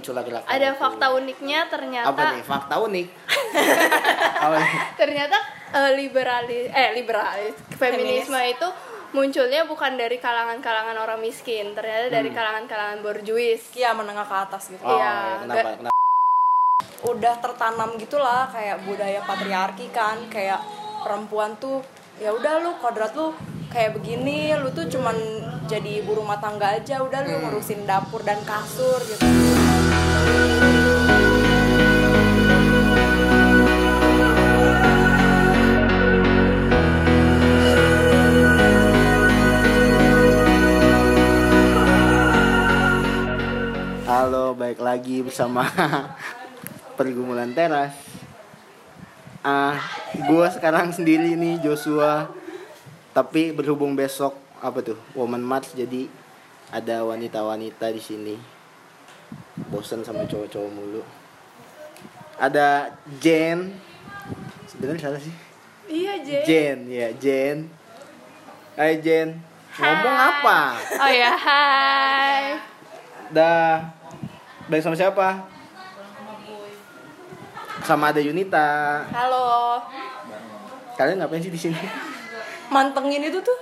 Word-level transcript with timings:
muncul 0.00 0.16
gerakan 0.16 0.48
ada 0.48 0.68
itu. 0.72 0.80
fakta 0.80 1.06
uniknya 1.12 1.60
ternyata. 1.68 2.08
Apa 2.08 2.22
nih? 2.32 2.42
Fakta 2.42 2.74
unik. 2.80 3.06
Ternyata 5.00 5.38
eh, 5.70 5.90
liberalis 5.94 6.66
eh 6.72 6.90
liberalis 6.96 7.54
feminisme 7.76 8.40
itu 8.40 8.68
munculnya 9.10 9.66
bukan 9.66 9.98
dari 9.98 10.16
kalangan-kalangan 10.16 10.96
orang 10.96 11.20
miskin 11.20 11.74
ternyata 11.74 12.08
dari 12.08 12.30
Hmm. 12.30 12.36
kalangan-kalangan 12.38 12.98
borjuis. 13.02 13.74
Iya 13.74 13.92
menengah 13.92 14.24
ke 14.24 14.36
atas 14.40 14.70
gitu. 14.70 14.80
oh, 14.80 14.96
Iya, 14.96 15.12
ya, 15.12 15.36
kenapa 15.44 15.68
kenapa? 15.76 15.98
Udah 17.00 17.34
tertanam 17.36 17.90
gitulah 17.96 18.48
kayak 18.48 18.80
budaya 18.84 19.20
patriarki 19.24 19.88
kan, 19.90 20.16
kayak 20.28 20.60
perempuan 21.00 21.56
tuh 21.56 21.80
ya 22.16 22.30
udah 22.30 22.60
lu 22.60 22.76
kodrat 22.76 23.12
lu 23.12 23.32
kayak 23.70 24.02
begini, 24.02 24.50
lu 24.58 24.74
tuh 24.74 24.90
cuman 24.90 25.14
jadi 25.70 26.02
ibu 26.02 26.18
rumah 26.18 26.42
tangga 26.42 26.74
aja, 26.74 26.98
udah 27.06 27.22
lu 27.22 27.38
ngurusin 27.46 27.86
dapur 27.86 28.18
dan 28.26 28.42
kasur 28.42 28.98
gitu. 29.06 29.22
Halo, 44.10 44.58
baik 44.58 44.82
lagi 44.82 45.22
bersama 45.22 45.62
pergumulan 46.98 47.54
teras. 47.54 47.94
Ah, 49.46 49.78
gua 50.26 50.50
sekarang 50.50 50.90
sendiri 50.90 51.38
nih 51.38 51.62
Joshua. 51.62 52.39
Tapi 53.10 53.50
berhubung 53.50 53.98
besok 53.98 54.38
apa 54.60 54.78
tuh 54.84 54.98
Woman 55.18 55.42
March 55.42 55.74
jadi 55.74 56.06
ada 56.70 57.02
wanita-wanita 57.02 57.90
di 57.90 57.98
sini. 57.98 58.36
Bosan 59.66 60.06
sama 60.06 60.22
cowok-cowok 60.26 60.70
mulu. 60.70 61.02
Ada 62.38 62.94
Jen. 63.18 63.74
Sebenarnya 64.70 65.10
salah 65.10 65.20
sih. 65.20 65.34
iya 65.90 66.22
Jen 66.22 66.42
Jen, 66.46 66.78
ya 66.86 67.08
Jen. 67.18 67.66
Hai 68.78 69.02
Jen. 69.02 69.34
Ngomong 69.74 70.16
Hai. 70.18 70.28
apa? 70.30 70.58
oh 70.98 71.10
ya 71.10 71.32
hai 71.34 72.42
Dah. 73.30 73.90
Baik 74.66 74.82
sama 74.82 74.94
siapa? 74.94 75.46
Sama 77.82 78.14
ada 78.14 78.22
Yunita. 78.22 79.02
Halo, 79.10 79.82
Kalian 80.94 81.18
ngapain 81.18 81.42
sih 81.42 81.50
di 81.50 81.58
sini? 81.58 81.80
Mantengin 82.70 83.22
itu 83.22 83.38
tuh. 83.42 83.58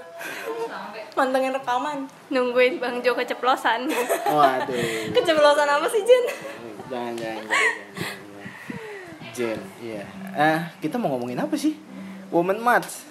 Mantengin 1.17 1.51
rekaman. 1.51 2.07
nungguin 2.29 2.79
Bang 2.79 3.01
Jo 3.01 3.17
keceplosan 3.17 3.89
Waduh. 4.29 5.11
Keceplosan 5.11 5.67
apa 5.67 5.87
sih, 5.89 6.05
Jen? 6.05 6.25
Jangan, 6.89 7.13
jangan, 7.17 7.43
jangan, 7.43 7.43
jangan, 7.49 8.23
jangan. 8.29 8.49
Jen, 9.35 9.61
iya. 9.79 10.05
Eh, 10.35 10.61
kita 10.79 10.99
mau 10.99 11.15
ngomongin 11.15 11.39
apa 11.39 11.55
sih? 11.55 11.75
Woman 12.29 12.61
March. 12.61 13.09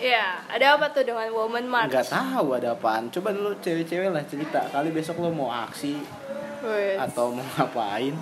Iya, 0.00 0.40
ada 0.48 0.80
apa 0.80 0.88
tuh 0.90 1.04
dengan 1.04 1.28
Woman 1.28 1.68
March? 1.68 1.92
Nggak 1.92 2.08
tahu 2.08 2.56
ada 2.56 2.72
apaan. 2.72 3.12
Coba 3.12 3.36
dulu 3.36 3.52
cewek-cewek 3.60 4.08
lah 4.08 4.24
cerita. 4.24 4.64
Kali 4.72 4.88
besok 4.90 5.20
lo 5.20 5.28
mau 5.28 5.52
aksi 5.52 6.00
Wih. 6.64 6.96
atau 6.96 7.36
mau 7.36 7.44
ngapain? 7.56 8.16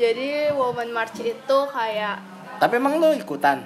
Jadi 0.00 0.48
Woman 0.56 0.88
March 0.88 1.20
itu 1.20 1.58
kayak 1.68 2.16
Tapi 2.56 2.74
emang 2.76 2.96
lo 2.96 3.12
ikutan? 3.12 3.60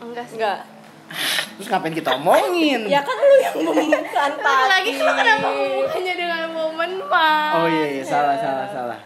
enggak 0.00 0.24
sih. 0.32 0.40
Enggak. 0.40 0.64
Terus 1.10 1.66
ngapain 1.68 1.92
kita 1.92 2.10
omongin? 2.16 2.86
Ya 2.86 3.02
kan 3.02 3.18
lu 3.18 3.36
yang 3.36 3.56
membukaan 3.66 4.32
Lagi 4.38 4.96
tadi. 4.96 5.02
lo 5.02 5.12
kenapa 5.12 5.48
hubungannya 5.50 6.14
dengan 6.16 6.42
Woman 6.54 6.92
March? 7.04 7.54
Oh 7.58 7.66
iya, 7.68 7.86
iya 7.98 8.04
salah 8.06 8.36
salah 8.38 8.66
salah. 8.70 9.00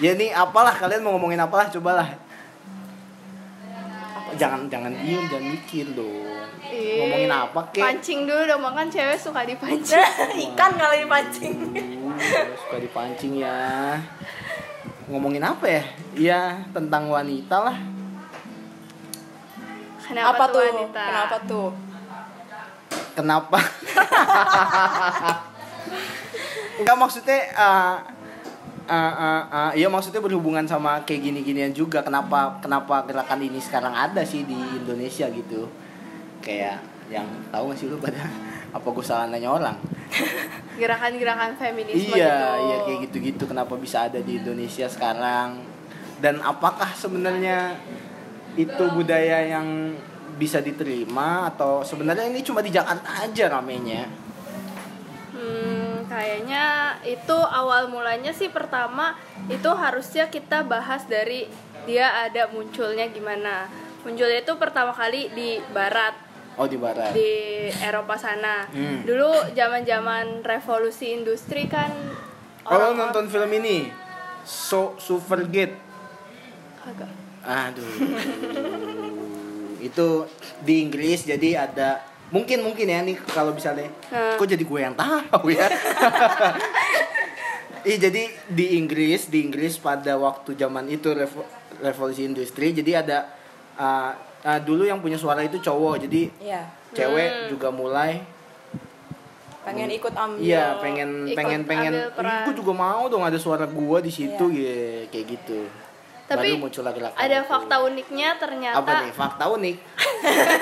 Ya 0.00 0.16
nih 0.16 0.32
apalah 0.32 0.72
kalian 0.72 1.04
mau 1.04 1.14
ngomongin 1.14 1.38
apalah 1.38 1.68
cobalah. 1.68 2.08
Jangan 4.40 4.70
jangan 4.72 4.94
diem 5.04 5.22
jangan 5.28 5.44
mikir 5.52 5.86
dong. 5.92 6.24
Ih, 6.70 7.02
Ngomongin 7.02 7.30
apa 7.34 7.60
kek? 7.74 7.82
Pancing 7.82 8.20
dulu 8.30 8.42
dong, 8.46 8.62
makan 8.62 8.86
cewek 8.86 9.18
suka 9.18 9.42
dipancing. 9.42 10.00
Ikan 10.50 10.72
kali 10.78 11.02
dipancing. 11.04 11.54
Uh, 12.14 12.54
suka 12.56 12.76
dipancing 12.78 13.42
ya. 13.42 13.98
Ngomongin 15.10 15.42
apa 15.42 15.66
ya? 15.66 15.82
Iya 16.14 16.40
tentang 16.70 17.10
wanita 17.10 17.58
lah. 17.58 17.78
Kenapa 20.10 20.34
Apa 20.34 20.44
tuh? 20.50 20.62
wanita? 20.66 21.02
Kenapa 21.06 21.36
tuh? 21.46 21.68
Kenapa? 23.14 23.58
Enggak 26.82 26.96
maksudnya 26.98 27.38
uh, 27.54 27.94
uh, 28.90 29.14
uh, 29.14 29.42
uh, 29.46 29.70
iya 29.78 29.86
maksudnya 29.86 30.18
berhubungan 30.18 30.66
sama 30.66 30.98
kayak 31.06 31.30
gini-ginian 31.30 31.70
juga. 31.70 32.02
Kenapa 32.02 32.58
kenapa 32.58 33.06
gerakan 33.06 33.46
ini 33.46 33.62
sekarang 33.62 33.94
ada 33.94 34.26
sih 34.26 34.42
di 34.42 34.58
Indonesia 34.58 35.30
gitu? 35.30 35.70
Kayak 36.42 36.82
yang 37.06 37.30
tahu 37.54 37.70
gak 37.70 37.78
sih 37.78 37.86
lu 37.86 38.02
pada 38.02 38.26
apa 38.74 38.86
gue 38.90 39.04
salah 39.06 39.30
nanya 39.30 39.54
orang? 39.54 39.78
Gerakan-gerakan 40.80 41.54
feminisme 41.54 42.18
iya, 42.18 42.26
gitu. 42.26 42.50
iya 42.66 42.76
kayak 42.82 42.98
gitu-gitu. 43.06 43.42
Kenapa 43.46 43.78
bisa 43.78 44.10
ada 44.10 44.18
di 44.18 44.42
Indonesia 44.42 44.90
sekarang? 44.90 45.62
Dan 46.18 46.42
apakah 46.42 46.90
sebenarnya 46.98 47.78
itu 48.58 48.84
budaya 48.90 49.46
yang 49.46 49.94
bisa 50.40 50.64
diterima 50.64 51.52
atau 51.52 51.84
sebenarnya 51.84 52.26
ini 52.32 52.40
cuma 52.40 52.64
di 52.64 52.72
Jakarta 52.72 53.28
aja 53.28 53.44
ramenya? 53.52 54.08
Hmm, 55.36 56.08
kayaknya 56.08 56.96
itu 57.04 57.36
awal 57.36 57.92
mulanya 57.92 58.32
sih 58.32 58.48
pertama 58.48 59.14
itu 59.52 59.68
harusnya 59.68 60.32
kita 60.32 60.64
bahas 60.64 61.04
dari 61.04 61.44
dia 61.84 62.24
ada 62.24 62.48
munculnya 62.48 63.08
gimana. 63.12 63.68
Munculnya 64.00 64.40
itu 64.40 64.56
pertama 64.56 64.96
kali 64.96 65.28
di 65.36 65.60
barat, 65.76 66.16
Oh 66.56 66.64
di 66.64 66.80
barat. 66.80 67.12
di 67.12 67.68
Eropa 67.84 68.16
sana. 68.16 68.64
Hmm. 68.72 69.04
Dulu 69.04 69.52
zaman-zaman 69.52 70.40
revolusi 70.40 71.12
industri 71.12 71.68
kan 71.68 71.92
Kalau 72.64 72.96
nonton 72.96 73.26
film 73.28 73.50
ini, 73.60 73.90
So 74.44 74.96
Suffragette, 74.96 75.76
Kagak. 76.80 77.19
Aduh, 77.50 77.90
itu 79.80 80.06
di 80.60 80.74
Inggris 80.80 81.24
jadi 81.24 81.64
ada 81.64 81.98
mungkin 82.28 82.62
mungkin 82.62 82.86
ya 82.86 83.02
nih 83.02 83.18
kalau 83.26 83.50
misalnya, 83.50 83.90
Hmm. 84.06 84.38
kok 84.38 84.46
jadi 84.46 84.62
gue 84.62 84.80
yang 84.80 84.94
tahu 84.94 85.50
ya? 85.50 85.66
Iya 87.80 87.96
jadi 87.96 88.22
di 88.44 88.76
Inggris 88.76 89.24
di 89.26 89.40
Inggris 89.40 89.80
pada 89.80 90.12
waktu 90.14 90.52
zaman 90.52 90.84
itu 90.86 91.08
revo- 91.10 91.48
revolusi 91.80 92.28
industri 92.28 92.76
jadi 92.76 93.00
ada 93.00 93.24
uh, 93.74 94.12
uh, 94.42 94.60
dulu 94.60 94.84
yang 94.84 95.00
punya 95.00 95.16
suara 95.16 95.40
itu 95.40 95.56
cowok 95.58 96.04
jadi 96.04 96.28
Iya. 96.38 96.62
cewek 96.92 97.30
Hmm. 97.32 97.48
juga 97.48 97.68
mulai 97.72 98.20
Pengen 99.60 99.92
ikut 99.92 100.12
ambil. 100.12 100.40
Iya, 100.40 100.76
pengen 100.76 101.10
Ikut 101.24 101.36
pengen 101.36 101.60
pengen. 101.62 101.92
Gue 102.44 102.54
juga 102.54 102.72
mau 102.74 103.06
dong 103.06 103.20
ada 103.22 103.36
suara 103.36 103.64
gua 103.64 104.00
di 104.00 104.08
situ 104.08 104.44
ya, 104.50 105.04
kayak 105.06 105.26
gitu. 105.30 105.68
Tapi 106.30 106.54
Baru 106.54 106.62
muncul 106.62 106.86
lagi 106.86 107.02
Ada 107.02 107.42
fakta 107.42 107.82
uniknya 107.82 108.38
ternyata 108.38 108.78
Apa 108.78 109.02
nih? 109.02 109.10
Fakta 109.12 109.44
unik. 109.50 109.76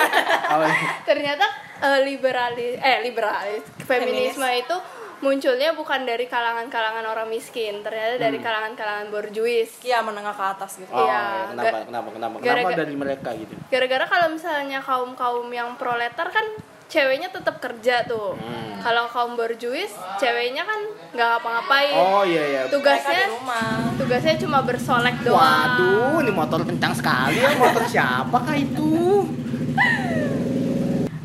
Ternyata 1.09 1.45
eh, 1.79 1.99
liberalis 2.03 2.75
eh 2.75 2.97
liberalis 2.99 3.63
feminisme 3.79 4.49
itu 4.49 4.77
munculnya 5.19 5.75
bukan 5.75 6.07
dari 6.07 6.25
kalangan-kalangan 6.25 7.03
orang 7.03 7.27
miskin 7.27 7.83
ternyata 7.83 8.15
dari 8.17 8.39
Hmm. 8.39 8.45
kalangan-kalangan 8.45 9.07
borjuis 9.09 9.67
Iya, 9.83 9.99
menengah 9.99 10.31
ke 10.31 10.45
atas 10.49 10.79
gitu. 10.79 10.87
Oh, 10.89 11.03
Iya, 11.03 11.11
ya, 11.11 11.43
kenapa, 11.51 11.77
kenapa, 11.83 12.09
kenapa, 12.09 12.09
kenapa 12.09 12.35
gara-gara- 12.41 12.79
dari 12.79 12.95
mereka 12.95 13.29
gitu? 13.35 13.53
gara-gara 13.67 14.05
kalau 14.07 14.27
misalnya 14.31 14.79
kaum 14.79 15.11
kaum 15.13 15.47
yang 15.49 15.75
proletar 15.75 16.27
kan 16.29 16.45
ceweknya 16.89 17.29
tetap 17.29 17.57
kerja 17.59 18.01
tuh 18.03 18.33
Hmm. 18.33 18.81
kalau 18.81 19.05
kaum 19.05 19.33
borjuis 19.33 19.87
ceweknya 20.17 20.63
kan 20.63 20.79
nggak 21.11 21.27
ngapa-ngapain 21.29 21.93
Oh 21.95 22.23
iya 22.23 22.43
iya. 22.43 22.61
Tugasnya 22.65 23.23
di 23.23 23.31
rumah. 23.31 23.93
tugasnya 23.93 24.35
cuma 24.37 24.59
bersolek 24.61 25.15
doang 25.21 25.37
Waduh, 25.37 26.17
ini 26.19 26.31
motor 26.31 26.59
kencang 26.61 26.91
sekali 26.91 27.37
ya. 27.37 27.53
Motor 27.55 27.83
siapakah 27.85 28.55
itu? 28.55 28.89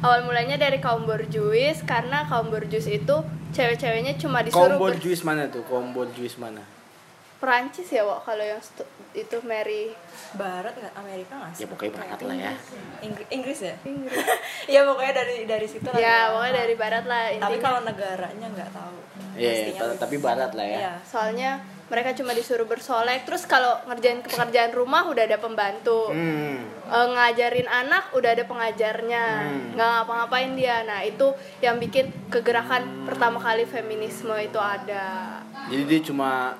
awal 0.00 0.20
mulanya 0.22 0.60
dari 0.60 0.76
kaum 0.78 1.02
borjuis 1.02 1.80
karena 1.82 2.28
kaum 2.28 2.52
borjuis 2.52 2.84
itu 2.86 3.16
cewek-ceweknya 3.50 4.14
cuma 4.14 4.44
disuruh 4.44 4.76
ber- 4.76 5.00
juice 5.00 5.24
mana 5.24 5.48
tuh? 5.48 5.64
Kompor 5.64 6.12
juice 6.12 6.36
mana? 6.36 6.60
Perancis 7.44 7.88
ya 7.90 8.02
Wak 8.02 8.24
kalau 8.24 8.40
yang 8.40 8.60
itu 9.12 9.36
Mary 9.42 9.92
Barat 10.32 10.72
nggak 10.72 10.94
Amerika 10.96 11.32
nggak 11.36 11.52
sih? 11.52 11.60
Ya 11.60 11.66
pokoknya 11.68 11.92
barat 11.94 12.20
lah 12.20 12.36
ya. 12.40 12.52
Inggris, 13.00 13.28
Inggris 13.28 13.58
ya? 13.62 13.74
Inggris 13.84 14.16
Iya 14.64 14.80
pokoknya 14.88 15.12
dari 15.14 15.36
dari 15.44 15.66
situ 15.66 15.84
lah. 15.84 16.00
ya 16.00 16.32
pokoknya 16.32 16.54
dari 16.56 16.74
barat 16.74 17.04
lah 17.04 17.22
Tapi 17.22 17.36
intinya 17.36 17.60
kalau 17.60 17.80
negaranya 17.84 18.46
nggak 18.48 18.70
tahu. 18.72 18.96
Iya, 19.34 19.50
Pastinya 19.52 19.80
ta- 19.84 20.00
tapi 20.00 20.16
barat 20.18 20.50
lah 20.50 20.64
ya. 20.64 20.78
Iya. 20.80 20.94
soalnya 21.04 21.50
mereka 21.84 22.16
cuma 22.16 22.32
disuruh 22.32 22.64
bersolek 22.64 23.22
terus 23.22 23.44
kalau 23.44 23.76
ngerjain 23.84 24.18
pekerjaan 24.18 24.72
rumah 24.72 25.04
udah 25.04 25.20
ada 25.22 25.36
pembantu 25.36 26.08
Hmm. 26.08 26.64
Eh, 26.84 27.06
ngajarin 27.10 27.64
anak 27.66 28.08
udah 28.10 28.30
ada 28.30 28.44
pengajarnya 28.44 29.24
Hmm. 29.42 29.74
nggak 29.74 29.88
ngapa-ngapain 29.94 30.52
dia 30.52 30.80
nah 30.82 31.00
itu 31.00 31.28
yang 31.60 31.76
bikin 31.76 32.08
kegerakan 32.28 33.04
pertama 33.04 33.36
kali 33.38 33.62
feminisme 33.64 34.32
itu 34.34 34.56
ada 34.56 35.38
Jadi 35.66 35.82
dia 35.84 36.00
cuma 36.02 36.56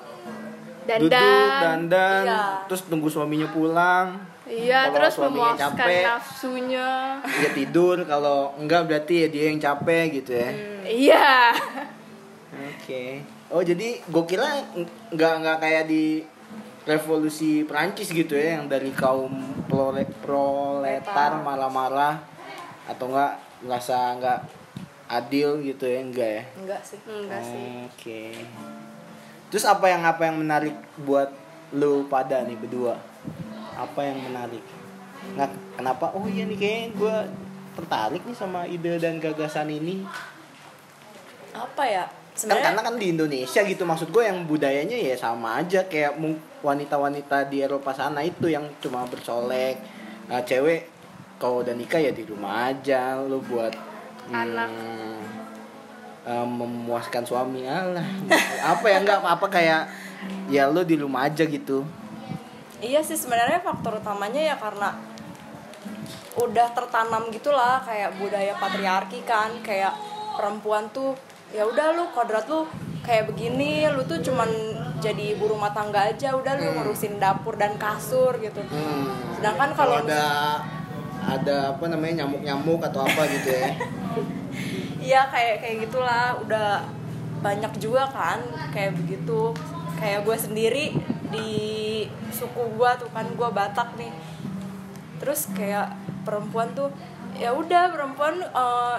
Dandan. 0.85 1.01
duduk 1.01 1.49
dandan 1.59 2.23
Iya. 2.23 2.41
terus 2.65 2.81
tunggu 2.83 3.07
suaminya 3.07 3.49
pulang 3.49 4.21
Iya, 4.45 4.85
Kalau 4.85 4.93
terus 5.01 5.13
suaminya 5.15 5.57
memuaskan 5.57 5.73
capek. 5.73 6.03
nafsunya. 6.05 6.89
dia 7.25 7.51
tidur 7.51 7.97
kalau 8.03 8.53
enggak 8.55 8.81
berarti 8.83 9.15
ya 9.19 9.27
dia 9.27 9.43
yang 9.47 9.57
capek 9.57 10.05
gitu 10.15 10.31
ya 10.31 10.49
Iya. 10.85 11.29
oke 12.51 13.03
oh 13.47 13.61
jadi 13.61 13.87
gue 13.99 14.23
kira 14.25 14.45
nggak 15.09 15.33
nggak 15.35 15.57
kayak 15.59 15.83
di 15.85 16.21
revolusi 16.83 17.61
Prancis 17.63 18.07
gitu 18.07 18.33
ya 18.33 18.55
yang 18.55 18.69
dari 18.69 18.89
kaum 18.91 19.33
prole- 19.65 20.05
proletar 20.19 21.41
marah-marah 21.41 22.21
atau 22.85 23.09
enggak 23.09 23.33
ngerasa 23.59 23.97
nggak 24.15 24.39
adil 25.07 25.57
gitu 25.59 25.83
ya 25.83 25.99
enggak 25.99 26.29
ya 26.31 26.43
enggak 26.55 26.81
sih 26.81 26.99
Enggak 27.01 27.41
sih. 27.41 27.65
Oke. 27.87 28.21
Terus 29.55 29.71
apa 29.71 29.87
yang 29.87 30.03
apa 30.03 30.27
yang 30.27 30.35
menarik 30.43 30.75
buat 30.99 31.31
lu 31.71 32.03
pada 32.11 32.43
nih 32.43 32.59
berdua? 32.59 32.99
Apa 33.71 34.03
yang 34.03 34.19
menarik? 34.19 34.59
Nggak, 35.31 35.79
kenapa? 35.79 36.11
Oh 36.11 36.27
iya 36.27 36.43
nih 36.43 36.59
kayaknya 36.59 36.91
gue 36.91 37.15
tertarik 37.79 38.19
nih 38.27 38.35
sama 38.35 38.67
ide 38.67 38.99
dan 38.99 39.15
gagasan 39.23 39.71
ini. 39.71 40.03
apa 41.55 41.87
ya 41.87 42.03
Kan 42.35 42.59
karena 42.59 42.83
kan 42.83 42.99
di 42.99 43.15
Indonesia 43.15 43.63
gitu 43.63 43.87
maksud 43.87 44.11
gue 44.11 44.27
yang 44.27 44.43
budayanya 44.43 44.99
ya 44.99 45.15
sama 45.15 45.63
aja 45.63 45.87
kayak 45.87 46.19
wanita-wanita 46.59 47.47
di 47.47 47.63
Eropa 47.63 47.95
sana 47.95 48.27
itu 48.27 48.51
yang 48.51 48.67
cuma 48.83 49.07
bersolek. 49.07 49.79
Nah, 50.27 50.43
cewek 50.43 50.91
kalau 51.39 51.63
udah 51.63 51.71
nikah 51.71 52.03
ya 52.03 52.11
di 52.11 52.27
rumah 52.27 52.75
aja 52.75 53.23
lu 53.23 53.39
buat 53.39 53.71
Anak. 54.35 54.67
Eh, 56.25 56.45
memuaskan 56.45 57.23
suami 57.23 57.63
Allah 57.63 58.03
apa 58.65 58.85
ya 58.85 58.97
enggak 58.99 59.21
apa 59.21 59.47
kayak 59.47 59.81
ya 60.47 60.67
lu 60.67 60.81
di 60.81 60.97
rumah 60.97 61.25
aja 61.25 61.43
gitu 61.43 61.85
iya 62.77 62.99
sih 62.99 63.15
sebenarnya 63.15 63.61
faktor 63.61 63.97
utamanya 63.97 64.41
ya 64.43 64.55
karena 64.55 64.93
udah 66.35 66.67
tertanam 66.75 67.31
gitulah 67.31 67.79
kayak 67.81 68.19
budaya 68.19 68.53
patriarki 68.55 69.23
kan 69.23 69.55
kayak 69.61 69.95
perempuan 70.35 70.83
tuh 70.91 71.15
ya 71.49 71.63
udah 71.63 71.95
lu 71.95 72.11
kodrat 72.11 72.43
lu 72.45 72.67
kayak 72.99 73.31
begini 73.31 73.87
lu 73.87 74.03
tuh 74.03 74.19
cuman 74.19 74.49
jadi 74.99 75.37
ibu 75.37 75.47
rumah 75.47 75.71
tangga 75.71 76.03
aja 76.03 76.35
udah 76.35 76.53
lu 76.53 76.65
Hmm. 76.65 76.75
ngurusin 76.81 77.15
dapur 77.17 77.55
dan 77.55 77.77
kasur 77.77 78.35
gitu 78.37 78.59
Hmm. 78.65 79.07
Sedangkan 79.37 79.71
kalau 79.71 80.01
kalau 80.01 80.09
ada 80.09 80.25
ada 81.25 81.55
apa 81.71 81.85
namanya 81.87 82.25
nyamuk-nyamuk 82.25 82.81
atau 82.83 83.01
apa 83.01 83.21
gitu 83.31 83.49
ya 83.49 83.69
Iya 85.05 85.21
kayak 85.29 85.55
kayak 85.61 85.75
gitulah 85.85 86.33
udah 86.41 86.81
banyak 87.45 87.73
juga 87.77 88.09
kan 88.09 88.41
kayak 88.73 88.97
begitu 88.97 89.53
kayak 90.01 90.25
gue 90.25 90.33
sendiri 90.33 90.85
di 91.29 91.49
suku 92.33 92.73
gue 92.73 92.89
tuh 92.97 93.09
kan 93.13 93.29
gue 93.29 93.49
Batak 93.53 93.93
nih 94.01 94.09
terus 95.21 95.45
kayak 95.53 95.93
perempuan 96.25 96.73
tuh 96.73 96.89
ya 97.37 97.53
udah 97.53 97.93
perempuan 97.93 98.41
eh, 98.41 98.97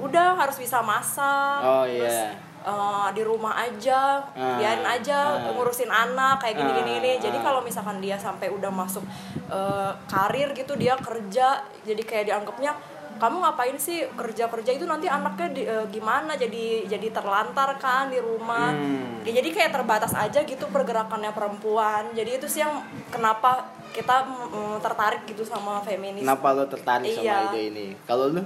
udah 0.00 0.38
harus 0.38 0.56
bisa 0.56 0.80
masak 0.80 1.60
Oh, 1.60 1.84
terus 1.84 2.14
iya. 2.14 2.32
eh, 2.64 3.08
di 3.12 3.22
rumah 3.26 3.58
aja 3.58 4.22
Ah, 4.32 4.56
biarin 4.56 4.86
aja 4.86 5.36
ah. 5.36 5.50
ngurusin 5.52 5.90
anak 5.90 6.40
kayak 6.40 6.56
gini 6.62 6.70
gini, 6.78 6.90
gini. 7.02 7.10
Ah, 7.18 7.20
jadi 7.26 7.36
ah. 7.36 7.42
kalau 7.42 7.60
misalkan 7.60 7.98
dia 7.98 8.16
sampai 8.16 8.48
udah 8.48 8.70
masuk 8.70 9.02
eh, 9.50 9.92
karir 10.06 10.54
gitu 10.54 10.78
dia 10.78 10.94
kerja 10.94 11.58
jadi 11.82 12.02
kayak 12.06 12.24
dianggapnya 12.32 12.72
kamu 13.20 13.36
ngapain 13.38 13.76
sih 13.76 14.08
kerja 14.10 14.48
kerja 14.48 14.70
itu 14.72 14.82
nanti 14.82 15.04
anaknya 15.06 15.48
di- 15.50 15.62
eh, 15.62 15.86
gimana 15.86 16.32
jadi 16.34 16.64
jadi 16.86 17.08
terlantar 17.10 17.76
kan 17.76 18.08
di 18.08 18.18
rumah 18.18 18.72
Hmm. 18.72 19.20
Ya, 19.20 19.36
jadi 19.36 19.48
kayak 19.50 19.72
terbatas 19.74 20.12
aja 20.14 20.40
gitu 20.40 20.64
pergerakannya 20.66 21.28
perempuan 21.30 22.08
jadi 22.10 22.34
itu 22.34 22.46
sih 22.46 22.60
yang 22.60 22.80
kenapa 23.06 23.60
kita 23.90 24.24
mm, 24.24 24.80
tertarik 24.80 25.22
gitu 25.24 25.42
sama 25.42 25.78
feminis 25.78 26.20
kenapa 26.20 26.46
lo 26.50 26.64
tertarik 26.64 27.12
sama 27.12 27.20
Iya. 27.22 27.36
ide 27.46 27.60
ini 27.68 27.86
kalau 28.02 28.30
lu 28.30 28.40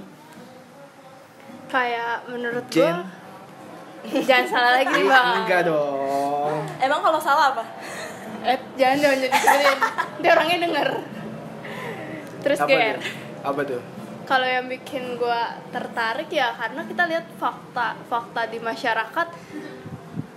Kayak 1.65 2.27
menurut 2.27 2.65
gue 2.67 2.91
jangan 4.21 4.45
salah 4.45 4.71
lagi 4.75 4.91
nih 4.93 5.05
bang. 5.05 5.27
enggak 5.39 5.61
dong 5.65 6.59
emang 6.77 6.99
kalau 6.99 7.17
salah 7.17 7.51
apa 7.51 7.63
Eh, 8.43 8.59
jangan 8.75 8.97
jangan 9.01 9.17
jadi. 9.17 9.33
Dia 10.21 10.29
orangnya 10.31 10.57
denger. 10.61 10.89
Terus 12.45 12.57
apa 12.59 12.69
GR. 12.69 12.93
tuh 12.93 13.01
apa 13.41 13.61
tuh 13.65 13.81
Kalau 14.25 14.47
yang 14.49 14.65
bikin 14.65 15.21
gue 15.21 15.41
tertarik 15.69 16.29
ya 16.33 16.53
karena 16.57 16.81
kita 16.85 17.03
lihat 17.05 17.25
fakta 17.37 17.93
fakta 18.09 18.49
di 18.49 18.57
masyarakat 18.57 19.27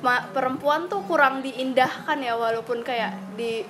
ma- 0.04 0.28
perempuan 0.30 0.86
tuh 0.86 1.02
kurang 1.08 1.40
diindahkan 1.40 2.20
ya 2.20 2.36
walaupun 2.36 2.84
kayak 2.84 3.16
di 3.34 3.64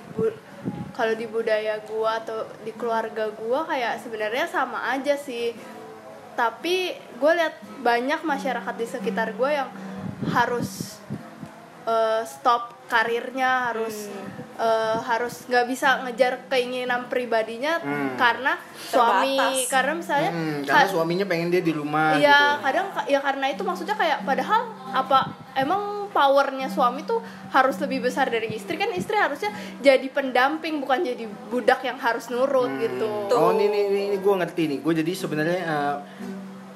kalau 0.91 1.15
di 1.15 1.23
budaya 1.31 1.79
gua 1.87 2.19
atau 2.19 2.43
di 2.67 2.75
keluarga 2.75 3.31
gua 3.31 3.63
kayak 3.63 4.03
sebenarnya 4.03 4.45
sama 4.51 4.91
aja 4.91 5.15
sih. 5.15 5.55
Tapi 6.35 6.95
gue 7.19 7.31
lihat 7.35 7.59
banyak 7.83 8.23
masyarakat 8.23 8.75
di 8.79 8.87
sekitar 8.87 9.35
gue 9.35 9.59
yang 9.59 9.67
harus 10.31 10.99
eh, 11.83 12.23
stop 12.23 12.78
karirnya 12.89 13.69
harus 13.69 14.09
eh, 14.55 14.97
harus 14.99 15.47
nggak 15.47 15.65
bisa 15.65 16.03
ngejar 16.03 16.43
keinginan 16.47 17.07
pribadinya 17.07 17.79
Hmm. 17.79 18.19
karena 18.19 18.59
suami 18.75 19.39
Terbatas. 19.39 19.71
karena 19.71 19.93
misalnya 19.95 20.31
Hmm, 20.31 20.57
karena 20.61 20.83
ka- 20.83 20.91
suaminya 20.91 21.25
pengen 21.25 21.47
dia 21.47 21.61
di 21.61 21.71
rumah 21.71 22.11
Iya, 22.11 22.27
gitu 22.51 22.63
kadang 22.65 22.85
ya 23.07 23.19
karena 23.19 23.45
itu 23.47 23.61
maksudnya 23.63 23.95
kayak 23.95 24.19
padahal 24.21 24.61
apa 24.91 25.17
emang 25.55 25.81
powernya 26.09 26.67
suami 26.67 27.05
tuh 27.05 27.23
harus 27.47 27.79
lebih 27.79 28.03
besar 28.03 28.27
dari 28.27 28.51
istri 28.51 28.75
kan 28.75 28.91
istri 28.91 29.15
harusnya 29.15 29.47
jadi 29.79 30.09
pendamping 30.09 30.81
bukan 30.81 31.07
jadi 31.07 31.23
budak 31.47 31.79
yang 31.81 31.95
harus 31.95 32.27
nurut 32.27 32.67
Hmm. 32.67 32.81
gitu. 32.81 33.07
Oh 33.31 33.53
ini 33.53 33.63
ini, 33.63 33.79
ini, 34.09 34.17
gue 34.17 34.35
ngerti 34.35 34.63
nih. 34.67 34.79
Gue 34.81 34.91
jadi 34.93 35.11
sebenarnya 35.13 35.59
eh, 35.61 35.95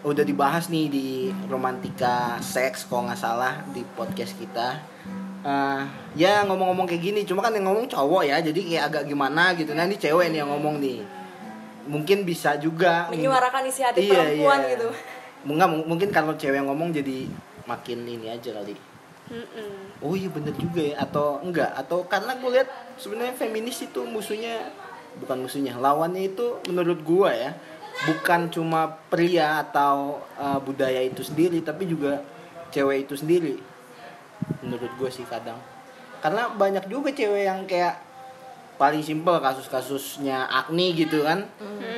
udah 0.04 0.21
dibahas 0.21 0.68
nih 0.68 0.88
di 0.88 1.07
romantika 1.48 2.39
seks 2.39 2.86
kalau 2.86 3.07
nggak 3.07 3.18
salah 3.18 3.60
di 3.68 3.83
podcast 3.89 4.38
kita. 4.38 4.80
Eh, 5.43 5.81
ya 6.15 6.47
ngomong-ngomong 6.47 6.87
kayak 6.87 7.03
gini, 7.03 7.21
cuma 7.27 7.43
kan 7.43 7.51
yang 7.51 7.67
ngomong 7.67 7.91
cowok 7.91 8.23
ya, 8.23 8.39
jadi 8.39 8.55
kayak 8.63 8.83
agak 8.87 9.03
gimana 9.11 9.51
gitu. 9.59 9.75
Nah 9.75 9.83
ini 9.83 9.99
cewek 9.99 10.31
nih 10.31 10.39
yang 10.39 10.49
ngomong 10.55 10.79
nih. 10.79 11.03
Mungkin 11.83 12.23
bisa 12.23 12.55
juga 12.55 13.11
menyuarakan 13.11 13.67
isi 13.67 13.83
hati 13.83 14.07
Iya, 14.07 14.23
perempuan 14.23 14.63
iya. 14.63 14.71
gitu 14.79 14.87
Enggak, 15.43 15.67
mungkin 15.83 16.09
kalau 16.15 16.31
cewek 16.39 16.63
yang 16.63 16.71
ngomong 16.71 16.95
jadi 16.95 17.27
makin 17.67 18.07
ini 18.07 18.31
aja 18.31 18.55
kali. 18.55 18.71
Mm-mm. 19.27 19.99
Oh 19.99 20.15
iya 20.15 20.31
bener 20.31 20.55
juga 20.55 20.83
ya 20.83 20.95
atau 21.03 21.39
enggak 21.43 21.71
atau 21.79 22.03
karena 22.07 22.35
gue 22.39 22.51
lihat 22.59 22.67
sebenarnya 22.99 23.35
feminis 23.39 23.79
itu 23.83 24.03
musuhnya 24.03 24.71
bukan 25.19 25.47
musuhnya 25.47 25.79
lawannya 25.79 26.33
itu 26.33 26.59
menurut 26.67 27.00
gua 27.07 27.31
ya 27.31 27.51
bukan 28.03 28.51
cuma 28.51 29.00
pria 29.07 29.63
atau 29.63 30.19
uh, 30.35 30.59
budaya 30.59 31.00
itu 31.05 31.23
sendiri 31.23 31.63
tapi 31.63 31.88
juga 31.88 32.19
cewek 32.73 33.07
itu 33.07 33.15
sendiri 33.15 33.55
menurut 34.62 34.91
gue 34.95 35.09
sih 35.09 35.25
kadang. 35.25 35.57
Karena 36.19 36.47
banyak 36.50 36.88
juga 36.88 37.12
cewek 37.12 37.43
yang 37.43 37.67
kayak 37.67 38.00
paling 38.73 39.05
simpel 39.05 39.38
kasus-kasusnya 39.38 40.50
Agni 40.50 40.95
gitu 40.95 41.21
kan. 41.21 41.45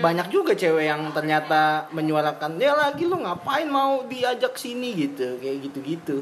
Banyak 0.01 0.27
juga 0.27 0.51
cewek 0.53 0.85
yang 0.85 1.07
ternyata 1.13 1.87
menyuarakan 1.89 2.59
ya 2.59 2.75
lagi 2.75 3.07
lu 3.07 3.21
ngapain 3.21 3.65
mau 3.65 4.03
diajak 4.05 4.57
sini? 4.57 4.91
gitu 4.93 5.37
kayak 5.39 5.69
gitu-gitu. 5.69 6.17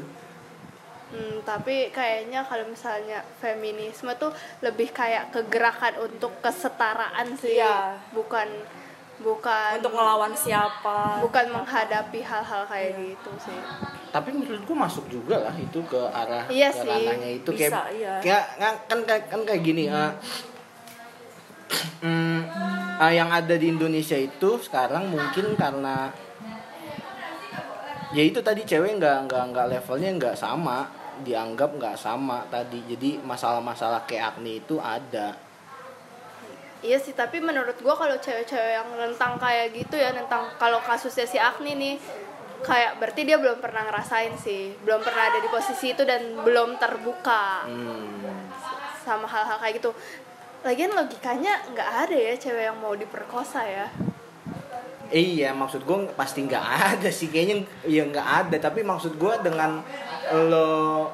Hmm, 1.14 1.38
tapi 1.46 1.94
kayaknya 1.94 2.42
kalau 2.42 2.66
misalnya 2.66 3.22
feminisme 3.38 4.10
tuh 4.18 4.34
lebih 4.60 4.90
kayak 4.90 5.30
kegerakan 5.30 6.10
untuk 6.10 6.34
kesetaraan 6.42 7.38
sih, 7.38 7.54
Iya. 7.54 7.94
bukan 8.10 8.50
bukan 9.22 9.78
untuk 9.78 9.94
ngelawan 9.94 10.34
siapa. 10.34 11.22
bukan 11.22 11.54
menghadapi 11.54 12.18
hal-hal 12.18 12.66
kayak 12.66 12.98
gitu 12.98 13.30
sih. 13.38 13.60
Tapi 14.14 14.30
menurut 14.30 14.62
gua 14.62 14.86
masuk 14.86 15.10
juga 15.10 15.42
lah 15.42 15.54
itu 15.58 15.82
ke 15.90 15.98
arah 15.98 16.46
Iya 16.46 16.70
ke 16.70 16.86
sih. 16.86 16.86
ranahnya 16.86 17.30
itu 17.34 17.50
Bisa, 17.50 17.82
kayak 17.82 17.86
iya. 17.98 18.14
kayak 18.22 18.44
kan 18.62 18.74
kan 18.86 18.98
kan 19.26 19.40
kayak 19.42 19.62
gini 19.66 19.90
eh, 19.90 20.12
mm, 22.06 22.40
eh, 23.02 23.12
yang 23.18 23.34
ada 23.34 23.58
di 23.58 23.66
Indonesia 23.74 24.14
itu 24.14 24.50
sekarang 24.62 25.10
mungkin 25.10 25.58
karena 25.58 26.14
ya 28.14 28.22
itu 28.22 28.38
tadi 28.38 28.62
cewek 28.62 29.02
nggak 29.02 29.26
nggak 29.26 29.42
nggak 29.50 29.66
levelnya 29.74 30.10
nggak 30.14 30.36
sama 30.38 30.86
dianggap 31.26 31.74
nggak 31.74 31.98
sama 31.98 32.46
tadi 32.46 32.86
jadi 32.86 33.18
masalah-masalah 33.26 34.06
kayak 34.06 34.38
acne 34.38 34.62
itu 34.62 34.78
ada 34.78 35.34
Iya 36.84 37.00
sih, 37.00 37.16
tapi 37.16 37.40
menurut 37.40 37.80
gua 37.80 37.96
kalau 37.96 38.12
cewek-cewek 38.20 38.76
yang 38.76 38.84
nentang 39.00 39.40
kayak 39.40 39.72
gitu 39.72 39.96
ya, 39.96 40.12
nentang 40.12 40.52
kalau 40.60 40.76
kasusnya 40.84 41.24
si 41.24 41.40
Agni 41.40 41.72
nih 41.80 41.96
kayak 42.64 42.96
berarti 42.96 43.20
dia 43.28 43.36
belum 43.36 43.60
pernah 43.60 43.84
ngerasain 43.84 44.34
sih, 44.40 44.72
belum 44.82 45.04
pernah 45.04 45.28
ada 45.28 45.38
di 45.38 45.48
posisi 45.52 45.92
itu 45.92 46.02
dan 46.02 46.40
belum 46.40 46.80
terbuka 46.80 47.68
hmm. 47.68 48.50
sama 49.04 49.28
hal-hal 49.28 49.60
kayak 49.60 49.84
gitu. 49.84 49.92
Lagian 50.64 50.96
logikanya 50.96 51.60
nggak 51.76 51.90
ada 52.08 52.16
ya 52.16 52.34
cewek 52.40 52.64
yang 52.72 52.78
mau 52.80 52.96
diperkosa 52.96 53.60
ya. 53.68 53.86
Iya, 55.12 55.52
maksud 55.52 55.84
gue 55.84 56.10
pasti 56.16 56.42
nggak 56.48 56.66
ada 56.96 57.08
sih, 57.12 57.28
kayaknya 57.28 57.68
ya 57.84 58.08
nggak 58.08 58.28
ada. 58.48 58.56
Tapi 58.56 58.80
maksud 58.80 59.20
gue 59.20 59.34
dengan 59.44 59.84
lo 60.32 61.12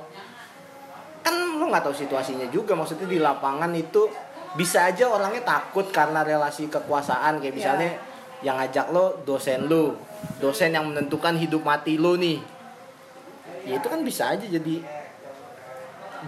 kan 1.20 1.34
lo 1.58 1.68
nggak 1.68 1.84
tahu 1.84 1.92
situasinya 1.92 2.48
juga 2.48 2.72
maksudnya 2.72 3.04
di 3.04 3.20
lapangan 3.20 3.68
itu 3.76 4.08
bisa 4.56 4.88
aja 4.88 5.06
orangnya 5.10 5.44
takut 5.44 5.86
karena 5.92 6.24
relasi 6.24 6.66
kekuasaan 6.66 7.38
kayak 7.38 7.54
misalnya 7.54 7.90
yang 8.40 8.56
ngajak 8.56 8.88
lo 8.88 9.20
dosen 9.22 9.68
lo 9.68 10.09
dosen 10.40 10.72
yang 10.72 10.88
menentukan 10.88 11.36
hidup 11.36 11.62
mati 11.62 12.00
lo 12.00 12.16
nih. 12.16 12.40
Ya 13.68 13.76
itu 13.76 13.86
kan 13.86 14.00
bisa 14.00 14.32
aja 14.32 14.44
jadi. 14.44 14.82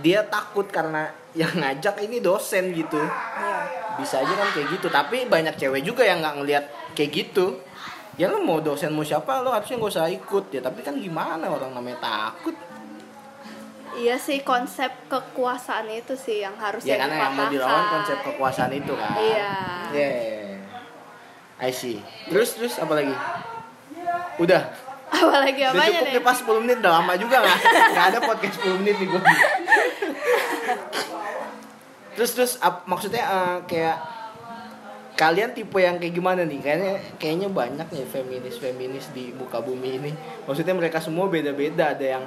Dia 0.00 0.24
takut 0.24 0.68
karena 0.68 1.12
yang 1.32 1.52
ngajak 1.52 2.00
ini 2.04 2.20
dosen 2.20 2.72
gitu. 2.76 3.00
Iya. 3.00 3.60
bisa 3.92 4.24
aja 4.24 4.32
kan 4.32 4.48
kayak 4.56 4.68
gitu. 4.72 4.88
Tapi 4.88 5.28
banyak 5.28 5.52
cewek 5.60 5.84
juga 5.84 6.04
yang 6.08 6.24
nggak 6.24 6.36
ngelihat 6.40 6.64
kayak 6.96 7.12
gitu. 7.12 7.60
Ya 8.20 8.28
lo 8.28 8.40
mau 8.44 8.60
dosen 8.60 8.92
mau 8.92 9.04
siapa 9.04 9.40
lo 9.40 9.52
harusnya 9.52 9.80
gak 9.80 9.92
usah 9.92 10.08
ikut. 10.08 10.52
Ya 10.52 10.60
tapi 10.64 10.80
kan 10.80 10.96
gimana 10.96 11.48
orang 11.48 11.76
namanya 11.76 12.00
takut? 12.00 12.56
Iya 13.92 14.16
sih 14.16 14.40
konsep 14.40 14.88
kekuasaan 15.12 15.84
itu 15.92 16.16
sih 16.16 16.40
yang 16.40 16.56
harusnya 16.56 16.96
ya 16.96 17.04
karena 17.04 17.28
yang 17.28 17.32
mau 17.36 17.48
dilawan 17.52 17.84
konsep 18.00 18.16
kekuasaan 18.24 18.72
itu 18.72 18.92
kan. 18.96 19.12
Iya. 19.20 19.52
yeah. 19.92 20.56
I 21.60 21.70
see. 21.70 22.00
Terus 22.32 22.56
terus 22.56 22.80
apa 22.80 22.96
lagi 22.96 23.12
udah. 24.38 24.62
Apalagi 25.12 25.60
udah 25.60 25.76
apanya 25.76 26.00
cukup 26.00 26.08
nih? 26.08 26.24
pas 26.24 26.36
10 26.40 26.62
menit 26.64 26.76
udah 26.80 26.92
lama 26.96 27.12
juga 27.20 27.36
nggak 27.44 27.58
nggak 27.92 28.06
ada 28.08 28.18
podcast 28.24 28.54
10 28.64 28.80
menit 28.80 28.96
nih 28.96 29.08
gue 29.12 29.20
terus 32.12 32.30
terus 32.32 32.52
ap- 32.60 32.84
maksudnya 32.84 33.24
eh, 33.24 33.58
kayak 33.64 33.96
kalian 35.12 35.52
tipe 35.52 35.76
yang 35.76 36.00
kayak 36.00 36.16
gimana 36.16 36.42
nih? 36.42 36.58
Kayaknya 36.60 36.92
kayaknya 37.20 37.48
banyak 37.52 37.88
nih 37.92 38.04
feminis 38.08 38.56
feminis 38.56 39.06
di 39.12 39.30
muka 39.36 39.60
bumi 39.60 40.00
ini. 40.00 40.10
Maksudnya 40.48 40.72
mereka 40.72 40.98
semua 40.98 41.28
beda 41.28 41.52
beda 41.52 41.92
ada 41.94 42.06
yang 42.18 42.24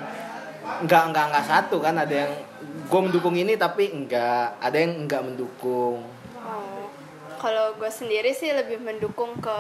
nggak 0.86 1.04
nggak 1.12 1.26
nggak 1.34 1.46
satu 1.46 1.82
kan? 1.82 1.98
Ada 1.98 2.16
yang 2.26 2.32
gue 2.86 3.00
mendukung 3.02 3.34
ini 3.34 3.58
tapi 3.58 3.90
enggak 3.90 4.62
ada 4.62 4.78
yang 4.78 5.06
enggak 5.06 5.26
mendukung. 5.26 6.06
Oh, 6.40 6.86
kalau 7.42 7.74
gue 7.76 7.90
sendiri 7.90 8.32
sih 8.32 8.54
lebih 8.54 8.78
mendukung 8.78 9.34
ke 9.42 9.58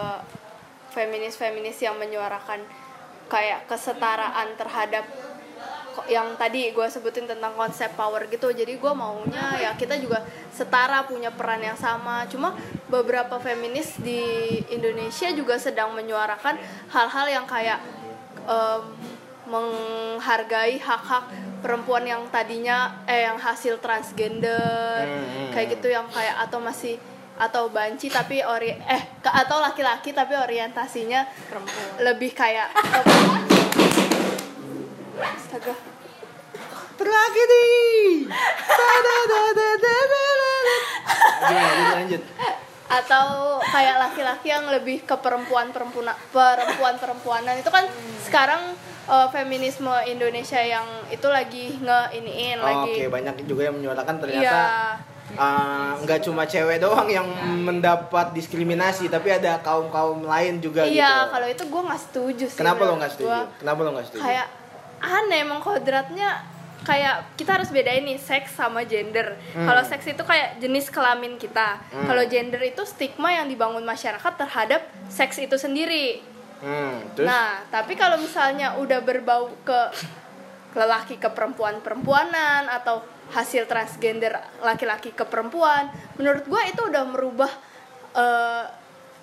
feminis-feminis 0.96 1.76
yang 1.84 2.00
menyuarakan 2.00 2.64
kayak 3.28 3.68
kesetaraan 3.68 4.56
terhadap 4.56 5.04
yang 6.12 6.36
tadi 6.36 6.76
gue 6.76 6.88
sebutin 6.92 7.26
tentang 7.26 7.56
konsep 7.56 7.88
power 7.96 8.28
gitu. 8.28 8.52
Jadi 8.52 8.76
gue 8.76 8.94
maunya 8.96 9.60
ya 9.60 9.72
kita 9.76 9.96
juga 10.00 10.24
setara 10.52 11.08
punya 11.08 11.32
peran 11.32 11.64
yang 11.64 11.80
sama. 11.80 12.28
Cuma 12.28 12.56
beberapa 12.92 13.40
feminis 13.40 13.96
di 14.00 14.24
Indonesia 14.72 15.32
juga 15.32 15.56
sedang 15.56 15.96
menyuarakan 15.96 16.60
hal-hal 16.92 17.28
yang 17.32 17.46
kayak 17.48 17.80
em, 18.46 18.84
menghargai 19.46 20.82
hak-hak 20.82 21.26
perempuan 21.62 22.06
yang 22.06 22.22
tadinya 22.30 23.02
eh 23.10 23.26
yang 23.26 23.38
hasil 23.42 23.82
transgender 23.82 25.06
Hmm, 25.06 25.22
hmm, 25.22 25.50
kayak 25.54 25.78
gitu 25.78 25.88
yang 25.94 26.06
kayak 26.10 26.34
atau 26.46 26.58
masih 26.62 26.98
atau 27.38 27.68
banci 27.68 28.08
tapi 28.08 28.40
ori 28.40 28.72
eh 28.72 29.02
ke- 29.18 29.36
atau 29.36 29.60
laki-laki 29.60 30.12
tapi 30.12 30.34
orientasinya 30.34 31.24
perempuan. 31.46 31.88
lebih 32.02 32.32
kayak 32.32 32.72
Astaga. 35.16 35.74
tragedi! 36.96 37.68
Gimana, 41.38 41.62
lanjut 41.62 41.94
lanjut. 41.94 42.22
Atau 42.86 43.28
kayak 43.66 43.96
laki-laki 44.00 44.48
yang 44.48 44.66
lebih 44.70 45.04
ke 45.04 45.16
perempuan 45.18 45.70
perempuan 45.70 46.16
perempuan 46.30 46.96
perempuanan 46.96 47.56
itu 47.58 47.68
kan 47.68 47.84
sekarang 48.22 48.62
eh, 49.06 49.28
feminisme 49.30 49.92
Indonesia 50.06 50.60
yang 50.60 50.86
itu 51.10 51.28
lagi 51.28 51.76
nge 51.78 52.00
iniin 52.14 52.58
Oh, 52.58 52.66
lagi 52.66 52.94
Oke, 52.96 53.06
banyak 53.10 53.36
juga 53.44 53.62
yang 53.66 53.76
menyuarakan 53.76 54.16
ternyata 54.18 54.56
iya 55.26 55.42
uh, 55.42 55.92
nggak 56.06 56.20
cuma 56.22 56.46
cewek 56.46 56.78
doang 56.78 57.10
yang 57.10 57.26
mendapat 57.66 58.32
diskriminasi, 58.38 59.10
tapi 59.10 59.34
ada 59.34 59.58
kaum 59.66 59.90
kaum 59.90 60.22
lain 60.22 60.62
juga 60.62 60.86
iya 60.86 61.26
gitu. 61.26 61.32
kalau 61.34 61.48
itu 61.50 61.64
gue 61.66 61.82
nggak 61.82 62.02
setuju 62.02 62.46
sih 62.46 62.60
Kenapa 62.62 62.82
lo 62.86 62.94
nggak 63.02 63.12
setuju? 63.18 63.28
gua. 63.28 63.42
Kenapa 63.58 63.80
lo 63.82 63.90
nggak 63.98 64.06
setuju? 64.06 64.22
kayak 64.22 64.48
aneh 65.02 65.40
emang 65.42 65.60
kodratnya 65.60 66.30
kayak 66.86 67.16
kita 67.34 67.58
harus 67.58 67.74
bedain 67.74 68.06
nih 68.06 68.22
seks 68.22 68.54
sama 68.54 68.86
gender. 68.86 69.34
Hmm. 69.58 69.66
Kalau 69.66 69.82
seks 69.82 70.06
itu 70.06 70.22
kayak 70.22 70.62
jenis 70.62 70.94
kelamin 70.94 71.42
kita. 71.42 71.82
Hmm. 71.90 72.06
Kalau 72.06 72.24
gender 72.30 72.62
itu 72.62 72.86
stigma 72.86 73.34
yang 73.34 73.50
dibangun 73.50 73.82
masyarakat 73.82 74.34
terhadap 74.38 74.86
seks 75.10 75.42
itu 75.42 75.58
sendiri. 75.58 76.22
Hmm, 76.62 77.02
terus 77.18 77.26
Nah, 77.26 77.66
tapi 77.74 77.98
kalau 77.98 78.22
misalnya 78.22 78.78
udah 78.78 79.02
berbau 79.02 79.50
ke 79.66 79.80
lelaki 80.78 81.18
ke 81.18 81.30
perempuan 81.34 81.82
perempuanan 81.82 82.70
atau 82.70 83.02
hasil 83.28 83.66
transgender 83.66 84.32
laki-laki 84.60 85.10
ke 85.10 85.24
perempuan, 85.24 85.90
menurut 86.16 86.44
gue 86.44 86.62
itu 86.66 86.82
udah 86.84 87.04
merubah 87.04 87.52
eh, 88.14 88.66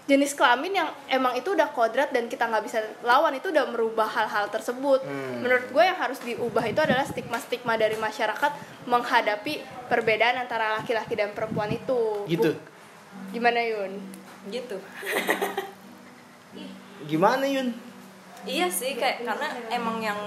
jenis 0.03 0.35
kelamin 0.35 0.75
yang 0.75 0.91
emang 1.07 1.33
itu 1.33 1.55
udah 1.55 1.71
kodrat 1.71 2.11
dan 2.11 2.27
kita 2.27 2.45
nggak 2.45 2.67
bisa 2.67 2.83
lawan 3.01 3.31
itu 3.33 3.49
udah 3.49 3.71
merubah 3.71 4.05
hal-hal 4.05 4.51
tersebut. 4.51 4.99
Hmm. 5.01 5.41
Menurut 5.41 5.71
gue 5.71 5.79
yang 5.81 5.95
harus 5.95 6.19
diubah 6.19 6.65
itu 6.65 6.79
adalah 6.79 7.07
stigma-stigma 7.07 7.77
dari 7.77 7.95
masyarakat 7.95 8.51
menghadapi 8.85 9.63
perbedaan 9.87 10.37
antara 10.39 10.75
laki-laki 10.77 11.15
dan 11.15 11.31
perempuan 11.31 11.71
itu. 11.71 12.27
gitu. 12.27 12.51
Bu- 12.51 12.71
Gimana 13.31 13.61
Yun? 13.61 13.93
gitu 14.49 14.81
Gimana 17.05 17.45
Yun? 17.45 17.69
iya 18.43 18.67
sih 18.67 18.99
kayak 18.99 19.23
karena 19.23 19.49
emang 19.71 20.03
yang 20.03 20.19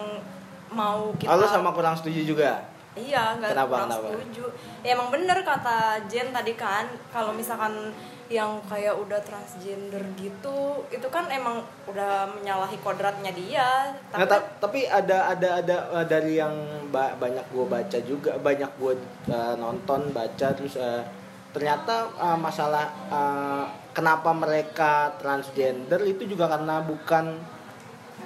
mau 0.72 1.12
kita 1.14 1.28
Oh, 1.28 1.36
lo 1.36 1.44
sama 1.44 1.76
kurang 1.76 2.00
setuju 2.00 2.24
juga. 2.26 2.64
Iya, 2.96 3.36
nggak 3.38 3.52
Kenapa, 3.52 3.72
kurang 3.76 3.90
kenapa? 3.92 4.08
setuju. 4.08 4.46
Ya 4.80 4.96
emang 4.96 5.10
bener 5.12 5.38
kata 5.44 5.78
Jen 6.08 6.32
tadi 6.32 6.56
kan, 6.56 6.88
kalau 7.12 7.36
misalkan 7.36 7.92
yang 8.26 8.58
kayak 8.66 8.96
udah 8.98 9.22
transgender 9.22 10.02
gitu, 10.18 10.82
itu 10.90 11.08
kan 11.14 11.30
emang 11.30 11.62
udah 11.86 12.26
menyalahi 12.34 12.80
kodratnya 12.82 13.30
dia. 13.30 13.94
Tapi, 14.10 14.18
Nah, 14.18 14.26
ta- 14.26 14.50
tapi 14.58 14.88
ada 14.90 15.30
ada 15.30 15.62
ada 15.62 15.78
uh, 15.94 16.06
dari 16.08 16.40
yang 16.40 16.56
ba- 16.90 17.14
banyak 17.14 17.46
gue 17.54 17.66
baca 17.68 17.98
juga, 18.02 18.34
banyak 18.40 18.72
gue 18.82 18.94
uh, 19.30 19.54
nonton, 19.56 20.10
baca 20.10 20.48
terus 20.58 20.74
uh, 20.76 21.06
ternyata 21.54 22.10
uh, 22.18 22.34
masalah 22.36 22.90
uh, 23.08 23.64
kenapa 23.94 24.34
mereka 24.34 25.14
transgender 25.16 26.02
itu 26.04 26.26
juga 26.26 26.50
karena 26.50 26.82
bukan 26.82 27.38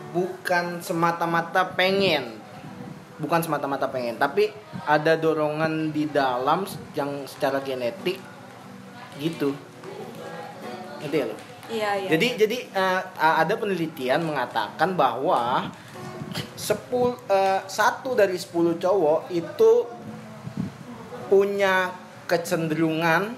bukan 0.10 0.82
semata-mata 0.82 1.76
pengen 1.76 2.39
bukan 3.20 3.44
semata-mata 3.44 3.92
pengen 3.92 4.16
tapi 4.16 4.50
ada 4.88 5.20
dorongan 5.20 5.92
di 5.92 6.08
dalam 6.08 6.64
yang 6.96 7.28
secara 7.28 7.60
genetik 7.60 8.18
gitu 9.20 9.52
ngerti 11.04 11.18
ya 11.20 11.26
lo 11.28 11.36
iya 11.70 11.90
iya. 12.00 12.10
jadi 12.16 12.28
jadi 12.48 12.58
eh, 12.72 13.02
ada 13.20 13.54
penelitian 13.60 14.24
mengatakan 14.24 14.96
bahwa 14.96 15.68
sepul 16.56 17.20
eh, 17.28 17.62
satu 17.68 18.16
dari 18.16 18.40
10 18.40 18.80
cowok 18.80 19.28
itu 19.36 19.72
punya 21.28 21.94
kecenderungan 22.26 23.36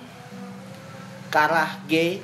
ke 1.31 1.38
arah 1.39 1.79
gay 1.88 2.19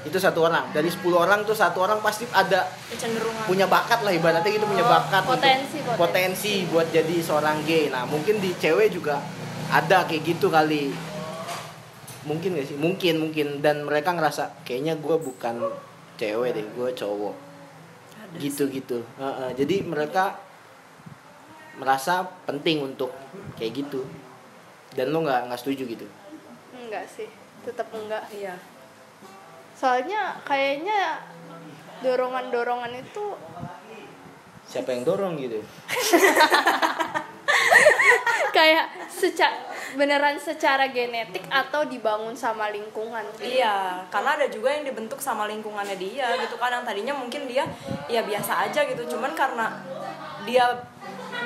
itu 0.00 0.16
satu 0.16 0.48
orang. 0.48 0.72
Dari 0.72 0.88
10 0.88 1.12
orang 1.14 1.44
tuh 1.44 1.52
satu 1.52 1.84
orang 1.84 2.00
pasti 2.00 2.24
ada 2.30 2.64
kecenderungan. 2.88 3.44
punya 3.44 3.68
bakat 3.68 4.00
lah 4.00 4.10
ibaratnya 4.10 4.48
gitu 4.48 4.64
punya 4.64 4.84
Oh, 4.84 4.90
bakat 4.90 5.22
untuk- 5.22 5.36
potensi, 5.36 5.76
potensi. 5.78 6.00
potensi 6.00 6.52
buat 6.66 6.88
jadi 6.88 7.16
seorang 7.20 7.60
gay. 7.62 7.92
Nah 7.92 8.08
mungkin 8.08 8.40
di 8.40 8.56
cewek 8.56 8.90
juga 8.90 9.20
ada 9.68 10.08
kayak 10.08 10.22
gitu 10.24 10.48
kali. 10.48 10.90
Mungkin 12.20 12.52
gak 12.52 12.66
sih? 12.66 12.76
Mungkin 12.76 13.14
mungkin. 13.18 13.46
Dan 13.60 13.84
mereka 13.84 14.12
ngerasa 14.12 14.64
kayaknya 14.64 14.96
gue 14.96 15.16
bukan 15.16 15.60
cewek 16.16 16.52
deh 16.52 16.66
gue 16.66 16.88
cowok. 16.94 17.34
Ada 18.20 18.36
gitu 18.38 18.64
sih. 18.68 18.76
gitu. 18.76 18.98
Heeh, 19.16 19.48
jadi 19.56 19.84
mereka 19.84 20.36
merasa 21.76 22.28
penting 22.44 22.84
untuk 22.84 23.08
kayak 23.56 23.72
gitu. 23.74 24.04
Dan 24.92 25.12
lo 25.12 25.24
nggak 25.24 25.48
nggak 25.48 25.60
setuju 25.60 25.84
gitu? 25.86 26.06
Enggak 26.74 27.06
sih, 27.06 27.28
tetap 27.62 27.88
enggak. 27.90 28.26
Iya. 28.32 28.58
Soalnya 29.80 30.36
kayaknya 30.44 31.24
dorongan-dorongan 32.04 33.00
itu 33.00 33.32
siapa 34.68 34.92
yang 34.92 35.08
dorong 35.08 35.40
gitu? 35.40 35.56
Kayak 38.56 39.08
secara 39.08 39.56
beneran 39.96 40.36
secara 40.36 40.92
genetik 40.92 41.42
atau 41.48 41.88
dibangun 41.88 42.36
sama 42.36 42.68
lingkungan. 42.68 43.24
Iya, 43.40 44.04
karena 44.12 44.36
ada 44.36 44.46
juga 44.52 44.68
yang 44.70 44.84
dibentuk 44.84 45.16
sama 45.16 45.48
lingkungannya 45.48 45.96
dia 45.96 46.28
gitu. 46.36 46.60
Kan 46.60 46.76
yang 46.76 46.84
tadinya 46.84 47.16
mungkin 47.16 47.48
dia 47.48 47.64
ya 48.06 48.20
biasa 48.20 48.68
aja 48.68 48.84
gitu, 48.84 49.16
cuman 49.16 49.32
karena 49.32 49.80
dia 50.44 50.76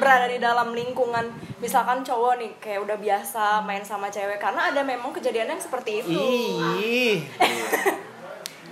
berada 0.03 0.27
di 0.27 0.43
dalam 0.43 0.75
lingkungan 0.75 1.31
misalkan 1.63 2.03
cowok 2.03 2.35
nih 2.43 2.53
kayak 2.59 2.83
udah 2.83 2.99
biasa 2.99 3.63
main 3.63 3.87
sama 3.87 4.11
cewek. 4.11 4.43
Karena 4.43 4.75
ada 4.75 4.83
memang 4.83 5.15
kejadian 5.15 5.55
yang 5.55 5.63
seperti 5.63 6.03
itu. 6.03 6.19
ih 6.83 7.23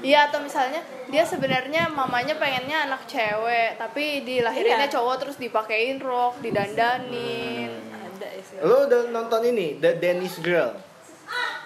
Iya 0.02 0.28
atau 0.28 0.42
misalnya 0.42 0.82
dia 1.08 1.22
sebenarnya 1.22 1.86
mamanya 1.86 2.34
pengennya 2.34 2.90
anak 2.90 3.06
cewek 3.06 3.78
tapi 3.78 4.26
dilahirinnya 4.26 4.90
Iya. 4.90 4.94
cowok 4.98 5.16
terus 5.22 5.36
dipakein 5.38 6.02
rok, 6.02 6.42
didandanin. 6.42 7.70
Ada 7.94 8.28
sih. 8.42 8.58
Lo 8.58 8.90
udah 8.90 9.14
nonton 9.14 9.40
ini 9.46 9.78
The 9.78 9.96
Danish 10.02 10.42
Girl? 10.42 10.74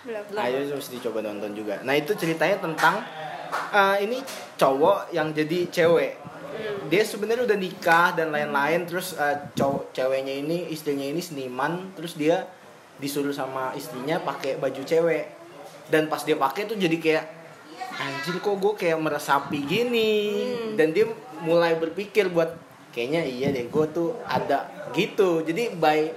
belum 0.07 0.39
Ayo 0.39 0.63
mesti 0.71 1.03
dicoba 1.03 1.19
nonton 1.19 1.51
juga. 1.59 1.83
Nah 1.83 1.99
itu 1.99 2.15
ceritanya 2.15 2.63
tentang 2.63 3.03
eh, 3.75 3.97
ini 4.07 4.23
cowok 4.55 5.11
yang 5.11 5.35
jadi 5.35 5.67
cewek. 5.67 6.13
Dia 6.87 7.03
sebenarnya 7.03 7.43
udah 7.43 7.59
nikah 7.59 8.15
dan 8.15 8.31
lain-lain. 8.31 8.87
Terus 8.87 9.19
eh, 9.19 9.51
cowok 9.59 9.91
ceweknya 9.91 10.31
ini 10.31 10.71
istrinya 10.71 11.03
ini 11.03 11.19
seniman. 11.19 11.91
Terus 11.99 12.15
dia 12.15 12.47
disuruh 13.03 13.35
sama 13.35 13.75
istrinya 13.75 14.23
pakai 14.23 14.63
baju 14.63 14.83
cewek. 14.87 15.27
Dan 15.91 16.07
pas 16.07 16.23
dia 16.23 16.39
pakai 16.39 16.71
tuh 16.71 16.79
jadi 16.79 16.97
kayak 17.03 17.25
anjir 17.95 18.37
kok 18.39 18.57
gue 18.57 18.73
kayak 18.75 18.99
meresapi 18.99 19.59
gini. 19.63 20.13
Dan 20.75 20.91
dia 20.91 21.07
mulai 21.41 21.75
berpikir 21.75 22.29
buat 22.29 22.53
kayaknya 22.91 23.23
iya 23.23 23.49
deh 23.53 23.69
gue 23.69 23.85
tuh 23.93 24.17
ada 24.25 24.67
gitu. 24.93 25.45
Jadi 25.45 25.77
by 25.77 26.11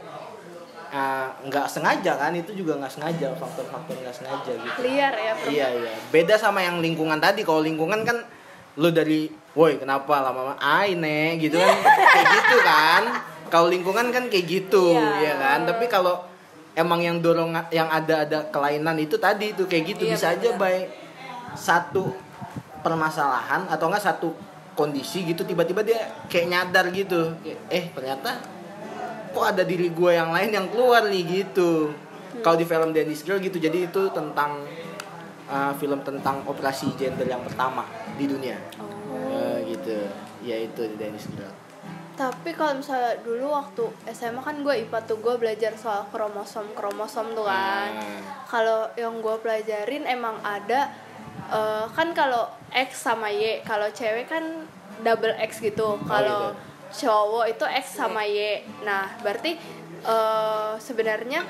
uh, 0.89 1.27
nggak 1.45 1.67
sengaja 1.69 2.15
kan 2.15 2.31
itu 2.33 2.55
juga 2.55 2.79
nggak 2.79 2.93
sengaja 2.93 3.27
faktor-faktor 3.35 3.95
nggak 3.99 4.15
sengaja 4.15 4.51
gitu. 4.55 4.79
Liar 4.83 5.13
ya 5.13 5.33
iya 5.47 5.67
iya. 5.75 5.91
Beda 6.09 6.35
sama 6.35 6.63
yang 6.63 6.79
lingkungan 6.79 7.19
tadi. 7.19 7.43
Kalau 7.43 7.61
lingkungan 7.61 8.01
kan 8.03 8.17
lu 8.79 8.89
dari 8.95 9.27
woi 9.57 9.75
kenapa 9.75 10.23
lama-lama 10.23 10.55
ai 10.57 10.95
ne 10.95 11.35
gitu 11.37 11.59
kan. 11.59 11.75
Kayak 12.15 12.27
gitu 12.33 12.57
kan. 12.63 13.03
Kalau 13.49 13.65
lingkungan 13.65 14.13
kan 14.13 14.29
kayak 14.29 14.45
gitu 14.45 14.93
Iya. 14.93 15.09
ya 15.25 15.33
kan. 15.41 15.59
Tapi 15.65 15.89
kalau 15.89 16.21
emang 16.77 17.01
yang 17.01 17.17
dorong 17.17 17.49
yang 17.73 17.89
ada 17.89 18.21
ada 18.23 18.45
kelainan 18.53 18.93
itu 19.01 19.17
tadi 19.17 19.57
itu 19.57 19.65
kayak 19.65 19.83
gitu. 19.97 20.05
Iya, 20.05 20.13
bisa 20.13 20.27
aja 20.37 20.49
benar. 20.53 20.85
Satu 21.55 22.13
permasalahan 22.81 23.67
atau 23.67 23.91
enggak 23.91 24.05
satu 24.05 24.29
kondisi 24.79 25.27
gitu 25.27 25.43
tiba-tiba 25.43 25.83
dia 25.83 25.99
kayak 26.31 26.47
nyadar 26.47 26.87
gitu. 26.95 27.35
Eh 27.67 27.91
ternyata 27.91 28.39
kok 29.29 29.45
ada 29.45 29.67
diri 29.67 29.91
gue 29.91 30.11
yang 30.15 30.31
lain 30.31 30.55
yang 30.55 30.67
keluar 30.71 31.05
nih 31.11 31.23
gitu. 31.43 31.91
Kalau 32.39 32.55
di 32.55 32.63
film 32.63 32.95
Dennis 32.95 33.27
Girl 33.27 33.43
gitu 33.43 33.59
jadi 33.59 33.91
itu 33.91 34.01
tentang 34.15 34.63
uh, 35.51 35.73
film 35.75 35.99
tentang 36.07 36.47
operasi 36.47 36.95
gender 36.95 37.27
yang 37.27 37.43
pertama 37.43 37.83
di 38.15 38.25
dunia. 38.29 38.55
Uh, 39.11 39.59
gitu. 39.67 40.07
Ya 40.39 40.55
itu 40.55 40.87
di 40.87 40.95
Dennis 40.95 41.27
Girl. 41.35 41.51
Tapi 42.15 42.51
kalau 42.51 42.79
misalnya 42.79 43.15
dulu 43.23 43.47
waktu 43.55 43.83
SMA 44.11 44.43
kan 44.43 44.59
gue 44.59 44.75
IPA 44.87 44.99
tuh 45.07 45.23
gue 45.23 45.35
belajar 45.39 45.71
soal 45.79 46.03
kromosom 46.11 46.67
kromosom 46.75 47.31
tuh 47.31 47.47
kan. 47.47 47.95
Hmm. 47.95 48.21
Kalau 48.47 48.91
yang 48.95 49.19
gue 49.23 49.35
pelajarin 49.39 50.03
emang 50.03 50.35
ada 50.43 50.91
eh, 51.47 51.85
kan 51.95 52.11
kalau 52.11 52.51
X 52.69 53.07
sama 53.07 53.31
Y, 53.31 53.63
kalau 53.63 53.87
cewek 53.89 54.27
kan 54.27 54.67
double 54.99 55.33
X 55.39 55.63
gitu. 55.63 55.95
Kalau 56.03 56.53
cowok 56.89 57.45
itu 57.47 57.65
X 57.65 57.85
sama 57.95 58.25
Y. 58.25 58.65
Nah 58.83 59.07
berarti 59.23 59.55
eh, 60.03 60.73
sebenarnya 60.77 61.45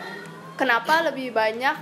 kenapa 0.55 1.01
lebih 1.09 1.31
banyak 1.33 1.75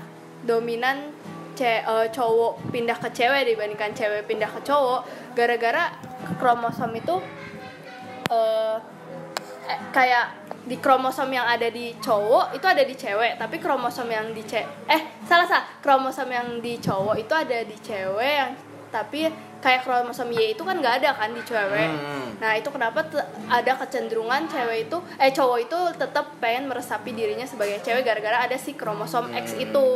dominan 0.45 1.11
ce- 1.57 1.83
eh, 1.83 2.07
cowok 2.13 2.71
pindah 2.71 2.97
ke 3.01 3.09
cewek 3.11 3.53
dibandingkan 3.53 3.91
cewek 3.93 4.29
pindah 4.29 4.49
ke 4.49 4.61
cowok 4.61 5.01
gara-gara 5.33 5.93
kromosom 6.37 6.93
itu 6.93 7.17
eh, 8.29 8.77
kayak 9.91 10.46
di 10.67 10.75
kromosom 10.77 11.29
yang 11.29 11.47
ada 11.47 11.67
di 11.67 11.95
cowok 11.97 12.51
itu 12.51 12.65
ada 12.65 12.83
di 12.83 12.93
cewek 12.93 13.35
tapi 13.35 13.55
kromosom 13.55 14.05
yang 14.05 14.29
di 14.29 14.43
ce 14.43 14.59
eh 14.83 15.01
salah 15.23 15.47
salah 15.47 15.65
kromosom 15.79 16.27
yang 16.27 16.59
di 16.59 16.75
cowok 16.77 17.15
itu 17.15 17.31
ada 17.31 17.63
di 17.63 17.77
cewek 17.77 18.33
yang 18.35 18.51
tapi 18.87 19.27
kayak 19.57 19.83
kromosom 19.83 20.27
Y 20.29 20.53
itu 20.53 20.61
kan 20.61 20.75
nggak 20.75 21.01
ada 21.01 21.11
kan 21.13 21.31
di 21.31 21.41
cewek 21.41 21.87
Hmm. 21.87 22.29
nah 22.37 22.53
itu 22.53 22.67
kenapa 22.67 23.03
ada 23.47 23.71
kecenderungan 23.75 24.45
cewek 24.45 24.85
itu 24.85 24.97
eh 25.17 25.31
cowok 25.31 25.57
itu 25.61 25.79
tetap 25.97 26.35
pengen 26.37 26.67
meresapi 26.67 27.09
dirinya 27.09 27.43
sebagai 27.43 27.79
cewek 27.79 28.03
gara-gara 28.03 28.45
ada 28.45 28.55
si 28.55 28.73
kromosom 28.73 29.31
X 29.33 29.55
itu 29.55 29.87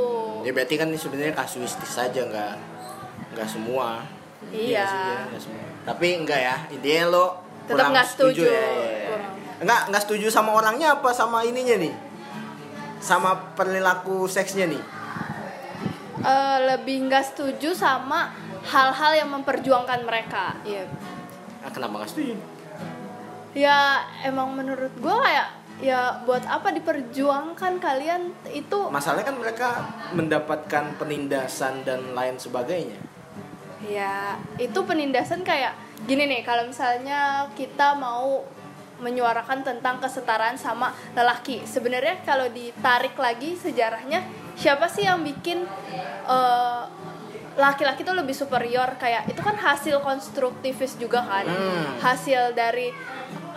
ya 0.42 0.52
berarti 0.52 0.76
kan 0.76 0.88
ini 0.88 0.98
sebenarnya 0.98 1.32
kasuistis 1.34 1.92
saja 1.92 2.22
nggak 2.22 2.54
nggak 3.32 3.48
semua 3.48 4.02
Iya. 4.42 4.84
sih, 4.84 4.98
iya, 5.06 5.20
nggak 5.30 5.42
semua 5.42 5.66
tapi 5.84 6.08
enggak 6.18 6.40
ya 6.42 6.56
intinya 6.70 7.06
lo 7.10 7.26
Tetap 7.62 7.94
nggak 7.94 8.08
setuju. 8.10 8.42
ya, 8.44 8.52
ya, 8.52 8.66
ya. 8.66 9.08
Kurang. 9.08 9.34
Enggak, 9.62 9.82
enggak 9.88 10.04
setuju 10.04 10.28
sama 10.28 10.58
orangnya 10.58 10.98
apa 10.98 11.14
sama 11.14 11.46
ininya 11.46 11.78
nih? 11.78 11.94
Sama 12.98 13.54
perilaku 13.54 14.26
seksnya 14.26 14.66
nih. 14.66 14.82
Eh, 16.22 16.58
lebih 16.68 17.06
nggak 17.06 17.34
setuju 17.34 17.74
sama 17.74 18.30
hal-hal 18.62 19.18
yang 19.18 19.30
memperjuangkan 19.32 20.06
mereka 20.06 20.54
Iya. 20.62 20.86
Ah, 21.62 21.70
kenapa 21.70 22.02
enggak 22.02 22.12
setuju? 22.12 22.36
ya 23.52 24.00
emang 24.24 24.56
menurut 24.56 24.96
gue 24.96 25.12
kayak 25.12 25.50
ya 25.84 26.24
buat 26.24 26.40
apa 26.48 26.72
diperjuangkan 26.72 27.84
kalian 27.84 28.32
itu 28.48 28.88
Masalahnya 28.88 29.28
kan 29.28 29.36
mereka 29.36 29.70
mendapatkan 30.16 30.96
penindasan 30.96 31.84
dan 31.84 32.16
lain 32.16 32.40
sebagainya. 32.40 32.96
ya 33.84 34.40
itu 34.56 34.80
penindasan 34.80 35.44
kayak 35.44 35.76
gini 36.06 36.32
nih 36.32 36.48
kalau 36.48 36.64
misalnya 36.64 37.44
kita 37.52 37.92
mau 37.92 38.48
menyuarakan 39.02 39.66
tentang 39.66 39.98
kesetaraan 39.98 40.56
sama 40.56 40.94
lelaki. 41.18 41.66
Sebenarnya 41.66 42.22
kalau 42.24 42.48
ditarik 42.54 43.18
lagi 43.18 43.58
sejarahnya 43.58 44.24
siapa 44.56 44.86
sih 44.88 45.04
yang 45.10 45.26
bikin 45.26 45.66
eh, 46.30 46.84
laki-laki 47.58 48.06
tuh 48.06 48.16
lebih 48.16 48.38
superior? 48.38 48.96
Kayak 49.02 49.28
itu 49.28 49.42
kan 49.42 49.58
hasil 49.58 50.00
konstruktivis 50.06 50.96
juga 51.02 51.26
kan? 51.26 51.50
Hmm. 51.50 51.98
hasil 52.00 52.54
dari 52.54 52.94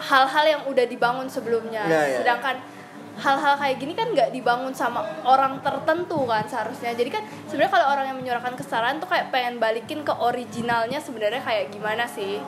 hal-hal 0.00 0.44
yang 0.48 0.62
udah 0.66 0.84
dibangun 0.88 1.28
sebelumnya. 1.30 1.84
Ya, 1.86 2.02
ya. 2.08 2.18
sedangkan 2.24 2.56
hal-hal 3.14 3.54
kayak 3.54 3.76
gini 3.78 3.94
kan 3.94 4.10
nggak 4.10 4.34
dibangun 4.34 4.74
sama 4.74 5.06
orang 5.22 5.62
tertentu 5.62 6.26
kan 6.26 6.42
seharusnya. 6.50 6.98
Jadi 6.98 7.10
kan 7.14 7.22
sebenarnya 7.46 7.72
kalau 7.78 7.86
orang 7.94 8.06
yang 8.10 8.18
menyuarakan 8.18 8.58
kesetaraan 8.58 8.98
tuh 8.98 9.06
kayak 9.06 9.30
pengen 9.30 9.62
balikin 9.62 10.02
ke 10.02 10.10
originalnya 10.10 10.98
sebenarnya 10.98 11.42
kayak 11.44 11.70
gimana 11.70 12.10
sih 12.10 12.42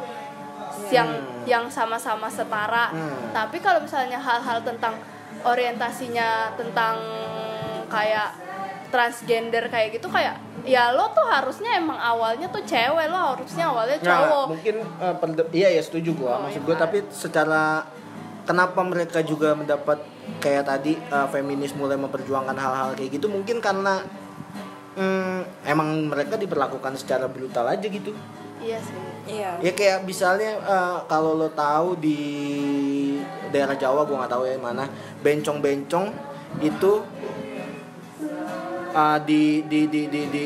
yang 0.89 1.09
yang 1.45 1.65
sama-sama 1.67 2.27
setara 2.27 2.89
Hmm. 2.89 3.31
tapi 3.31 3.59
kalau 3.59 3.79
misalnya 3.79 4.17
hal-hal 4.17 4.61
tentang 4.61 4.95
orientasinya 5.43 6.55
tentang 6.55 6.97
kayak 7.87 8.35
transgender 8.87 9.67
kayak 9.67 9.93
gitu 9.93 10.07
kayak 10.07 10.37
ya 10.62 10.91
lo 10.91 11.11
tuh 11.11 11.23
harusnya 11.23 11.75
emang 11.75 11.95
awalnya 11.95 12.47
tuh 12.47 12.62
cewek 12.62 13.07
lo 13.07 13.35
harusnya 13.35 13.67
awalnya 13.67 13.99
Nah, 13.99 14.07
cowok 14.09 14.45
mungkin 14.49 14.77
eh, 14.81 15.15
perde- 15.17 15.51
iya 15.53 15.69
ya 15.71 15.83
setuju 15.83 16.15
gua. 16.15 16.39
Oh, 16.39 16.41
Maksud 16.45 16.62
iya. 16.62 16.67
gua 16.67 16.77
tapi 16.77 16.99
secara 17.09 17.62
kenapa 18.43 18.81
mereka 18.81 19.21
juga 19.21 19.53
mendapat 19.53 19.99
kayak 20.39 20.65
tadi 20.65 20.95
eh, 20.97 21.27
feminis 21.29 21.73
mulai 21.73 21.95
memperjuangkan 21.97 22.55
hal-hal 22.55 22.95
kayak 22.95 23.11
gitu 23.12 23.27
mungkin 23.27 23.59
karena 23.59 24.03
hmm, 24.95 25.41
emang 25.65 25.89
mereka 26.07 26.35
diperlakukan 26.37 26.95
secara 26.97 27.27
brutal 27.27 27.67
aja 27.67 27.85
gitu. 27.85 28.15
Iya 28.62 28.79
sih 28.81 29.07
Iya. 29.27 29.59
Ya 29.59 29.73
kayak 29.75 30.07
misalnya 30.07 30.55
eh, 30.62 30.99
kalau 31.11 31.35
lo 31.35 31.51
tahu 31.51 31.99
di 31.99 32.21
daerah 33.51 33.75
Jawa 33.75 34.07
gua 34.07 34.23
nggak 34.23 34.33
tahu 34.38 34.47
ya 34.47 34.55
mana 34.55 34.87
bencong-bencong 35.27 36.14
itu 36.62 36.92
eh, 38.95 39.19
di, 39.27 39.66
di 39.66 39.90
di 39.90 40.07
di 40.07 40.21
di 40.31 40.45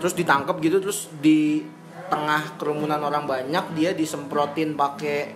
terus 0.00 0.16
ditangkap 0.16 0.56
gitu 0.64 0.80
terus 0.80 1.12
di 1.20 1.60
tengah 2.08 2.56
kerumunan 2.56 3.00
orang 3.04 3.28
banyak 3.28 3.76
dia 3.76 3.92
disemprotin 3.92 4.76
pakai 4.76 5.32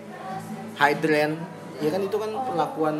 hydran 0.77 1.37
ya 1.77 1.89
kan 1.89 2.01
itu 2.01 2.17
kan 2.17 2.31
perlakuan 2.33 2.95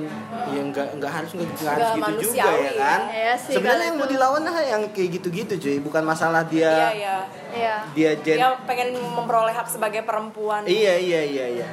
yang 0.47 0.69
nggak 0.69 0.87
nggak 0.95 1.09
harus 1.11 1.31
nggak 1.33 1.49
harus 1.67 1.87
gitu 1.89 1.97
juga 1.97 2.45
manusiawi 2.45 2.61
ya 2.61 2.73
kan 2.75 2.99
Iya 3.09 3.33
sih, 3.35 3.53
sebenarnya 3.53 3.85
yang 3.87 3.97
mau 3.97 4.05
itu. 4.05 4.13
dilawan 4.13 4.41
lah 4.43 4.55
yang 4.59 4.81
kayak 4.91 5.09
gitu-gitu 5.17 5.53
cuy 5.57 5.77
bukan 5.79 6.03
masalah 6.03 6.41
dia 6.43 6.69
Iya, 6.69 6.89
iya. 6.93 7.15
iya 7.51 7.75
dia 7.91 8.11
gen 8.19 8.37
Dia 8.37 8.49
pengen 8.63 8.89
memperoleh 8.93 9.51
hak 9.51 9.65
sebagai 9.67 10.01
perempuan. 10.01 10.61
Iya 10.63 10.93
iya 10.95 11.21
iya 11.23 11.45
iya. 11.55 11.67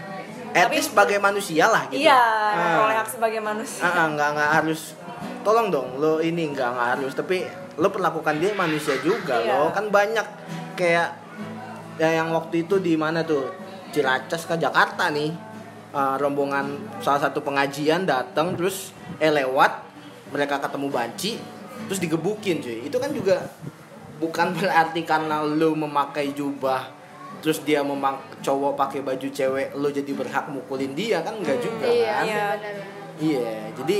At 0.51 0.67
Tapi- 0.67 0.79
least 0.79 0.90
sebagai 0.90 1.19
manusia 1.19 1.67
lah 1.67 1.83
gitu. 1.87 2.01
Iya, 2.01 2.14
Ah. 2.14 2.55
memperoleh 2.57 2.97
hak 2.97 3.09
sebagai 3.11 3.40
manusia. 3.43 3.83
Ah, 3.83 3.93
ah, 3.95 4.07
nggak 4.09 4.29
nggak 4.33 4.51
harus. 4.55 4.81
Tolong 5.43 5.69
dong, 5.69 5.88
lo 5.99 6.19
ini 6.19 6.49
nggak 6.49 6.69
nggak 6.71 6.88
harus. 6.95 7.12
Tapi 7.12 7.45
lo 7.75 7.90
perlakukan 7.90 8.38
dia 8.38 8.55
manusia 8.55 8.97
juga 8.99 9.37
Iya. 9.37 9.51
lo. 9.53 9.69
Kan 9.71 9.90
banyak 9.90 10.25
kayak 10.73 11.21
ya 11.95 12.11
yang 12.12 12.31
waktu 12.31 12.64
itu 12.64 12.79
di 12.79 12.95
mana 12.95 13.21
tuh 13.23 13.51
Ciracas 13.90 14.43
ke 14.45 14.57
Jakarta 14.57 15.11
nih. 15.11 15.54
Ah, 15.95 16.19
rombongan 16.19 16.75
salah 16.99 17.23
satu 17.23 17.39
pengajian 17.39 18.03
datang 18.03 18.59
terus 18.59 18.91
eh 19.17 19.31
lewat 19.31 19.79
mereka 20.29 20.59
ketemu 20.59 20.91
banci 20.91 21.39
terus 21.87 22.03
digebukin 22.03 22.59
cuy 22.59 22.83
itu 22.83 22.97
kan 22.99 23.15
juga 23.15 23.47
bukan 24.19 24.51
berarti 24.53 25.07
karena 25.07 25.39
lo 25.41 25.71
memakai 25.73 26.35
jubah 26.35 26.91
terus 27.39 27.63
dia 27.63 27.81
memak 27.81 28.19
cowok 28.41 28.75
pakai 28.75 29.01
baju 29.01 29.29
cewek 29.29 29.71
lo 29.73 29.87
jadi 29.87 30.11
berhak 30.11 30.51
mukulin 30.51 30.95
dia 30.95 31.23
kan 31.23 31.39
enggak 31.39 31.63
juga 31.63 31.87
iya 31.87 32.15
kan 32.19 32.27
Iya. 32.27 32.47
iya 33.39 33.55
jadi 33.73 33.99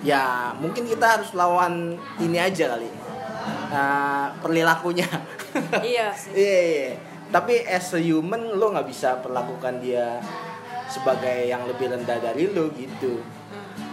ya 0.00 0.22
mungkin 0.56 0.84
kita 0.84 1.20
harus 1.20 1.36
lawan 1.36 1.92
ini 2.16 2.40
aja 2.40 2.72
kali 2.72 2.88
Ah, 3.68 4.32
perilakunya 4.38 5.04
iya 5.82 6.08
sih. 6.16 6.32
iya 6.32 6.60
iya 6.64 6.92
tapi 7.28 7.60
as 7.60 7.90
a 7.90 7.98
human 7.98 8.56
lo 8.56 8.72
nggak 8.72 8.86
bisa 8.86 9.20
perlakukan 9.20 9.84
dia 9.84 10.16
sebagai 10.86 11.44
yang 11.44 11.64
lebih 11.64 11.88
rendah 11.88 12.18
dari 12.18 12.46
lo 12.46 12.70
gitu. 12.70 13.20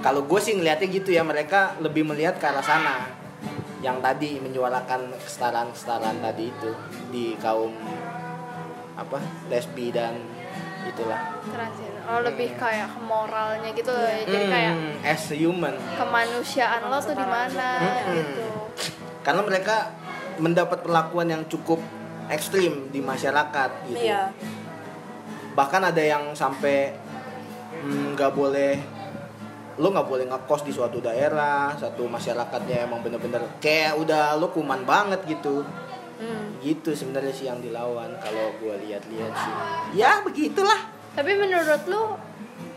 Kalau 0.02 0.26
gue 0.26 0.40
sih 0.40 0.54
ngelihatnya 0.54 0.88
gitu 0.92 1.10
ya 1.10 1.22
mereka 1.22 1.78
lebih 1.78 2.04
melihat 2.04 2.38
ke 2.38 2.46
arah 2.46 2.62
sana. 2.62 3.06
Yang 3.82 3.98
tadi 4.00 4.30
menyuarakan 4.38 5.14
kesetaraan 5.18 5.70
kesetaraan 5.72 6.18
tadi 6.20 6.50
itu 6.50 6.70
di 7.10 7.34
kaum 7.36 7.74
apa 8.94 9.18
lesbi 9.48 9.90
dan 9.90 10.22
itulah. 10.84 11.18
Transgender 11.44 12.02
oh 12.04 12.20
lebih 12.22 12.54
kayak 12.56 12.90
ke 12.90 13.00
moralnya 13.00 13.70
gitu 13.72 13.88
loh 13.88 14.04
ya. 14.04 14.26
jadi 14.26 14.46
kayak 14.50 14.74
Hmm, 14.74 14.96
as 15.06 15.26
a 15.30 15.38
human. 15.38 15.76
kemanusiaan 15.96 16.82
lo 16.84 16.98
tuh 16.98 17.14
di 17.14 17.24
mana 17.24 17.68
Hmm. 17.80 18.14
gitu. 18.14 18.46
Karena 19.22 19.42
mereka 19.42 19.94
mendapat 20.38 20.82
perlakuan 20.82 21.30
yang 21.30 21.44
cukup 21.46 21.78
ekstrim 22.28 22.90
di 22.90 23.00
masyarakat 23.00 23.70
gitu. 23.88 24.02
Iya 24.02 24.34
bahkan 25.54 25.84
ada 25.84 26.00
yang 26.00 26.32
sampai 26.32 26.96
mm, 27.84 28.16
nggak 28.16 28.32
boleh 28.32 28.74
lo 29.80 29.88
nggak 29.90 30.08
boleh 30.08 30.26
ngekos 30.28 30.62
di 30.68 30.72
suatu 30.76 31.02
daerah 31.02 31.74
satu 31.74 32.06
masyarakatnya 32.06 32.86
emang 32.86 33.02
bener-bener 33.02 33.42
kayak 33.64 33.98
udah 33.98 34.36
lo 34.38 34.52
kuman 34.52 34.84
banget 34.84 35.24
gitu. 35.26 35.64
Hmm. 36.22 36.54
gitu 36.62 36.94
sebenarnya 36.94 37.34
sih 37.34 37.50
yang 37.50 37.58
dilawan 37.66 38.14
kalau 38.22 38.54
gue 38.62 38.76
lihat-lihat 38.86 39.34
sih. 39.34 39.54
Ya 39.98 40.22
begitulah. 40.22 40.78
Tapi 41.18 41.34
menurut 41.34 41.82
lu 41.90 42.14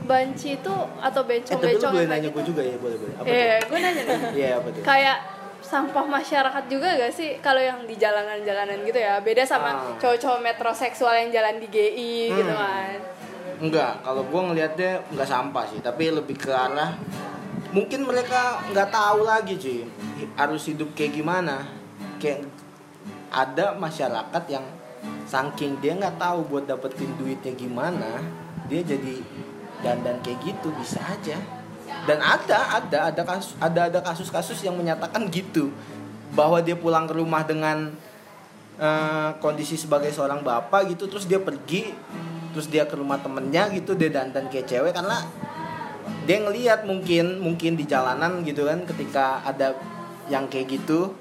banci 0.09 0.57
itu 0.57 0.75
atau 0.97 1.23
eh 1.29 1.45
tapi 1.45 1.77
lo 1.77 1.85
bencong-bencong 1.85 1.93
boleh 1.93 2.09
nanya 2.09 2.29
gitu? 2.33 2.37
gue 2.41 2.45
juga 2.49 2.63
ya 2.65 2.77
boleh 2.81 2.97
boleh. 2.97 3.15
Apa 3.21 3.25
tuh? 3.29 3.69
gue 3.69 3.79
nanya 3.85 4.03
nih. 4.09 4.21
iya 4.33 4.49
apa 4.57 4.69
tuh? 4.73 4.81
Kayak 4.81 5.17
sampah 5.75 6.07
masyarakat 6.07 6.65
juga 6.71 6.87
gak 6.95 7.11
sih 7.11 7.43
kalau 7.43 7.59
yang 7.59 7.83
di 7.83 7.99
jalanan-jalanan 7.99 8.79
gitu 8.87 8.95
ya 8.95 9.19
beda 9.19 9.43
sama 9.43 9.75
Ah. 9.75 9.99
cowok-cowok 9.99 10.39
metroseksual 10.41 11.15
yang 11.19 11.31
jalan 11.35 11.59
di 11.59 11.67
GI 11.67 12.31
gitu 12.31 12.55
Hmm. 12.55 12.63
kan 12.63 12.99
Enggak, 13.55 14.03
kalau 14.03 14.27
gue 14.27 14.41
ngelihatnya 14.51 14.99
nggak 15.15 15.31
sampah 15.31 15.63
sih, 15.65 15.79
tapi 15.79 16.11
lebih 16.11 16.35
ke 16.35 16.51
arah 16.51 16.91
mungkin 17.71 18.03
mereka 18.03 18.59
nggak 18.67 18.91
tahu 18.91 19.23
lagi 19.23 19.55
cuy 19.55 19.87
harus 20.35 20.67
hidup 20.67 20.91
kayak 20.93 21.15
gimana. 21.15 21.63
Kayak 22.19 22.51
ada 23.31 23.75
masyarakat 23.75 24.45
yang 24.51 24.67
saking 25.25 25.79
dia 25.79 25.95
nggak 25.95 26.19
tahu 26.19 26.51
buat 26.51 26.67
dapetin 26.67 27.15
duitnya 27.15 27.55
gimana, 27.55 28.19
dia 28.67 28.83
jadi 28.83 29.23
dandan 29.81 30.19
kayak 30.21 30.39
gitu 30.43 30.75
bisa 30.75 30.99
aja. 31.07 31.39
Dan 32.05 32.21
ada, 32.21 32.81
ada, 32.81 32.99
ada 33.09 33.23
kasus, 33.25 33.57
ada 33.57 33.89
ada 33.89 34.01
kasus-kasus 34.05 34.61
yang 34.61 34.77
menyatakan 34.77 35.25
gitu. 35.33 35.73
Bahwa 36.37 36.61
dia 36.61 36.77
pulang 36.77 37.09
ke 37.09 37.15
rumah 37.17 37.47
dengan 37.47 37.95
eh, 38.79 39.31
kondisi 39.39 39.79
sebagai 39.79 40.11
seorang 40.11 40.43
bapak 40.43 40.91
gitu 40.95 41.07
terus 41.07 41.27
dia 41.31 41.39
pergi 41.39 41.95
terus 42.55 42.71
dia 42.71 42.87
ke 42.87 42.95
rumah 42.95 43.19
temennya 43.19 43.67
gitu 43.75 43.99
dia 43.99 44.15
dandan 44.15 44.47
kayak 44.47 44.71
cewek 44.71 44.95
karena 44.95 45.27
dia 46.25 46.39
ngelihat 46.41 46.87
mungkin 46.87 47.43
mungkin 47.43 47.75
di 47.75 47.85
jalanan 47.85 48.47
gitu 48.47 48.65
kan 48.65 48.87
ketika 48.87 49.43
ada 49.45 49.77
yang 50.31 50.49
kayak 50.49 50.81
gitu 50.81 51.13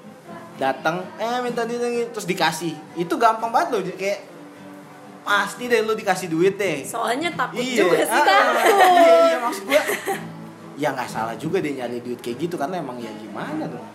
datang 0.56 1.02
eh 1.18 1.42
minta 1.42 1.66
duit 1.66 2.08
terus 2.14 2.24
dikasih. 2.24 2.72
Itu 2.96 3.18
gampang 3.18 3.50
banget 3.52 3.68
loh 3.74 3.80
kayak 3.98 4.20
pasti 5.24 5.68
deh 5.68 5.84
lo 5.84 5.92
dikasih 5.92 6.28
duit 6.30 6.56
deh. 6.56 6.86
Soalnya 6.86 7.34
takut 7.36 7.60
iya. 7.60 7.84
juga 7.84 7.98
sih 8.00 8.20
ah, 8.20 8.24
kan 8.24 8.44
iya 8.64 9.16
iya 9.28 9.36
maksud 9.42 9.64
gua 9.68 9.82
ya 10.74 10.90
nggak 10.90 11.06
salah 11.06 11.34
juga 11.38 11.62
dia 11.62 11.84
nyari 11.84 12.02
duit 12.02 12.18
kayak 12.18 12.50
gitu 12.50 12.58
karena 12.58 12.82
emang 12.82 12.98
ya 12.98 13.10
gimana 13.14 13.64
dong? 13.70 13.86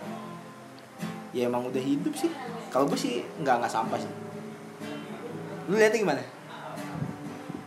Ya 1.30 1.46
emang 1.46 1.68
udah 1.68 1.82
hidup 1.82 2.16
sih. 2.16 2.32
Kalau 2.72 2.88
gue 2.88 2.98
sih 2.98 3.22
nggak 3.44 3.60
nggak 3.60 3.72
sampah 3.72 3.98
sih. 4.00 4.12
Lu 5.68 5.76
lihatnya 5.76 6.00
gimana? 6.02 6.22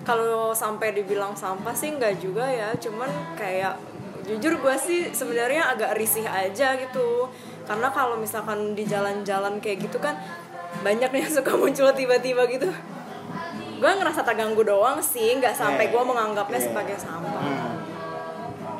Kalau 0.04 0.52
sampai 0.52 0.92
dibilang 0.92 1.32
sampah 1.32 1.72
sih 1.72 1.96
nggak 1.96 2.20
juga 2.20 2.44
ya. 2.50 2.76
Cuman 2.76 3.08
kayak 3.40 3.80
jujur 4.28 4.60
gue 4.60 4.76
sih 4.80 5.12
sebenarnya 5.16 5.72
agak 5.72 5.96
risih 5.96 6.28
aja 6.28 6.76
gitu. 6.76 7.32
Karena 7.64 7.88
kalau 7.94 8.20
misalkan 8.20 8.76
di 8.76 8.84
jalan-jalan 8.84 9.64
kayak 9.64 9.88
gitu 9.88 10.02
kan 10.04 10.20
banyak 10.84 11.08
nih 11.14 11.22
yang 11.24 11.34
suka 11.34 11.54
muncul 11.62 11.88
tiba-tiba 11.96 12.44
gitu. 12.52 12.68
Gue 13.80 13.92
ngerasa 13.96 14.28
terganggu 14.28 14.64
doang 14.66 15.00
sih. 15.00 15.40
Nggak 15.40 15.56
sampai 15.56 15.88
Yeah. 15.88 15.94
gue 15.96 16.04
menganggapnya 16.04 16.60
Yeah. 16.60 16.68
sebagai 16.68 16.98
sampah. 17.00 17.44
Hmm. 17.44 17.73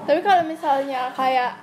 Tapi 0.04 0.20
kalau 0.20 0.44
misalnya 0.44 1.12
kayak 1.16 1.60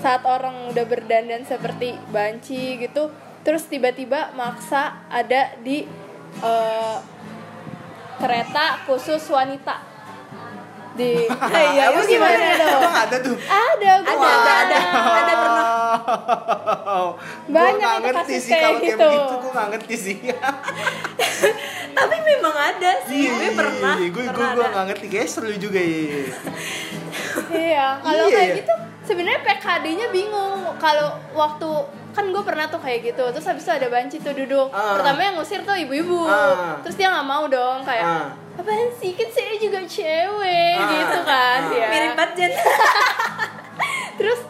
saat 0.00 0.24
orang 0.24 0.72
udah 0.72 0.84
berdandan 0.88 1.44
seperti 1.44 1.96
banci 2.12 2.80
gitu 2.80 3.12
terus 3.40 3.64
tiba-tiba 3.68 4.36
maksa 4.36 5.00
ada 5.08 5.56
di 5.64 5.88
eh, 6.44 6.96
kereta 8.20 8.84
khusus 8.84 9.22
wanita. 9.32 9.80
Di 10.90 11.24
iya, 11.72 11.88
Kamu 11.88 12.02
iya, 12.04 12.10
gimana 12.10 12.46
dong? 12.60 12.80
Emang 12.84 12.96
ada 13.08 13.16
tuh. 13.22 13.36
Ada 13.40 13.90
ada 14.04 14.12
gua 14.12 14.28
ada 14.28 14.52
ada 14.52 14.78
ada 15.16 15.32
pernah. 15.32 15.66
Banyak 17.48 17.80
gue 17.80 17.80
nggak 17.80 17.96
itu 17.96 18.04
ngerti 18.04 18.34
sih 18.36 18.50
kayak 18.52 18.60
kalau 18.60 18.78
kayak 18.78 18.92
gitu. 18.92 19.08
begitu 19.08 19.34
gue 19.40 19.50
nggak 19.54 19.68
ngerti 19.72 19.94
sih. 19.96 20.16
Tapi 22.00 22.16
memang 22.22 22.56
ada 22.56 22.90
sih 23.08 23.22
gue 23.26 23.48
pernah 23.56 23.94
gue 23.96 24.10
gue 24.12 24.24
gue 24.28 24.46
ada. 24.46 24.68
nggak 24.68 24.86
ngerti. 24.92 25.06
Kayak 25.08 25.28
seru 25.32 25.54
juga 25.56 25.80
ya 25.80 25.96
iya 27.50 27.98
kalau 27.98 28.24
Iya, 28.24 28.32
kayak 28.32 28.48
iya. 28.48 28.58
gitu 28.58 28.74
sebenarnya 29.02 29.40
PKD-nya 29.42 30.06
bingung 30.08 30.52
kalau 30.76 31.08
waktu 31.32 31.70
kan 32.10 32.26
gue 32.26 32.42
pernah 32.42 32.66
tuh 32.66 32.78
kayak 32.78 33.06
gitu 33.06 33.22
terus 33.28 33.44
habis 33.44 33.62
itu 33.62 33.72
ada 33.72 33.86
banci 33.86 34.18
tuh 34.18 34.34
duduk 34.34 34.68
Ah. 34.68 34.94
pertama 34.94 35.20
yang 35.20 35.34
ngusir 35.34 35.62
tuh 35.62 35.74
ibu-ibu 35.74 36.24
Ah. 36.24 36.78
terus 36.80 36.94
dia 36.94 37.06
nggak 37.08 37.22
mau 37.24 37.46
dong 37.46 37.82
kayak 37.82 38.02
Ah. 38.02 38.26
apaan 38.54 38.90
sih 38.92 39.14
kan 39.14 39.28
saya 39.28 39.54
juga 39.56 39.78
cewek 39.80 40.76
Ah. 40.76 40.88
gitu 40.88 41.18
kan 41.22 41.60
Ah. 41.64 41.72
ya 41.72 41.86
mirip 41.88 42.12
banget 42.12 42.30
Jen 42.36 42.52
terus 44.18 44.40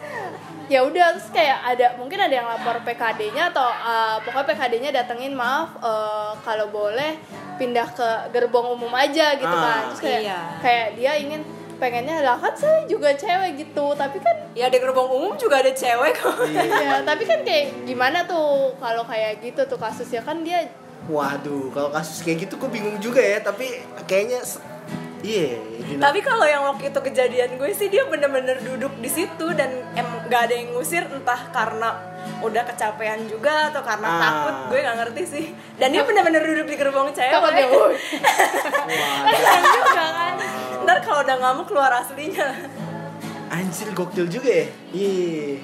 ya 0.67 0.79
udah 0.81 1.13
terus 1.13 1.29
kayak 1.29 1.59
ada 1.65 1.87
mungkin 1.95 2.17
ada 2.17 2.31
yang 2.33 2.47
lapor 2.47 2.79
PKD-nya 2.81 3.51
atau 3.51 3.67
uh, 3.67 4.17
pokoknya 4.21 4.47
PKD-nya 4.49 4.89
datengin 4.93 5.33
maaf 5.33 5.75
uh, 5.77 6.31
kalau 6.41 6.67
boleh 6.67 7.19
pindah 7.55 7.85
ke 7.87 8.09
gerbong 8.31 8.73
umum 8.73 8.91
aja 8.91 9.35
gitu 9.35 9.51
Ah. 9.51 9.61
kan 9.61 9.81
terus 9.89 10.01
kayak 10.01 10.21
Iya. 10.23 10.39
kayak 10.59 10.87
dia 10.95 11.11
ingin 11.19 11.41
pengennya 11.81 12.21
lah 12.21 12.37
kan 12.37 12.53
saya 12.53 12.85
juga 12.85 13.09
cewek 13.17 13.57
gitu. 13.57 13.97
Tapi 13.97 14.21
kan 14.21 14.53
ya 14.53 14.69
di 14.69 14.77
gerbong 14.77 15.09
umum 15.09 15.33
juga 15.33 15.65
ada 15.65 15.73
cewek 15.73 16.13
kok. 16.21 16.37
Ya 16.53 17.01
tapi 17.09 17.25
kan 17.25 17.41
kayak 17.41 17.89
gimana 17.89 18.29
tuh 18.29 18.77
kalau 18.77 19.01
kayak 19.09 19.41
gitu 19.41 19.65
tuh 19.65 19.81
kasusnya? 19.81 20.21
Kan 20.21 20.45
dia 20.45 20.69
waduh 21.09 21.73
kalau 21.73 21.89
kasus 21.89 22.21
kayak 22.21 22.45
gitu 22.45 22.61
gue 22.61 22.69
bingung 22.69 23.01
juga 23.01 23.17
ya 23.17 23.41
tapi 23.41 23.81
kayaknya 24.05 24.45
iya 25.25 25.57
gila. 25.57 26.01
Tapi 26.05 26.19
kalau 26.21 26.45
yang 26.45 26.61
waktu 26.69 26.93
itu 26.93 26.99
kejadian 27.01 27.57
gue 27.57 27.69
sih 27.73 27.89
dia 27.89 28.05
bener-bener 28.05 28.61
duduk 28.61 28.93
di 29.01 29.09
situ 29.09 29.49
dan 29.57 29.81
em 29.97 30.05
gak 30.29 30.49
ada 30.49 30.53
yang 30.53 30.77
ngusir 30.77 31.09
entah 31.09 31.49
karena 31.49 32.10
udah 32.41 32.63
kecapean 32.63 33.25
juga 33.25 33.69
atau 33.69 33.79
karena 33.79 34.07
Ah. 34.07 34.19
takut 34.19 34.55
gue 34.67 34.79
nggak 34.79 34.97
ngerti 34.99 35.23
sih. 35.23 35.45
Dan 35.75 35.91
dia 35.91 36.01
bener-bener 36.01 36.41
duduk 36.43 36.65
di 36.65 36.75
gerbong 36.75 37.09
cewek. 37.09 37.29
takut. 37.29 37.53
Waduh. 37.53 37.91
Keren 39.27 39.63
juga 39.71 40.05
kan. 40.11 40.33
Ntar 40.81 40.97
kalau 40.99 41.19
udah 41.21 41.35
ngamuk 41.37 41.65
keluar 41.65 41.91
aslinya. 41.95 42.47
Anjir 43.47 43.91
gokil 43.91 44.25
juga 44.25 44.49
ya. 44.49 44.65
Iya. 44.91 45.59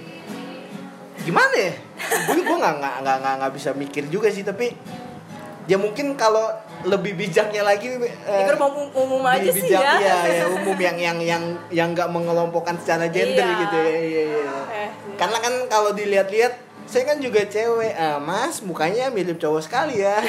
Gimana 1.20 1.56
ya? 1.56 1.74
Gue 2.26 2.40
gue 2.40 2.58
nggak 2.58 2.74
nggak 2.78 2.96
nggak 3.02 3.34
nggak 3.38 3.54
bisa 3.54 3.70
mikir 3.74 4.08
juga 4.08 4.30
sih 4.30 4.42
tapi 4.42 4.72
ya 5.66 5.76
mungkin 5.76 6.16
kalau 6.16 6.48
lebih 6.86 7.18
bijaknya 7.18 7.60
lagi 7.60 7.92
Di 7.92 8.08
eh, 8.08 8.46
gerbong 8.46 8.72
um- 8.72 8.94
umum 8.96 9.20
aja 9.26 9.44
lebih 9.44 9.60
sih 9.60 9.68
bijak, 9.68 9.84
ya. 9.84 9.94
iya, 10.00 10.16
ya, 10.40 10.46
umum 10.48 10.78
yang 10.78 10.96
yang 10.96 11.18
yang 11.20 11.44
yang 11.68 11.90
nggak 11.92 12.08
mengelompokkan 12.08 12.78
secara 12.78 13.10
gender 13.10 13.44
Iya. 13.44 13.60
gitu 13.60 13.76
ya. 13.76 13.92
Iya, 13.92 14.22
iya. 14.24 14.56
Eh, 14.64 14.90
Karena 15.18 15.38
kan 15.42 15.54
kalau 15.68 15.92
dilihat-lihat 15.92 16.54
saya 16.88 17.04
kan 17.06 17.18
juga 17.18 17.44
cewek, 17.44 17.94
ah, 17.94 18.18
Mas 18.18 18.60
mukanya 18.60 19.08
mirip 19.08 19.36
cowok 19.36 19.62
sekali 19.62 20.00
ya. 20.00 20.18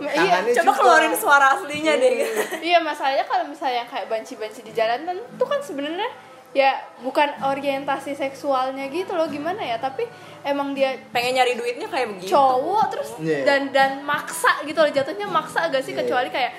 Iya, 0.00 0.16
Tangannya 0.40 0.52
Coba 0.54 0.64
juga. 0.64 0.78
keluarin 0.80 1.12
suara 1.14 1.46
aslinya 1.52 1.92
deh. 1.94 2.24
iya 2.62 2.80
masalahnya 2.80 3.20
kalau 3.22 3.44
misalnya 3.44 3.84
kayak 3.84 4.08
banci-banci 4.08 4.64
di 4.64 4.72
jalan 4.72 5.04
kan 5.04 5.12
itu 5.12 5.44
kan 5.44 5.60
sebenarnya 5.60 6.08
ya 6.50 6.72
bukan 6.98 7.28
orientasi 7.44 8.16
seksualnya 8.16 8.88
gitu 8.88 9.12
loh 9.12 9.28
gimana 9.28 9.60
ya 9.60 9.76
tapi 9.76 10.08
emang 10.40 10.72
dia 10.72 10.96
Pengen 11.12 11.36
nyari 11.36 11.52
duitnya 11.52 11.84
kayak 11.86 12.10
begitu. 12.10 12.32
cowok 12.32 12.84
terus 12.88 13.10
Iya. 13.20 13.44
dan 13.44 13.60
dan 13.70 13.90
maksa 14.00 14.64
gitu 14.64 14.80
loh 14.80 14.88
jatuhnya 14.88 15.28
maksa 15.28 15.68
agak 15.68 15.84
sih 15.84 15.92
Iya. 15.92 16.00
kecuali 16.00 16.28
kayak 16.28 16.52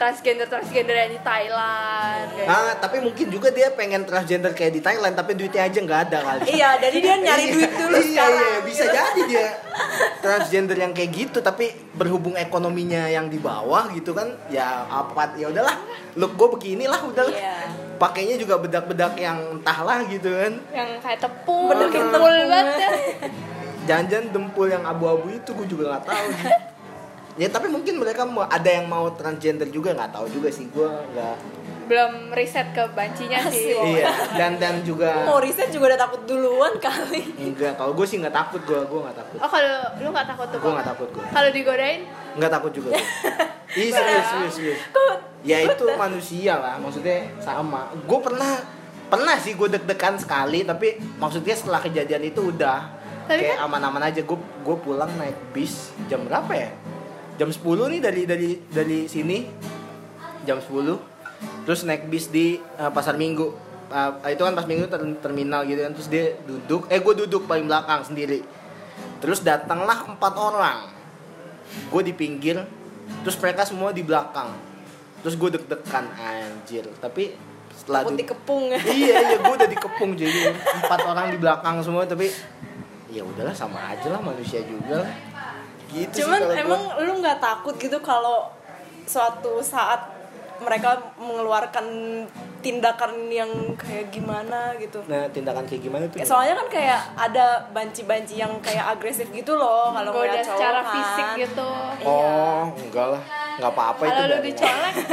transgender 0.00 0.48
transgender 0.48 0.96
yang 0.96 1.12
di 1.12 1.20
Thailand 1.20 2.26
kayak 2.32 2.48
Ah, 2.48 2.72
tapi 2.74 2.96
mungkin 2.98 3.28
juga 3.28 3.52
dia 3.52 3.68
pengen 3.70 4.02
transgender 4.02 4.50
kayak 4.50 4.72
di 4.72 4.80
Thailand 4.80 5.12
tapi 5.12 5.36
duitnya 5.36 5.62
aja 5.62 5.76
nggak 5.78 6.00
ada 6.08 6.18
kali. 6.22 6.40
Iya, 6.48 6.80
jadi 6.80 6.96
dia 6.98 7.14
nyari 7.20 7.42
Iya, 7.42 7.52
duit 7.52 7.72
dulu 7.76 7.94
iya, 7.94 8.04
sekarang. 8.08 8.40
Iya, 8.40 8.58
bisa 8.64 8.84
jadi 8.88 9.20
dia 9.26 9.46
transgender 10.18 10.76
yang 10.76 10.92
kayak 10.92 11.10
gitu 11.10 11.38
tapi 11.38 11.68
berhubung 11.92 12.32
ekonominya 12.34 13.06
yang 13.06 13.28
di 13.28 13.36
bawah 13.36 13.88
gitu 13.90 14.10
kan 14.10 14.32
ya 14.48 14.84
apa 14.86 15.36
ya 15.36 15.48
udahlah 15.48 15.76
look 16.14 16.32
gue 16.34 16.48
beginilah 16.50 17.00
udahlah 17.02 17.32
Iya. 17.32 17.56
pakainya 17.96 18.36
juga 18.36 18.56
bedak-bedak 18.56 19.16
yang 19.16 19.36
entahlah 19.54 20.00
gitu 20.06 20.28
kan 20.30 20.52
yang 20.70 20.88
kayak 20.98 21.20
tepung 21.20 21.68
kayak 21.68 21.92
dempul 21.92 22.08
tepung. 22.08 22.48
banget 22.48 22.64
ya. 22.78 22.88
jangan-jangan 23.82 24.26
dempul 24.30 24.66
yang 24.66 24.84
abu-abu 24.84 25.28
itu 25.30 25.50
gue 25.50 25.66
juga 25.66 25.84
nggak 25.90 26.04
tahu. 26.06 26.26
ya 27.40 27.48
tapi 27.48 27.66
mungkin 27.66 27.96
mereka 27.96 28.22
mau 28.22 28.44
ada 28.44 28.68
yang 28.68 28.84
mau 28.84 29.08
transgender 29.10 29.72
juga 29.72 29.96
nggak 29.96 30.12
tahu 30.12 30.28
juga 30.28 30.52
sih. 30.52 30.68
Gue 30.68 30.84
nggak 30.84 31.36
belum 31.88 32.30
riset 32.30 32.70
ke 32.70 32.86
bancinya 32.92 33.50
sih. 33.50 33.74
Iya 33.74 34.12
dan 34.36 34.60
dan 34.60 34.84
juga 34.84 35.26
mau 35.26 35.40
riset 35.40 35.72
juga 35.72 35.90
udah 35.90 36.00
takut 36.00 36.22
duluan 36.22 36.76
kali. 36.78 37.34
Enggak 37.34 37.74
kalau 37.74 37.96
gue 37.96 38.04
sih 38.04 38.20
nggak 38.20 38.30
takut 38.30 38.62
gue 38.62 38.78
gue 38.78 39.00
nggak 39.00 39.16
takut. 39.16 39.38
Oh 39.40 39.48
kalau 39.48 39.74
lu 39.98 40.08
nggak 40.12 40.28
takut 40.28 40.46
tuh 40.46 40.58
gue 40.60 40.70
nggak 40.70 40.86
takut 40.86 41.08
gue 41.10 41.24
kalau 41.26 41.50
digodain? 41.50 42.00
Nggak 42.36 42.52
takut 42.52 42.70
juga 42.70 42.88
Ih 43.80 43.88
serius 43.88 44.26
serius 44.28 44.54
serius. 44.54 44.80
Ya 45.42 45.64
itu 45.64 45.84
manusia 45.96 46.54
lah 46.54 46.76
maksudnya 46.76 47.26
sama. 47.40 47.90
Gue 48.04 48.20
pernah 48.20 48.60
pernah 49.10 49.34
sih 49.34 49.58
gue 49.58 49.66
deg-degan 49.66 50.14
sekali 50.14 50.62
tapi 50.62 50.94
maksudnya 51.16 51.56
setelah 51.56 51.80
kejadian 51.80 52.22
itu 52.22 52.54
udah 52.54 52.86
Tapi 53.26 53.42
kayak 53.42 53.58
kan- 53.58 53.66
aman-aman 53.66 54.06
aja. 54.06 54.22
Gue 54.22 54.38
gue 54.38 54.76
pulang 54.78 55.10
naik 55.16 55.34
bis 55.50 55.90
jam 56.06 56.22
berapa 56.22 56.54
ya 56.54 56.70
jam 57.40 57.48
10 57.48 57.64
nih 57.64 58.00
dari 58.04 58.22
dari 58.28 58.48
dari 58.68 58.98
sini. 59.08 59.48
Jam 60.44 60.60
10 60.60 61.64
terus 61.64 61.88
naik 61.88 62.12
bis 62.12 62.28
di 62.28 62.60
uh, 62.76 62.92
pasar 62.92 63.16
minggu. 63.16 63.48
Uh, 63.88 64.12
itu 64.28 64.44
kan 64.44 64.52
pas 64.52 64.68
minggu 64.68 64.84
ter- 64.92 65.20
terminal 65.24 65.64
gitu 65.64 65.80
kan. 65.80 65.96
Terus 65.96 66.08
dia 66.12 66.36
duduk 66.44 66.84
eh 66.92 67.00
gue 67.00 67.14
duduk 67.24 67.48
paling 67.48 67.64
belakang 67.64 68.04
sendiri. 68.04 68.44
Terus 69.24 69.40
datanglah 69.40 70.04
empat 70.04 70.36
orang. 70.36 70.92
Gue 71.88 72.04
di 72.04 72.12
pinggir 72.12 72.60
terus 73.24 73.40
mereka 73.40 73.64
semua 73.64 73.96
di 73.96 74.04
belakang. 74.04 74.52
Terus 75.24 75.40
gue 75.40 75.48
deg-degan 75.56 76.12
anjir. 76.20 76.84
Tapi 77.00 77.32
setelah 77.72 78.04
takut 78.04 78.20
duduk- 78.20 78.20
dikepung. 78.36 78.64
Ya 78.68 78.80
iya 79.00 79.16
iya 79.32 79.36
gue 79.40 79.54
udah 79.56 79.70
dikepung 79.72 80.12
jadi 80.12 80.52
empat 80.52 81.00
orang 81.08 81.32
di 81.32 81.38
belakang 81.40 81.80
semua 81.80 82.04
tapi 82.04 82.28
ya 83.10 83.24
udahlah 83.24 83.56
sama 83.56 83.80
aja 83.90 84.12
lah 84.12 84.22
manusia 84.22 84.62
juga 84.62 85.02
lah 85.02 85.29
gitu 85.92 86.24
cuman 86.24 86.38
sih 86.38 86.46
kalau 86.46 86.54
gua. 86.54 86.64
emang 86.64 86.82
lu 87.02 87.12
nggak 87.20 87.38
takut 87.42 87.74
gitu 87.76 87.98
kalau 88.00 88.50
suatu 89.10 89.58
saat 89.58 90.20
mereka 90.60 91.16
mengeluarkan 91.16 91.86
tindakan 92.60 93.32
yang 93.32 93.48
kayak 93.80 94.12
gimana 94.12 94.76
gitu? 94.76 95.00
Nah 95.08 95.24
tindakan 95.32 95.64
kayak 95.64 95.82
gimana 95.82 96.04
tuh 96.12 96.20
soalnya 96.20 96.54
kan 96.60 96.68
kayak 96.68 97.00
ada 97.16 97.64
banci-banci 97.72 98.36
yang 98.36 98.52
kayak 98.60 98.96
agresif 98.96 99.32
gitu 99.32 99.56
loh 99.56 99.96
kalau 99.96 100.12
ngeliat 100.12 100.44
cowok 100.44 100.60
secara 100.60 100.80
kan. 100.84 100.92
fisik 100.92 101.28
gitu. 101.48 101.70
Oh 102.04 102.68
enggak 102.76 103.06
lah. 103.16 103.22
Nggak 103.56 103.72
apa-apa 103.72 104.02
itu 104.04 104.20
kalau 104.20 104.40
dicolek? 104.44 104.96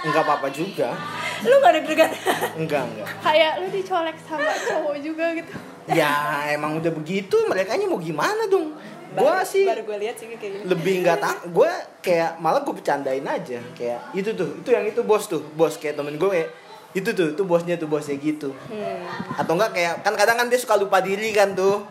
Enggak 0.00 0.24
apa-apa 0.24 0.48
juga. 0.48 0.96
Lu 1.44 1.60
gak 1.60 1.72
deg-degan 1.76 2.08
enggak 2.56 2.82
enggak 2.88 3.08
kayak 3.20 3.52
lu 3.60 3.66
dicolek 3.68 4.16
sama 4.24 4.48
cowok 4.48 4.96
juga 5.00 5.24
gitu. 5.36 5.52
Ya 5.92 6.44
emang 6.52 6.80
udah 6.80 6.92
begitu 6.92 7.36
mereka 7.48 7.76
mau 7.88 8.00
gimana 8.00 8.48
dong 8.48 8.76
gua 9.10 9.42
Baru- 9.42 9.48
sih 9.48 9.66
baru 9.66 9.82
gue 9.82 9.98
lihat 10.06 10.16
sih 10.16 10.26
kayak 10.30 10.40
gini. 10.40 10.64
lebih 10.70 10.94
nggak 11.02 11.18
tak 11.18 11.36
gue 11.50 11.70
kayak 11.98 12.38
malah 12.38 12.62
gue 12.62 12.74
bercandain 12.74 13.26
aja. 13.26 13.58
Kayak 13.74 14.00
itu 14.14 14.30
tuh 14.32 14.50
itu 14.62 14.68
yang 14.70 14.86
itu 14.86 15.00
bos 15.02 15.26
tuh 15.26 15.42
bos 15.54 15.74
kayak 15.76 15.98
temen 15.98 16.14
gue 16.14 16.30
kayak, 16.30 16.48
itu 16.94 17.10
tuh 17.10 17.34
itu 17.34 17.42
bosnya 17.42 17.74
tuh 17.74 17.90
bosnya 17.90 18.14
gitu. 18.16 18.54
Hmm. 18.70 19.06
atau 19.34 19.58
enggak 19.58 19.74
kayak 19.74 19.94
kan 20.06 20.14
kadang 20.14 20.36
kan 20.38 20.46
dia 20.46 20.58
suka 20.58 20.78
lupa 20.78 21.02
diri 21.02 21.34
kan 21.34 21.54
tuh. 21.54 21.82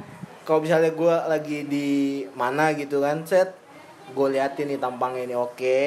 Kalau 0.48 0.64
misalnya 0.66 0.90
gue 0.96 1.16
lagi 1.30 1.58
di 1.68 1.90
mana 2.34 2.74
gitu 2.74 3.06
kan 3.06 3.22
set 3.28 3.54
gue 4.10 4.28
liatin 4.34 4.66
nih 4.72 4.80
tampangnya 4.80 5.30
ini 5.30 5.36
oke. 5.38 5.80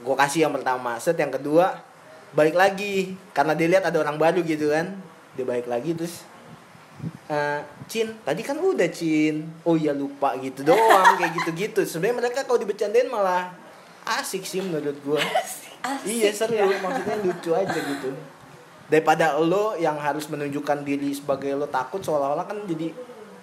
Gue 0.00 0.14
kasih 0.16 0.48
yang 0.48 0.52
pertama 0.52 1.00
set 1.00 1.16
yang 1.16 1.30
kedua 1.30 1.78
balik 2.34 2.58
lagi. 2.58 3.14
Karena 3.32 3.54
dia 3.54 3.70
lihat 3.70 3.86
ada 3.86 3.96
orang 4.02 4.18
baru 4.18 4.42
gitu 4.42 4.68
kan 4.68 4.98
dia 5.32 5.46
balik 5.46 5.70
lagi 5.70 5.94
terus 5.94 6.26
eh, 7.30 7.60
Cin 7.90 8.14
tadi 8.22 8.42
kan 8.46 8.58
udah 8.58 8.88
Cin. 8.90 9.46
Oh 9.66 9.74
iya 9.74 9.90
lupa 9.90 10.36
gitu 10.38 10.62
doang 10.62 11.18
kayak 11.18 11.32
gitu-gitu. 11.42 11.82
Sebenarnya 11.86 12.26
mereka 12.26 12.46
kalau 12.46 12.62
dibercandain 12.62 13.10
malah 13.10 13.50
asik 14.06 14.42
sih 14.46 14.64
menurut 14.64 14.96
gue 15.04 15.22
iya 16.08 16.30
seru. 16.32 16.56
Maksudnya 16.56 17.16
lucu 17.20 17.50
aja 17.52 17.78
gitu. 17.78 18.10
Daripada 18.90 19.38
lo 19.38 19.78
yang 19.78 19.94
harus 20.00 20.26
menunjukkan 20.26 20.82
diri 20.82 21.14
sebagai 21.14 21.54
lo 21.54 21.70
takut 21.70 22.02
seolah-olah 22.02 22.46
kan 22.48 22.58
jadi 22.66 22.90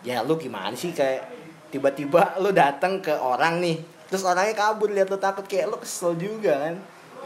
ya 0.04 0.22
lo 0.24 0.36
gimana 0.36 0.76
sih 0.76 0.92
kayak 0.92 1.28
tiba-tiba 1.72 2.40
lo 2.44 2.52
datang 2.52 3.00
ke 3.00 3.14
orang 3.16 3.64
nih. 3.64 3.78
Terus 4.08 4.24
orangnya 4.24 4.56
kabur 4.56 4.92
lihat 4.92 5.12
lo 5.12 5.20
takut 5.20 5.44
kayak 5.48 5.68
lo 5.72 5.80
kesel 5.80 6.16
juga 6.16 6.56
kan 6.56 6.76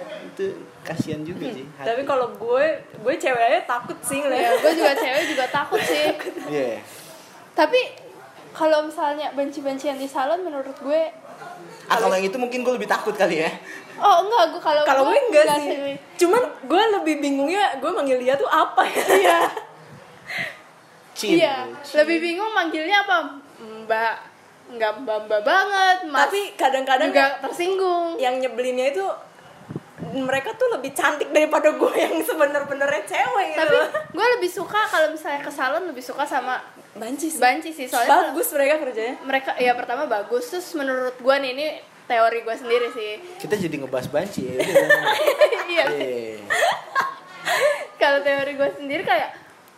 itu 0.08 0.46
kasihan 0.82 1.22
juga 1.22 1.52
sih 1.52 1.66
hati. 1.78 1.88
tapi 1.88 2.02
kalau 2.08 2.34
gue 2.34 2.66
gue 2.82 3.14
cewek 3.20 3.44
aja 3.52 3.62
takut 3.68 3.98
sih 4.02 4.20
ya 4.24 4.50
gue 4.58 4.72
juga 4.74 4.94
cewek 4.96 5.24
juga 5.32 5.46
takut 5.50 5.82
sih. 5.84 6.08
Iya. 6.50 6.82
tapi 7.54 7.80
kalau 8.52 8.84
misalnya 8.84 9.32
benci-bencian 9.32 9.96
di 9.96 10.08
salon 10.08 10.44
menurut 10.44 10.76
gue 10.80 11.02
ah 11.92 11.98
kalau 12.00 12.16
yang 12.16 12.28
itu 12.32 12.38
mungkin 12.40 12.64
gue 12.64 12.74
lebih 12.80 12.88
takut 12.88 13.12
kali 13.12 13.44
ya. 13.44 13.52
Oh 14.00 14.24
enggak 14.24 14.56
gue 14.56 14.62
kalau 14.64 14.82
kalau 14.88 15.04
gue 15.12 15.20
enggak 15.30 15.44
enggak 15.44 15.60
sih. 15.60 15.96
cuman 16.24 16.42
gue 16.64 16.84
lebih 17.00 17.16
bingungnya 17.20 17.76
gue 17.84 17.92
manggil 17.92 18.18
dia 18.22 18.40
tuh 18.40 18.48
apa 18.48 18.84
ya? 18.88 19.04
Iya. 19.12 19.40
Iya 21.22 21.56
lebih 22.02 22.18
bingung 22.18 22.50
manggilnya 22.56 23.04
apa? 23.06 23.18
Mbak 23.62 24.16
nggak 24.72 24.92
mbak 25.04 25.18
mbak 25.28 25.42
banget 25.44 25.98
mas. 26.08 26.20
Tapi 26.28 26.42
kadang-kadang 26.56 27.12
juga 27.12 27.44
tersinggung. 27.44 28.16
yang 28.16 28.40
nyebelinnya 28.40 28.96
itu 28.96 29.04
mereka 30.12 30.52
tuh 30.60 30.68
lebih 30.76 30.92
cantik 30.92 31.32
daripada 31.32 31.72
gue 31.72 31.94
yang 31.96 32.16
sebener-benernya 32.20 33.04
cewek 33.08 33.48
gitu. 33.56 33.60
Tapi 33.64 33.78
gue 34.12 34.28
lebih 34.38 34.52
suka 34.52 34.80
kalau 34.92 35.08
misalnya 35.16 35.42
ke 35.42 35.52
salon 35.52 35.84
lebih 35.88 36.04
suka 36.04 36.28
sama 36.28 36.60
banci 36.92 37.32
sih. 37.32 37.40
banci 37.40 37.72
sih 37.72 37.88
soalnya 37.88 38.36
bagus 38.36 38.52
mereka 38.52 38.84
kerjanya. 38.84 39.16
mereka 39.24 39.52
ya 39.56 39.72
pertama 39.74 40.04
bagus. 40.06 40.52
Terus 40.52 40.68
menurut 40.76 41.16
gue 41.16 41.36
nih 41.40 41.52
ini 41.56 41.68
teori 42.06 42.40
gue 42.44 42.56
sendiri 42.60 42.88
sih. 42.92 43.12
Kita 43.40 43.56
jadi 43.56 43.76
ngebahas 43.80 44.08
banci 44.12 44.42
ya. 44.44 44.60
Iya. 45.72 45.86
Iya. 45.88 46.36
kalau 47.96 48.20
teori 48.20 48.60
gue 48.60 48.70
sendiri 48.76 49.08
kayak 49.08 49.32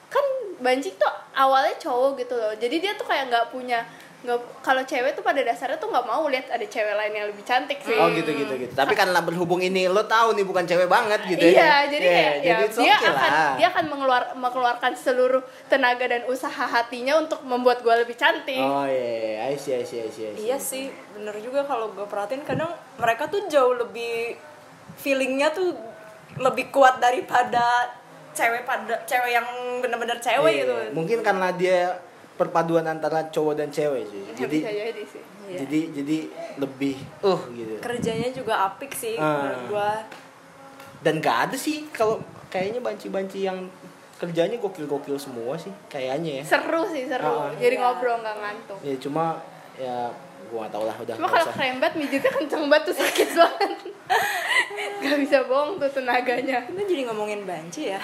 kan 0.09 0.25
banci 0.57 0.97
tuh 0.97 1.13
awalnya 1.37 1.77
cowok 1.77 2.17
gitu 2.25 2.33
loh. 2.33 2.53
Jadi 2.57 2.75
dia 2.81 2.97
tuh 2.97 3.05
kayak 3.05 3.29
nggak 3.29 3.53
punya 3.53 3.85
nggak 4.23 4.39
kalau 4.59 4.79
cewek 4.81 5.11
tuh 5.13 5.21
pada 5.21 5.39
dasarnya 5.39 5.75
tuh 5.75 5.91
nggak 5.91 6.05
mau 6.05 6.23
lihat 6.25 6.47
ada 6.47 6.63
cewek 6.63 6.91
lain 6.91 7.11
yang 7.11 7.27
lebih 7.27 7.43
cantik 7.43 7.75
sih 7.77 7.91
Oh 7.93 8.07
gitu 8.09 8.31
gitu 8.31 8.55
gitu. 8.55 8.71
Tapi 8.71 8.93
karena 8.93 9.19
berhubung 9.19 9.59
ini 9.59 9.85
lo 9.85 9.99
tahu 10.01 10.31
nih 10.31 10.43
bukan 10.43 10.63
cewek 10.63 10.87
banget 10.87 11.19
gitu 11.25 11.43
iya 11.43 11.59
ya. 11.83 11.91
jadi 11.91 12.05
Iya, 12.05 12.15
kayak 12.15 12.33
ya, 12.39 12.55
it's 12.63 12.77
dia 12.77 12.95
okay 12.95 13.09
akan 13.09 13.29
lah. 13.29 13.53
dia 13.53 13.67
akan 13.69 13.85
mengeluar 13.85 14.23
mengeluarkan 14.33 14.91
seluruh 14.93 15.41
tenaga 15.67 16.07
dan 16.07 16.23
usaha 16.25 16.63
hatinya 16.65 17.19
untuk 17.19 17.43
membuat 17.43 17.79
gue 17.79 17.95
lebih 17.97 18.15
cantik 18.15 18.55
Oh 18.57 18.87
iya, 18.87 19.43
I 19.43 19.55
see, 19.55 19.75
I 19.75 19.83
see, 19.83 19.99
I 19.99 20.07
see, 20.07 20.23
I 20.23 20.31
see. 20.31 20.39
iya 20.41 20.55
sih 20.55 20.87
bener 21.13 21.35
juga 21.37 21.63
kalau 21.63 21.91
gue 21.91 22.07
perhatiin 22.07 22.41
kadang 22.41 22.71
mereka 22.95 23.27
tuh 23.27 23.43
jauh 23.45 23.75
lebih 23.75 24.39
feelingnya 24.95 25.51
tuh 25.51 25.75
lebih 26.35 26.69
kuat 26.69 26.97
daripada 26.97 27.91
cewek 28.31 28.63
pada 28.63 29.03
cewek 29.03 29.31
yang 29.31 29.45
bener-bener 29.77 30.17
cewek 30.17 30.47
Iya, 30.49 30.59
gitu 30.63 30.73
Mungkin 30.91 31.19
karena 31.21 31.51
dia 31.51 31.91
perpaduan 32.43 32.85
antara 32.85 33.23
cowok 33.25 33.53
dan 33.55 33.69
cewek 33.69 34.03
sih. 34.05 34.21
Ya, 34.21 34.33
Jadi 34.37 34.57
bisa 34.59 34.71
jadi 34.73 35.03
sih 35.05 35.23
Iya. 35.43 35.59
jadi 35.59 35.79
jadi 35.93 36.17
lebih 36.55 36.95
uh 37.19 37.41
gitu. 37.51 37.75
kerjanya 37.77 38.31
juga 38.31 38.63
apik 38.65 38.91
sih 38.93 39.15
Ah. 39.15 39.43
menurut 39.43 39.63
gue 39.69 39.91
Dan 40.99 41.19
gak 41.19 41.37
ada 41.45 41.57
sih 41.57 41.83
kalau 41.89 42.15
kayaknya 42.47 42.79
banci-banci 42.79 43.43
yang 43.43 43.67
kerjanya 44.15 44.55
gokil-gokil 44.55 45.17
semua 45.17 45.55
sih 45.55 45.67
kayaknya 45.85 46.39
ya. 46.39 46.43
seru 46.47 46.87
sih 46.87 47.03
seru 47.03 47.27
Ah. 47.41 47.51
jadi 47.53 47.75
Iya. 47.75 47.81
ngobrol 47.81 48.17
nggak 48.17 48.37
ngantuk 48.37 48.79
Ya 48.81 48.95
cuma 48.97 49.35
ya 49.75 50.07
gua 50.47 50.63
gak 50.63 50.71
tau 50.71 50.83
lah 50.85 50.95
udah 50.95 51.13
cuma 51.13 51.27
kalau 51.27 51.43
usah. 51.43 51.55
krembat 51.55 51.91
mijitnya 51.93 52.31
kenceng 52.31 52.63
banget 52.65 52.83
tuh 52.85 52.95
sakit 52.95 53.29
banget 53.41 53.71
nggak 55.01 55.17
bisa 55.19 55.37
bohong 55.43 55.75
tuh 55.75 55.91
tenaganya 55.91 56.63
kita 56.63 56.81
jadi 56.83 57.03
ngomongin 57.05 57.43
banci 57.43 57.89
ya 57.89 57.99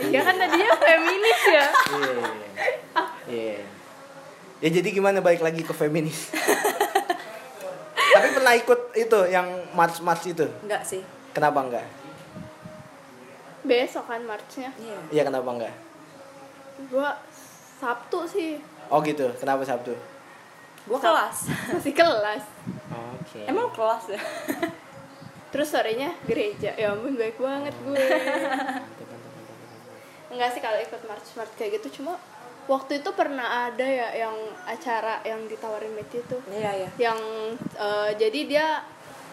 iya 0.00 0.20
kan 0.22 0.32
tadinya 0.34 0.70
feminis 0.78 1.42
ya 1.46 1.66
Iya. 1.92 2.24
Iya. 3.30 3.54
Iya. 3.54 3.62
Ya 4.60 4.68
jadi 4.70 4.88
gimana 4.90 5.18
balik 5.18 5.40
lagi 5.40 5.60
ke 5.60 5.72
feminis? 5.72 6.28
Tapi 8.10 8.26
pernah 8.30 8.52
ikut 8.52 8.80
itu 8.92 9.18
yang 9.26 9.48
march-march 9.72 10.28
itu? 10.28 10.44
enggak 10.60 10.82
sih 10.82 11.00
Kenapa 11.30 11.62
enggak? 11.62 11.86
besok 13.60 14.04
kan 14.04 14.20
marchnya 14.24 14.68
iya 14.74 14.98
Iya 15.10 15.22
kenapa 15.22 15.48
enggak? 15.52 15.74
gua 16.88 17.12
sabtu 17.76 18.24
sih 18.26 18.56
Oh 18.88 18.98
gitu. 19.00 19.30
Kenapa 19.36 19.62
Sabtu? 19.62 19.94
gue 20.80 20.98
kelas 20.98 21.36
masih 21.70 21.92
kelas 21.92 22.42
Oke. 23.20 23.44
emang 23.44 23.68
kelas 23.70 24.10
ya 24.10 24.18
terus 25.50 25.68
sorenya 25.68 26.08
gereja 26.24 26.72
ya 26.72 26.90
ampun 26.90 27.14
baik 27.14 27.36
banget 27.36 27.70
gue 27.76 27.94
enggak 30.32 30.48
sih 30.50 30.58
kalau 30.58 30.80
ikut 30.80 30.98
march 31.04 31.28
march 31.36 31.52
kayak 31.54 31.78
gitu 31.78 32.00
cuma 32.00 32.16
waktu 32.70 33.02
itu 33.02 33.10
pernah 33.10 33.66
ada 33.66 33.82
ya 33.82 34.14
yang 34.14 34.36
acara 34.62 35.18
yang 35.26 35.42
ditawarin 35.44 35.90
Matthew 35.90 36.22
tuh 36.30 36.38
iya 36.54 36.86
iya. 36.86 36.88
Yang 36.96 37.18
eh, 37.74 38.10
jadi 38.14 38.40
dia 38.46 38.66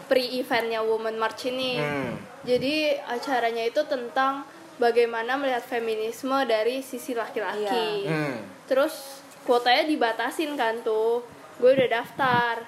pre 0.09 0.23
eventnya 0.23 0.81
Women 0.81 1.21
March 1.21 1.45
ini. 1.45 1.77
Hmm. 1.77 2.17
jadi 2.41 2.97
acaranya 3.05 3.61
itu 3.61 3.83
tentang 3.85 4.41
bagaimana 4.81 5.37
melihat 5.37 5.61
feminisme 5.61 6.33
dari 6.47 6.81
sisi 6.81 7.13
laki-laki. 7.13 8.07
Hmm. 8.09 8.41
terus 8.65 9.21
kuotanya 9.43 9.85
dibatasin 9.85 10.57
kan 10.57 10.81
tuh. 10.81 11.21
Gue 11.57 11.73
udah 11.73 11.89
daftar. 11.89 12.61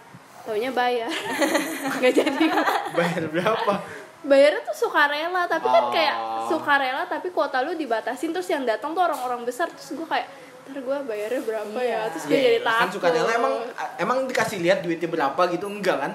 Taunya 0.44 0.72
bayar. 0.72 1.12
Nggak 2.02 2.14
jadi. 2.14 2.46
Bayar 2.94 3.24
berapa? 3.28 3.74
bayarnya 4.20 4.60
tuh 4.68 4.76
sukarela 4.84 5.48
tapi 5.48 5.64
kan 5.64 5.84
Oh. 5.88 5.92
kayak 5.96 6.16
sukarela 6.52 7.04
tapi 7.08 7.32
kuota 7.32 7.64
lu 7.64 7.72
dibatasin. 7.72 8.36
Terus 8.36 8.50
yang 8.50 8.68
datang 8.68 8.92
tuh 8.92 9.00
orang-orang 9.00 9.48
besar. 9.48 9.72
Terus 9.72 9.96
gue 9.96 10.08
kayak 10.08 10.28
ntar 10.70 10.82
gue 10.86 10.98
bayarnya 11.06 11.42
berapa 11.42 11.80
ya? 11.82 12.02
Terus 12.14 12.24
gue 12.30 12.40
jadi 12.40 12.60
takut 12.62 12.80
kan 12.80 12.90
suka 12.94 13.08
emang 13.34 13.54
emang 13.98 14.18
dikasih 14.30 14.58
lihat 14.62 14.80
duitnya 14.86 15.10
berapa 15.10 15.42
gitu? 15.50 15.66
Enggak 15.66 15.98
kan? 16.00 16.12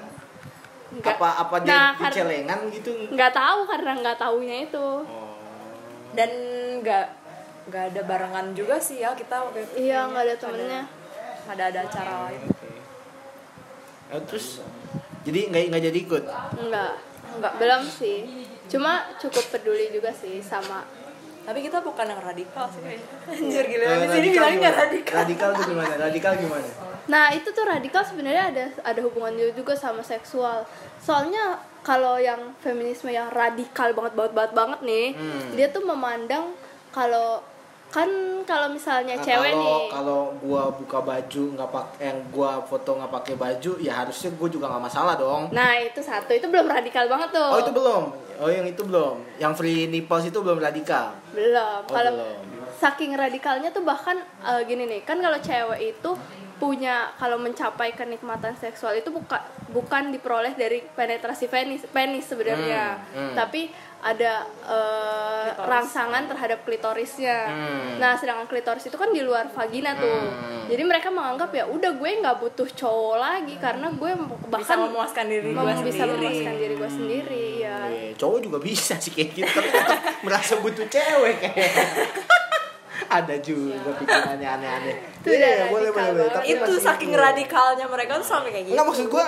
Nggak. 0.95 1.17
apa 1.19 1.29
apa 1.43 1.55
dia 1.59 1.71
Nah, 1.75 1.89
di 1.99 2.05
celengan 2.13 2.59
gitu? 2.71 2.91
Nggak 3.11 3.31
tahu 3.35 3.59
karena 3.67 3.91
nggak 3.99 4.17
taunya 4.17 4.55
itu. 4.63 4.87
Oh. 5.03 5.23
dan 6.15 6.31
nggak 6.79 7.05
nggak 7.67 7.83
ada 7.91 8.01
barengan 8.07 8.47
juga 8.55 8.79
sih 8.79 9.03
ya 9.03 9.11
kita 9.11 9.35
waktu 9.35 9.67
itu. 9.67 9.91
Iya 9.91 10.07
nggak 10.07 10.23
ada 10.23 10.35
temennya. 10.39 10.83
Nggak 11.43 11.55
ada 11.59 11.65
ada 11.67 11.79
acara 11.83 12.13
lain. 12.29 12.41
Oke. 12.47 12.69
Eh, 14.15 14.21
terus 14.23 14.63
jadi 15.27 15.51
nggak 15.51 15.63
nggak 15.75 15.83
jadi 15.91 15.99
ikut? 15.99 16.23
Nggak 16.71 16.91
Nggak. 17.35 17.53
belum 17.59 17.81
sih. 17.83 18.47
Cuma 18.71 19.11
cukup 19.19 19.43
peduli 19.51 19.91
juga 19.91 20.15
sih 20.15 20.39
sama 20.39 20.87
tapi 21.45 21.59
kita 21.61 21.77
bukan 21.79 22.05
yang 22.09 22.21
radikal 22.21 22.65
sih. 22.67 22.81
Kayaknya 22.81 23.07
anjir 23.29 23.65
gila. 23.65 23.83
Eh, 23.85 23.95
di 23.95 24.07
sini 24.07 24.09
radikal 24.09 24.33
bilang 24.33 24.55
nggak 24.57 24.75
radikal. 24.75 25.15
Radikal 25.21 25.49
tuh 25.53 25.63
gimana? 25.65 25.93
Radikal 25.95 26.33
gimana? 26.35 26.67
Nah 27.05 27.25
itu 27.31 27.49
tuh 27.53 27.65
radikal 27.65 28.01
sebenarnya 28.01 28.43
ada 28.49 28.65
ada 28.81 28.99
hubungannya 29.01 29.53
juga 29.53 29.73
sama 29.77 30.01
seksual. 30.01 30.65
Soalnya 30.97 31.61
kalau 31.85 32.17
yang 32.17 32.57
feminisme 32.59 33.07
yang 33.07 33.29
radikal 33.29 33.93
banget 33.93 34.17
banget 34.17 34.33
banget 34.33 34.53
banget 34.53 34.79
nih, 34.81 35.07
Hmm. 35.13 35.53
dia 35.53 35.67
tuh 35.69 35.85
memandang 35.85 36.57
kalau 36.89 37.45
kan 37.95 38.11
kalau 38.43 38.67
misalnya 38.67 39.15
Nah, 39.15 39.23
cewek 39.23 39.51
kalau 39.55 39.63
nih, 39.63 39.79
kalau 39.87 40.21
gua 40.43 40.63
buka 40.75 40.99
baju 40.99 41.43
nggak 41.55 41.69
pakai 41.71 42.11
yang 42.11 42.19
gua 42.27 42.51
foto 42.59 42.91
nggak 42.99 43.11
pakai 43.23 43.35
baju 43.39 43.71
ya 43.79 44.03
harusnya 44.03 44.29
gua 44.35 44.49
juga 44.51 44.65
nggak 44.67 44.83
masalah 44.83 45.15
dong. 45.15 45.47
Nah 45.55 45.79
itu 45.79 46.03
satu 46.03 46.35
itu 46.35 46.43
belum 46.51 46.67
radikal 46.67 47.07
banget 47.07 47.31
tuh. 47.31 47.49
oh 47.55 47.59
itu 47.63 47.71
belum. 47.71 48.03
Oh 48.35 48.51
yang 48.51 48.67
itu 48.67 48.83
belum. 48.83 49.15
Yang 49.39 49.53
free 49.55 49.87
nipples 49.87 50.27
itu 50.27 50.35
belum 50.43 50.59
radikal. 50.59 51.15
Belum. 51.31 51.87
Oh, 51.87 51.95
Kalau 51.95 52.11
saking 52.75 53.15
radikalnya 53.15 53.71
tuh 53.71 53.87
bahkan 53.87 54.19
eh, 54.43 54.61
gini 54.67 54.83
nih, 54.85 55.07
kan 55.07 55.15
kalau 55.23 55.39
cewek 55.39 55.95
itu 55.95 56.11
punya 56.55 57.11
kalau 57.15 57.35
mencapai 57.35 57.91
kenikmatan 57.91 58.55
seksual 58.55 58.95
itu 58.95 59.11
bukan 59.11 59.39
bukan 59.71 60.07
diperoleh 60.07 60.55
dari 60.55 60.83
penetrasi 60.95 61.51
penis 61.51 61.83
penis 61.91 62.27
sebenarnya, 62.27 62.95
Hmm, 63.11 63.31
hmm. 63.31 63.35
tapi 63.35 63.71
ada 64.05 64.45
eh, 64.61 65.49
Klitoris. 65.49 65.65
rangsangan 65.65 66.23
terhadap 66.27 66.59
klitorisnya. 66.61 67.37
Hmm. 67.47 67.97
Nah, 67.97 68.13
sedangkan 68.13 68.45
klitoris 68.45 68.85
itu 68.85 68.93
kan 68.93 69.09
di 69.09 69.19
luar 69.19 69.49
vagina 69.49 69.97
tuh. 69.97 70.29
Hmm. 70.29 70.69
Jadi 70.69 70.81
mereka 70.81 71.09
menganggap 71.09 71.49
ya 71.49 71.65
udah 71.65 71.91
gue 71.91 72.09
nggak 72.21 72.37
butuh 72.37 72.69
cowok 72.69 73.17
lagi 73.17 73.57
karena 73.57 73.89
gue 73.89 74.11
bisa 74.13 74.47
bahkan 74.47 74.77
memuaskan 74.79 75.25
diri 75.25 75.49
gue 75.49 75.63
bisa 75.81 75.81
sendiri 75.81 76.13
memuaskan 76.15 76.53
diri 76.55 76.73
gue 76.75 76.89
sendiri 76.91 77.43
ya. 77.59 77.77
Eh, 77.87 78.13
cowok 78.13 78.39
juga 78.39 78.57
bisa 78.59 78.93
sih 78.97 79.09
kayak 79.09 79.29
gitu 79.31 79.49
tapi 79.51 79.69
merasa 80.21 80.57
butuh 80.57 80.85
cewek 80.85 81.35
kayak 81.39 81.73
ada 83.07 83.35
juga 83.37 83.93
pikirannya 83.95 84.49
aneh-aneh 84.49 84.95
Itu 85.21 85.29
udah 85.29 85.49
Iya, 85.51 85.65
boleh 85.69 85.89
boleh 85.91 86.25
tapi 86.27 86.45
itu 86.49 86.73
saking 86.79 87.13
itu. 87.13 87.21
radikalnya 87.21 87.85
mereka 87.85 88.17
tuh 88.17 88.27
sampai 88.27 88.49
kayak 88.49 88.65
gitu 88.65 88.73
Enggak 88.73 88.87
maksud 88.87 89.07
gua 89.07 89.25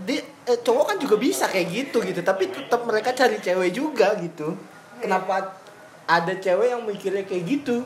di 0.00 0.16
eh, 0.18 0.58
cowok 0.58 0.84
kan 0.86 0.96
juga 0.96 1.16
bisa 1.16 1.44
kayak 1.44 1.66
gitu 1.68 1.98
gitu 2.00 2.20
tapi 2.20 2.46
tetap 2.46 2.82
mereka 2.82 3.10
cari 3.10 3.36
cewek 3.36 3.70
juga 3.70 4.14
gitu 4.16 4.54
kenapa 4.96 5.58
ada 6.04 6.32
cewek 6.32 6.68
yang 6.68 6.82
mikirnya 6.82 7.22
kayak 7.22 7.44
gitu 7.44 7.82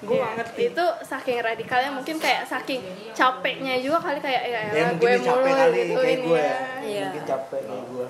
gue 0.00 0.10
Iya, 0.10 0.24
gak 0.24 0.32
ngerti 0.34 0.62
itu 0.70 0.84
saking 1.02 1.38
radikalnya 1.40 1.90
mungkin 1.92 2.16
kayak 2.16 2.42
saking 2.44 2.80
capeknya 3.12 3.76
juga 3.78 4.00
kali 4.00 4.16
kayak 4.18 4.42
ya, 4.42 4.60
ya 4.72 4.86
gue 4.92 5.10
mulu 5.18 5.44
kali 5.44 5.78
gitu 5.84 6.00
kayak 6.00 6.08
ini 6.10 6.24
gue 6.24 6.38
ya. 6.38 6.48
ya 6.48 6.56
Iya. 6.80 7.02
mungkin 7.04 7.24
capek 7.26 7.60
kayak 7.62 7.86
gue 7.86 8.08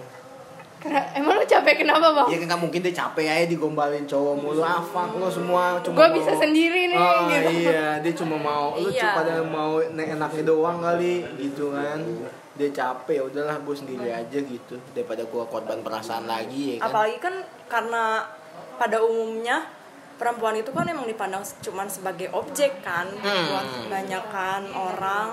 Karena 0.80 1.00
emang 1.12 1.36
lu 1.36 1.44
capek 1.44 1.74
kenapa 1.76 2.08
bang? 2.10 2.26
ya 2.30 2.36
kan 2.40 2.56
mungkin 2.56 2.80
dia 2.80 2.94
capek 2.94 3.26
aja 3.26 3.44
digombalin 3.44 4.06
cowok 4.06 4.34
mulu 4.34 4.62
ah 4.62 4.80
fuck 4.80 5.12
lo 5.12 5.28
semua 5.28 5.76
cuma 5.82 5.92
gue 5.94 6.06
mau- 6.06 6.16
bisa 6.16 6.32
sendiri 6.32 6.88
nih 6.88 6.96
Ah, 6.96 7.26
gitu. 7.26 7.50
iya 7.60 7.84
dia 7.98 8.12
cuma 8.14 8.36
mau 8.38 8.72
lu 8.72 8.86
Iya. 8.86 9.00
cuma 9.02 9.12
pada 9.18 9.32
mau 9.42 9.72
enaknya 9.82 10.42
doang 10.42 10.78
kali 10.78 11.20
gitu 11.36 11.74
kan 11.74 12.00
dia 12.60 12.70
capek 12.70 13.14
ya 13.16 13.24
udahlah 13.24 13.56
gue 13.64 13.72
sendiri 13.72 14.12
aja 14.12 14.38
gitu 14.38 14.76
daripada 14.92 15.24
gue 15.24 15.44
korban 15.48 15.80
perasaan 15.80 16.28
lagi 16.28 16.76
ya 16.76 16.84
kan 16.84 16.92
apalagi 16.92 17.16
kan 17.16 17.34
karena 17.72 18.04
pada 18.76 19.00
umumnya 19.00 19.64
perempuan 20.20 20.60
itu 20.60 20.68
kan 20.68 20.84
emang 20.84 21.08
dipandang 21.08 21.40
cuman 21.64 21.88
sebagai 21.88 22.28
objek 22.36 22.84
kan 22.84 23.08
Hmm. 23.24 23.48
buat 23.48 23.66
kebanyakan 23.88 24.68
orang 24.76 25.28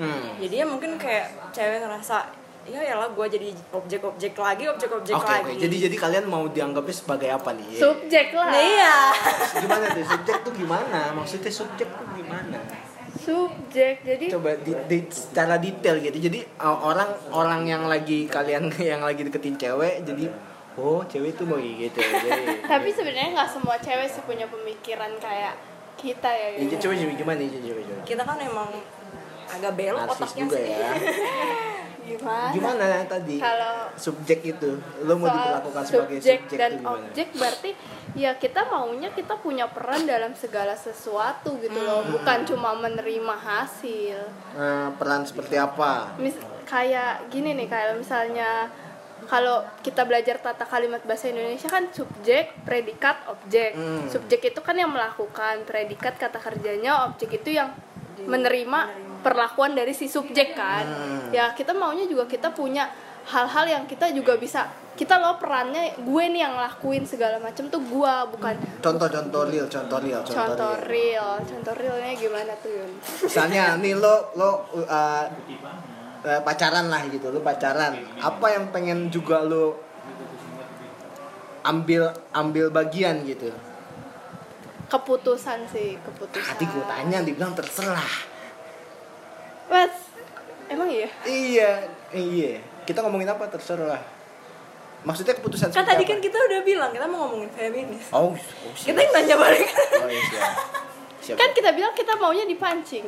hmm. 0.00 0.40
jadi 0.40 0.64
ya 0.64 0.66
mungkin 0.66 0.96
kayak 0.96 1.52
cewek 1.52 1.84
ngerasa 1.84 2.40
ya 2.68 2.80
ya 2.84 2.94
lah 2.96 3.08
gue 3.08 3.26
jadi 3.26 3.48
objek-objek 3.72 4.36
lagi 4.36 4.68
objek-objek 4.68 5.16
Oke 5.16 5.26
lagi 5.32 5.56
oke. 5.56 5.64
Jadi 5.64 5.76
jadi 5.88 5.96
kalian 5.96 6.24
mau 6.28 6.44
dianggapnya 6.44 6.92
sebagai 6.92 7.32
apa 7.32 7.56
nih? 7.56 7.80
Subjek 7.80 8.36
lah. 8.36 8.52
nah, 8.52 8.60
iya 8.60 8.96
Gimana 9.64 9.84
tuh 9.96 10.04
subjek 10.04 10.36
tuh 10.44 10.52
gimana? 10.52 11.00
Maksudnya 11.16 11.48
subjek 11.48 11.88
tuh 11.88 12.06
gimana? 12.12 12.60
Subjek. 13.20 13.94
Jadi 14.00 14.24
Coba 14.28 14.56
di, 14.56 14.72
di- 14.86 15.08
secara 15.08 15.54
detail 15.56 16.00
gitu. 16.00 16.18
Jadi 16.18 16.40
uh, 16.56 16.78
orang 16.80 17.10
orang 17.30 17.62
yang 17.64 17.84
lagi 17.84 18.24
kalian 18.26 18.66
yang 18.90 19.00
lagi 19.00 19.22
deketin 19.22 19.54
cewek 19.54 20.02
jadi 20.02 20.32
oh 20.74 21.04
cewek 21.04 21.34
tuh 21.34 21.44
mau 21.44 21.60
gitu. 21.60 21.98
Jadi, 22.24 22.64
tapi 22.64 22.88
sebenarnya 22.88 23.36
nggak 23.36 23.50
semua 23.50 23.76
cewek 23.76 24.08
sih 24.08 24.22
punya 24.24 24.46
pemikiran 24.46 25.12
kayak 25.18 25.52
kita 25.94 26.30
ya. 26.30 26.48
Ya, 26.56 26.64
Gitu. 26.64 26.74
coba 26.80 26.94
coba 26.96 27.12
gimana 27.14 27.40
ya 27.40 27.50
coba 27.52 27.80
coba. 27.82 28.02
kita 28.06 28.22
kan 28.24 28.38
emang 28.40 28.70
agak 29.50 29.72
belok 29.74 30.00
Narsis 30.00 30.16
otaknya 30.16 30.40
juga 30.40 30.56
sih 30.56 30.70
ya. 30.70 30.90
Gimana? 32.02 32.50
Gimana 32.50 32.84
tadi? 33.04 33.36
Kalau 33.36 33.92
subjek 33.94 34.40
itu 34.42 34.70
lo 35.04 35.12
mau 35.14 35.28
diperlakukan 35.28 35.82
sebagai 35.84 36.18
subjek 36.18 36.40
subjek 36.46 36.58
dan 36.58 36.72
objek 36.82 37.28
berarti 37.34 37.70
ya 38.12 38.34
kita 38.34 38.66
maunya 38.66 39.08
kita 39.10 39.38
punya 39.38 39.70
peran 39.70 40.02
dalam 40.02 40.34
segala 40.34 40.74
sesuatu 40.74 41.54
gitu 41.58 41.78
loh 41.78 42.02
Hmm. 42.02 42.12
bukan 42.16 42.38
cuma 42.42 42.74
menerima 42.74 43.34
hasil 43.36 44.18
Nah, 44.56 44.90
peran 44.98 45.22
seperti 45.22 45.54
apa? 45.54 46.16
Mis 46.16 46.34
kayak 46.66 47.28
gini 47.28 47.54
nih 47.54 47.66
kayak 47.66 47.98
misalnya 47.98 48.70
kalau 49.26 49.62
kita 49.84 50.02
belajar 50.08 50.40
tata 50.40 50.64
kalimat 50.64 51.04
bahasa 51.04 51.28
Indonesia 51.28 51.68
kan 51.68 51.86
subjek, 51.92 52.50
predikat, 52.64 53.20
objek. 53.28 53.76
Hmm. 53.76 54.08
Subjek 54.08 54.50
itu 54.50 54.60
kan 54.64 54.74
yang 54.74 54.90
melakukan, 54.90 55.62
predikat 55.68 56.16
kata 56.16 56.40
kerjanya, 56.40 57.04
objek 57.06 57.38
itu 57.38 57.54
yang 57.54 57.70
menerima 58.20 59.09
perlakuan 59.20 59.76
dari 59.76 59.92
si 59.92 60.08
subjek 60.08 60.56
kan. 60.56 60.84
Hmm. 60.84 61.28
Ya 61.32 61.52
kita 61.54 61.76
maunya 61.76 62.04
juga 62.08 62.24
kita 62.26 62.52
punya 62.52 62.90
hal-hal 63.28 63.64
yang 63.68 63.84
kita 63.84 64.10
juga 64.10 64.34
bisa 64.40 64.66
kita 64.96 65.16
loh 65.16 65.40
perannya 65.40 65.96
gue 65.96 66.24
nih 66.28 66.40
yang 66.44 66.56
lakuin 66.56 67.04
segala 67.06 67.40
macam 67.40 67.68
tuh 67.72 67.80
gue 67.80 68.14
bukan 68.36 68.54
Contoh-contoh 68.84 69.48
real, 69.48 69.66
contoh 69.70 69.98
real, 70.02 70.20
contoh, 70.20 70.36
contoh 70.44 70.72
real. 70.88 70.90
real 70.92 71.30
contoh 71.46 71.74
realnya 71.78 72.12
gimana 72.16 72.52
tuh 72.60 72.72
Yun? 72.74 72.90
misalnya 73.24 73.64
nih 73.82 73.94
lo 73.96 74.34
lo 74.36 74.50
uh, 74.76 75.24
uh, 76.26 76.40
pacaran 76.44 76.92
lah 76.92 77.02
gitu 77.08 77.32
lo 77.32 77.40
pacaran 77.40 77.96
apa 78.20 78.46
yang 78.52 78.68
pengen 78.74 79.08
juga 79.08 79.40
lo 79.44 79.78
ambil 81.64 82.12
ambil 82.32 82.72
bagian 82.72 83.24
gitu 83.24 83.52
keputusan 84.90 85.70
sih 85.70 85.96
keputusan 86.02 86.44
tadi 86.56 86.64
gue 86.66 86.84
tanya 86.88 87.18
dibilang 87.22 87.52
terserah 87.54 88.29
Mas, 89.70 89.94
emang 90.66 90.90
iya? 90.90 91.08
Iya 91.22 91.72
iya. 92.10 92.58
Kita 92.84 93.06
ngomongin 93.06 93.30
apa? 93.30 93.46
Terserah 93.46 94.20
maksudnya 95.00 95.32
keputusan 95.32 95.72
kan 95.72 95.80
tadi 95.88 96.04
apa? 96.04 96.12
kan 96.12 96.18
kita 96.20 96.36
udah 96.36 96.60
bilang 96.60 96.90
kita 96.92 97.08
mau 97.08 97.24
ngomongin 97.24 97.48
feminis 97.56 98.12
oh, 98.12 98.36
oh 98.36 98.72
siap. 98.76 98.92
kita 98.92 98.98
yang 99.00 99.12
nanya 99.16 99.36
balik. 99.40 99.64
Oh 99.96 100.08
iya 100.12 100.22
siap. 100.28 100.52
Siap. 101.20 101.36
Kan 101.40 101.50
kita 101.56 101.70
bilang 101.72 101.92
kita 101.96 102.12
maunya 102.20 102.44
dipancing. 102.44 103.06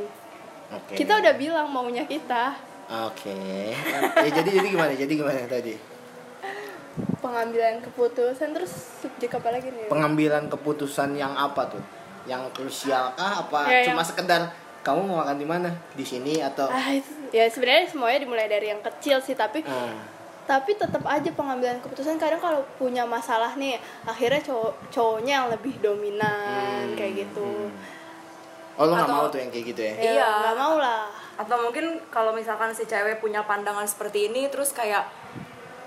Oke. 0.72 0.96
kita 0.96 1.20
udah 1.20 1.35
bilang 1.37 1.68
maunya 1.68 2.05
kita. 2.09 2.57
Oke. 3.09 3.72
Ya, 4.25 4.31
jadi 4.40 4.51
jadi 4.57 4.68
gimana? 4.72 4.92
Jadi 4.96 5.12
gimana 5.16 5.44
tadi? 5.44 5.77
Pengambilan 7.20 7.85
keputusan 7.85 8.57
terus 8.57 8.72
subjek 9.01 9.37
apa 9.37 9.53
lagi 9.53 9.68
nih? 9.68 9.93
Pengambilan 9.93 10.49
keputusan 10.49 11.12
yang 11.16 11.37
apa 11.37 11.76
tuh? 11.76 11.84
Yang 12.24 12.53
krusial 12.57 13.12
kah? 13.16 13.45
Apa 13.49 13.68
Ya, 13.68 13.93
cuma 13.93 14.01
yang- 14.01 14.09
sekedar 14.09 14.41
kamu 14.83 15.01
mau 15.05 15.16
makan 15.18 15.37
di 15.37 15.47
mana? 15.47 15.70
Di 15.93 16.03
sini 16.03 16.39
atau? 16.39 16.66
Ah 16.66 16.91
itu 16.91 17.09
ya 17.30 17.47
sebenarnya 17.47 17.87
semuanya 17.87 18.18
dimulai 18.20 18.47
dari 18.47 18.68
yang 18.68 18.83
kecil 18.83 19.16
sih 19.18 19.33
tapi 19.33 19.62
Ah, 19.62 19.95
tapi 20.45 20.74
tetap 20.74 21.01
aja 21.03 21.30
pengambilan 21.30 21.78
keputusan 21.78 22.16
kadang 22.16 22.39
kalau 22.39 22.61
punya 22.76 23.03
masalah 23.03 23.55
nih 23.55 23.76
akhirnya 24.03 24.43
cowok 24.43 24.72
cowoknya 24.89 25.33
yang 25.37 25.49
lebih 25.49 25.74
dominan 25.78 26.83
Hmm, 26.85 26.95
kayak 26.95 27.24
gitu. 27.24 27.41
hmm. 27.41 28.01
oh 28.74 28.85
lo 28.85 28.93
nggak 28.93 29.09
mau 29.09 29.26
tuh 29.26 29.39
yang 29.39 29.49
kayak 29.49 29.66
gitu 29.68 29.80
ya? 29.80 29.93
Ya 29.93 30.03
Iya. 30.12 30.28
nggak 30.43 30.57
mau 30.57 30.74
lah. 30.76 31.07
Atau 31.35 31.57
mungkin 31.59 31.85
kalau 32.09 32.33
misalkan 32.33 32.70
si 32.70 32.85
cewek 32.85 33.18
punya 33.18 33.41
pandangan 33.43 33.85
seperti 33.85 34.28
ini 34.28 34.49
terus 34.49 34.72
kayak 34.72 35.07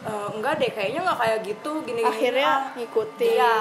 "Eh, 0.02 0.28
enggak 0.32 0.58
deh 0.58 0.70
kayaknya 0.70 1.02
nggak 1.04 1.20
kayak 1.20 1.39
gitu 1.43 1.72
gini 1.82 2.00
gini 2.00 2.06
akhirnya 2.06 2.52
ngikutin. 2.74 3.32
Iya 3.36 3.56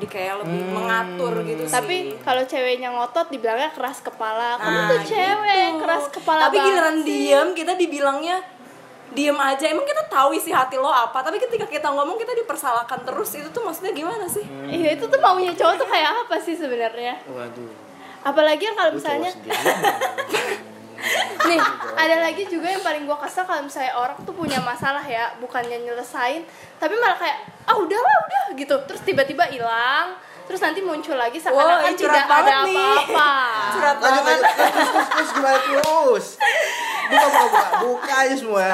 jadi 0.00 0.06
kayak 0.08 0.34
lebih 0.40 0.60
Hmm. 0.62 0.72
mengatur 0.72 1.34
gitu 1.42 1.62
sih 1.62 1.74
tapi 1.74 1.96
kalau 2.18 2.40
ceweknya 2.42 2.88
ngotot 2.90 3.28
dibilangnya 3.28 3.68
keras 3.70 4.00
kepala 4.00 4.56
kamu 4.56 4.72
Nah, 4.74 4.88
tuh 4.88 5.00
cewek 5.04 5.44
gitu. 5.68 5.78
keras 5.78 6.04
kepala 6.08 6.40
tapi 6.42 6.56
banget 6.56 6.66
giliran 6.66 6.96
sih." 6.96 7.04
diam 7.04 7.48
kita 7.52 7.72
dibilangnya 7.74 8.36
diem 9.10 9.36
aja 9.36 9.64
emang 9.66 9.84
kita 9.84 10.06
tahu 10.06 10.32
isi 10.32 10.48
hati 10.48 10.74
lo 10.74 10.86
apa 10.86 11.20
tapi 11.20 11.36
ketika 11.36 11.66
kita 11.66 11.90
ngomong 11.90 12.16
kita 12.16 12.32
dipersalahkan 12.32 13.02
terus 13.02 13.28
itu 13.34 13.50
tuh 13.50 13.60
maksudnya 13.60 13.92
gimana 13.92 14.24
sih 14.24 14.46
Iya 14.64 14.94
itu 14.94 15.04
tuh 15.04 15.18
maunya 15.18 15.52
cowok 15.52 15.74
tuh 15.76 15.86
kayak 15.86 16.24
apa 16.24 16.36
sih 16.38 16.54
sebenarnya? 16.54 17.20
waduh 17.26 17.70
Apalagi 18.22 18.62
yang 18.62 18.76
kalau 18.76 18.92
misalnya. 18.94 19.32
nih 21.46 21.60
ada 21.96 22.16
lagi 22.20 22.44
juga 22.46 22.68
yang 22.68 22.84
paling 22.84 23.08
gua 23.08 23.16
kesel 23.20 23.48
kalau 23.48 23.64
misalnya 23.64 23.96
orang 23.96 24.18
tuh 24.22 24.34
punya 24.36 24.60
masalah 24.60 25.02
ya 25.02 25.32
bukannya 25.40 25.80
nyelesain 25.84 26.44
tapi 26.76 26.94
malah 27.00 27.16
kayak 27.16 27.44
ah 27.64 27.76
udahlah 27.76 28.16
udah 28.26 28.44
gitu. 28.56 28.76
Terus 28.88 29.00
tiba-tiba 29.04 29.48
hilang 29.48 30.16
terus 30.50 30.58
nanti 30.66 30.82
muncul 30.82 31.14
lagi 31.14 31.38
seakan-akan 31.38 31.94
curhat 31.94 32.26
tidak 32.26 32.26
ada 32.26 32.54
apa-apa. 32.66 33.30
Curhat 33.70 33.96
lanjut 34.02 34.22
banget. 34.26 34.42
lanjut 34.42 34.70
terus 34.74 34.90
terus 34.90 35.08
terus 35.14 35.30
gimana 35.30 35.58
terus? 35.62 36.26
Buka 37.10 37.26
buka 37.26 37.44
buka. 37.46 37.68
Buka 37.86 38.14
aja 38.26 38.34
semua 38.34 38.66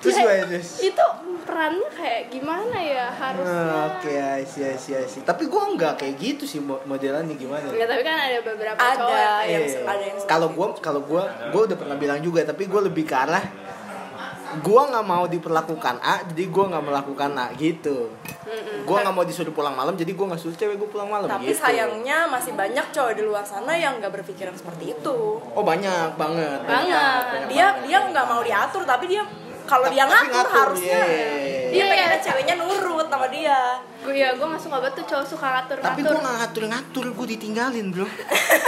terus 0.00 0.16
gimana 0.16 0.42
terus 0.46 0.68
itu 0.80 1.04
perannya 1.42 1.88
kayak 1.90 2.22
gimana 2.28 2.76
ya 2.76 3.06
harusnya 3.08 3.64
Ah, 3.66 3.86
Oke, 3.92 4.12
I 4.12 4.44
see, 4.44 4.62
I 4.62 4.74
see, 4.74 4.94
I 4.94 5.04
see. 5.04 5.20
Tapi 5.20 5.44
gua 5.44 5.68
nggak 5.68 5.94
kayak 5.96 6.14
gitu 6.16 6.44
sih 6.44 6.58
mo- 6.58 6.80
modelannya 6.82 7.34
gimana? 7.34 7.64
Nggak, 7.66 7.84
tapi 7.86 8.02
kan 8.02 8.16
ada 8.18 8.38
beberapa 8.40 8.78
Ada. 8.78 8.96
cowok 8.96 9.10
yang 9.10 9.36
yang 9.50 9.62
Iya. 9.62 9.80
ada 9.84 10.02
yang 10.02 10.16
seperti 10.16 10.30
Kalau 10.30 10.48
gua, 10.48 10.66
kalau 10.78 11.00
gua, 11.02 11.22
gua 11.48 11.62
udah 11.64 11.76
pernah 11.76 11.96
bilang 11.96 12.18
juga, 12.18 12.40
tapi 12.42 12.64
gua 12.64 12.80
lebih 12.82 13.02
ke 13.02 13.14
arah 13.14 13.44
gua 14.60 14.82
nggak 14.84 15.06
mau 15.06 15.24
diperlakukan 15.24 15.96
A, 16.00 16.26
jadi 16.26 16.44
gua 16.48 16.64
nggak 16.68 16.84
melakukan 16.84 17.30
A 17.32 17.46
gitu. 17.54 18.10
Gua 18.82 18.98
nggak 19.00 19.12
mau 19.12 19.22
disuruh 19.22 19.52
pulang 19.52 19.72
malam, 19.72 19.94
jadi 19.94 20.10
gua 20.10 20.26
nggak 20.28 20.40
suruh 20.40 20.56
cewek 20.56 20.74
gua 20.76 20.90
pulang 20.90 21.06
malam. 21.08 21.28
tapi 21.28 21.50
gitu. 21.50 21.60
sayangnya 21.60 22.26
masih 22.26 22.52
banyak 22.52 22.82
cowok 22.90 23.12
di 23.12 23.22
luar 23.22 23.44
sana 23.44 23.72
yang 23.72 23.98
nggak 23.98 24.10
berpikiran 24.12 24.50
seperti 24.52 24.90
itu 24.92 25.16
Oh 25.38 25.62
banyak 25.62 26.14
banget. 26.14 26.58
Banget. 26.60 26.68
banyak 26.68 27.22
dia 27.48 27.66
banget. 27.70 27.84
dia 27.84 27.98
nggak 28.06 28.26
mau 28.26 28.40
diatur 28.40 28.82
tapi 28.82 29.06
dia 29.08 29.22
kalau 29.70 29.86
dia 29.86 30.02
Tapi 30.02 30.26
ngatur, 30.34 30.50
harusnya 30.50 30.98
iya, 30.98 31.06
iya, 31.06 31.28
iya. 31.38 31.60
dia 31.70 31.78
Iya, 31.78 31.84
pengen 31.86 32.10
iya. 32.10 32.18
ceweknya 32.18 32.54
nurut 32.58 33.06
sama 33.06 33.26
dia 33.30 33.60
gue 34.00 34.14
ya 34.16 34.28
gue 34.34 34.46
nggak 34.48 34.62
suka 34.64 34.76
banget 34.82 34.94
tuh 34.98 35.04
cowok 35.06 35.26
suka 35.28 35.46
ngatur 35.46 35.76
Tapi 35.78 36.00
ngatur 36.02 36.10
gua 36.10 36.22
nggak 36.24 36.36
ngatur-ngatur, 36.42 37.06
gua 37.14 37.26
ditinggalin 37.28 37.86
bro. 37.94 38.06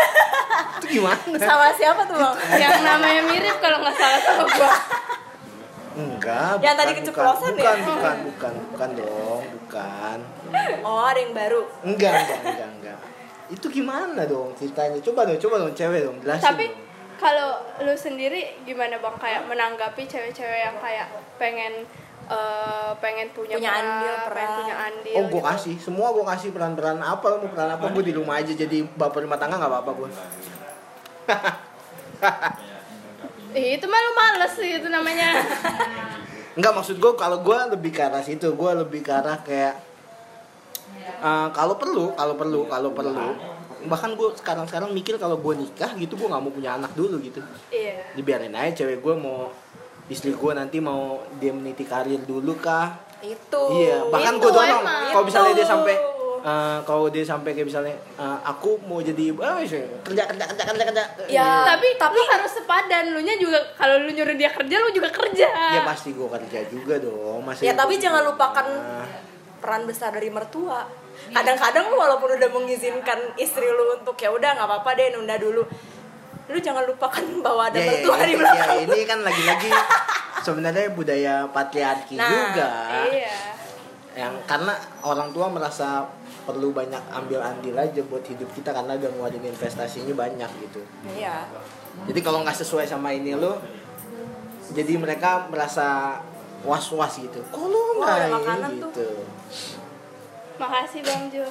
Itu 0.78 0.86
gimana? 0.86 1.36
sama 1.38 1.66
siapa 1.74 2.02
tuh 2.04 2.14
bang 2.14 2.34
yang 2.58 2.78
namanya 2.84 3.22
mirip 3.26 3.56
kalau 3.58 3.82
nggak 3.82 3.96
salah 3.98 4.20
sama 4.22 4.44
gue 4.46 4.72
Enggak. 5.92 6.56
Yang 6.64 6.76
tadi 6.80 6.92
keceplosan 7.04 7.52
bukan, 7.52 7.60
ya? 7.60 7.72
Bukan, 7.84 7.84
bukan, 7.84 8.16
bukan, 8.24 8.52
bukan 8.72 8.90
dong, 8.96 9.42
bukan. 9.60 10.18
oh 10.88 11.04
ada 11.04 11.20
yang 11.20 11.32
baru 11.36 11.62
Enggak, 11.84 12.12
enggak, 12.16 12.40
enggak, 12.48 12.70
enggak. 12.80 12.98
Itu 13.52 13.66
gimana 13.68 14.24
dong 14.24 14.56
ceritanya? 14.56 14.96
Coba 15.04 15.28
dong, 15.28 15.36
coba 15.36 15.54
dong 15.60 15.76
cewek 15.76 16.00
dong, 16.00 16.16
jelasin. 16.24 16.44
tapi 16.48 16.64
dong. 16.72 16.81
Kalau 17.22 17.48
lu 17.80 17.94
sendiri 17.94 18.58
gimana 18.62 18.98
bang 18.98 19.16
kayak 19.16 19.40
menanggapi 19.46 20.02
cewek-cewek 20.04 20.60
yang 20.60 20.76
kayak 20.76 21.08
pengen 21.36 21.84
eh, 22.24 22.90
pengen 22.98 23.28
punya, 23.30 23.54
Punya 23.54 23.70
peran, 23.70 23.84
andil, 23.84 24.10
pengen 24.10 24.26
peran. 24.26 24.48
punya 24.58 24.74
andil 24.80 25.14
Oh, 25.14 25.24
gue 25.24 25.32
gitu. 25.32 25.44
kasih. 25.44 25.74
Semua 25.78 26.06
gue 26.10 26.24
kasih 26.24 26.48
peran-peran 26.50 26.96
apa, 26.98 27.24
lo 27.24 27.34
mau 27.38 27.48
peran 27.48 27.68
apa, 27.72 27.84
gue 27.88 28.02
di 28.02 28.12
rumah 28.12 28.36
aja 28.36 28.52
jadi 28.52 28.76
bapak 28.88 29.20
rumah 29.20 29.36
tangga 29.36 29.56
nggak 29.56 29.70
apa-apa 29.70 29.90
gue. 29.92 30.08
Ih, 33.52 33.76
itu 33.76 33.84
mah 33.84 34.00
lu 34.00 34.10
males 34.12 34.52
sih 34.54 34.70
itu 34.74 34.88
namanya 34.88 35.28
Enggak 36.52 36.72
maksud 36.74 36.96
gue 36.96 37.12
kalau 37.14 37.38
gue 37.38 37.56
lebih 37.70 37.90
ke 37.90 38.00
arah 38.02 38.20
situ, 38.20 38.50
gue 38.50 38.70
lebih 38.76 39.00
ke 39.00 39.10
arah 39.10 39.40
kayak 39.40 39.74
eh, 41.00 41.48
kalau 41.50 41.74
perlu, 41.76 42.12
kalau 42.12 42.34
perlu, 42.34 42.60
kalau 42.66 42.90
perlu. 42.92 43.28
Bahkan 43.84 44.10
gue 44.12 44.28
sekarang-sekarang 44.36 44.90
mikir 44.90 45.14
kalau 45.16 45.36
gue 45.36 45.54
nikah 45.58 45.92
gitu 45.94 46.14
gue 46.14 46.26
nggak 46.26 46.40
mau 46.40 46.50
punya 46.50 46.74
anak 46.74 46.92
dulu 46.92 47.18
gitu. 47.18 47.40
iya 47.68 48.12
Dibiarin 48.12 48.52
aja 48.52 48.82
cewek 48.82 48.98
gue 48.98 49.14
mau 49.14 49.50
istri 50.06 50.30
gue 50.30 50.52
nanti 50.52 50.78
mau 50.78 51.20
dia 51.38 51.50
meniti 51.50 51.82
karir 51.82 52.20
dulu 52.20 52.58
kah 52.58 52.92
itu 53.20 53.62
Iya, 53.72 54.10
bahkan 54.10 54.36
gue 54.36 54.50
dorong. 54.50 54.82
Kalau 54.82 55.24
misalnya 55.24 55.54
dia 55.54 55.64
sampai 55.64 55.94
eh, 56.42 56.78
kalau 56.82 57.06
dia 57.06 57.22
sampai 57.22 57.54
kayak 57.54 57.70
misalnya 57.70 57.94
eh, 58.18 58.38
aku 58.42 58.82
mau 58.82 58.98
jadi 58.98 59.30
sih, 59.62 59.78
kerja 60.02 60.22
kerja 60.26 60.44
kerja 60.44 60.62
kerja 60.66 60.84
kerja. 60.84 61.04
Ya. 61.30 61.62
tapi 61.64 61.94
tapi- 61.94 62.18
lu 62.18 62.22
harus 62.26 62.50
sepadan 62.50 63.14
lu 63.14 63.22
nya 63.22 63.38
juga 63.38 63.62
kalau 63.72 64.02
lu 64.02 64.10
nyuruh 64.10 64.34
dia 64.34 64.50
kerja 64.50 64.74
lu 64.76 64.90
juga 64.90 65.06
kerja 65.08 65.48
Ya 65.48 65.86
pasti 65.86 66.10
gue 66.10 66.26
kerja 66.26 66.66
juga 66.66 66.98
dong. 66.98 67.46
Masih 67.46 67.62
ya 67.62 67.72
tapi 67.72 67.94
jangan 67.96 68.26
lupakan 68.26 68.66
Nah, 68.66 69.06
peran 69.62 69.86
besar 69.86 70.10
dari 70.10 70.26
mertua 70.28 70.82
kadang-kadang 71.30 71.84
lu 71.86 71.96
walaupun 71.96 72.34
udah 72.34 72.50
mengizinkan 72.50 73.18
istri 73.36 73.64
lu 73.64 73.94
untuk 73.94 74.18
ya 74.18 74.28
udah 74.28 74.58
nggak 74.58 74.66
apa-apa 74.66 74.90
deh 74.98 75.14
nunda 75.14 75.38
dulu 75.38 75.62
lu 76.42 76.58
jangan 76.58 76.82
lupakan 76.84 77.22
bahwa 77.38 77.70
ada 77.70 77.78
ya, 77.78 77.86
mertua 77.86 78.16
ya, 78.18 78.24
di 78.26 78.34
ya, 78.34 78.38
belakang 78.42 78.70
ini 78.82 79.00
kan 79.06 79.18
lagi-lagi 79.22 79.70
sebenarnya 80.42 80.90
budaya 80.90 81.34
patriarki 81.48 82.18
Nah, 82.18 82.28
juga. 82.28 82.70
iya 83.08 83.34
Yang 84.12 84.34
karena 84.44 84.74
orang 85.00 85.32
tua 85.32 85.48
merasa 85.48 86.04
perlu 86.42 86.74
banyak 86.74 87.00
ambil 87.08 87.40
andil 87.40 87.72
aja 87.72 88.02
buat 88.04 88.20
hidup 88.20 88.50
kita 88.52 88.74
karena 88.74 88.98
udah 88.98 89.08
ngeluarin 89.08 89.40
investasinya 89.40 90.12
banyak 90.12 90.50
gitu. 90.60 90.82
iya 91.14 91.46
Jadi 92.04 92.20
kalau 92.20 92.42
nggak 92.42 92.58
sesuai 92.58 92.84
sama 92.84 93.14
ini 93.14 93.32
lo, 93.32 93.56
jadi 94.68 94.98
mereka 94.98 95.46
merasa 95.48 96.18
was-was 96.60 97.22
gitu. 97.22 97.40
Kok 97.48 97.64
lo 97.64 97.80
Wah, 97.96 98.18
nggak 98.18 98.30
makanan 98.34 98.70
tuh. 98.82 99.24
Makasih 100.62 101.00
bang 101.02 101.22
Jo 101.28 101.48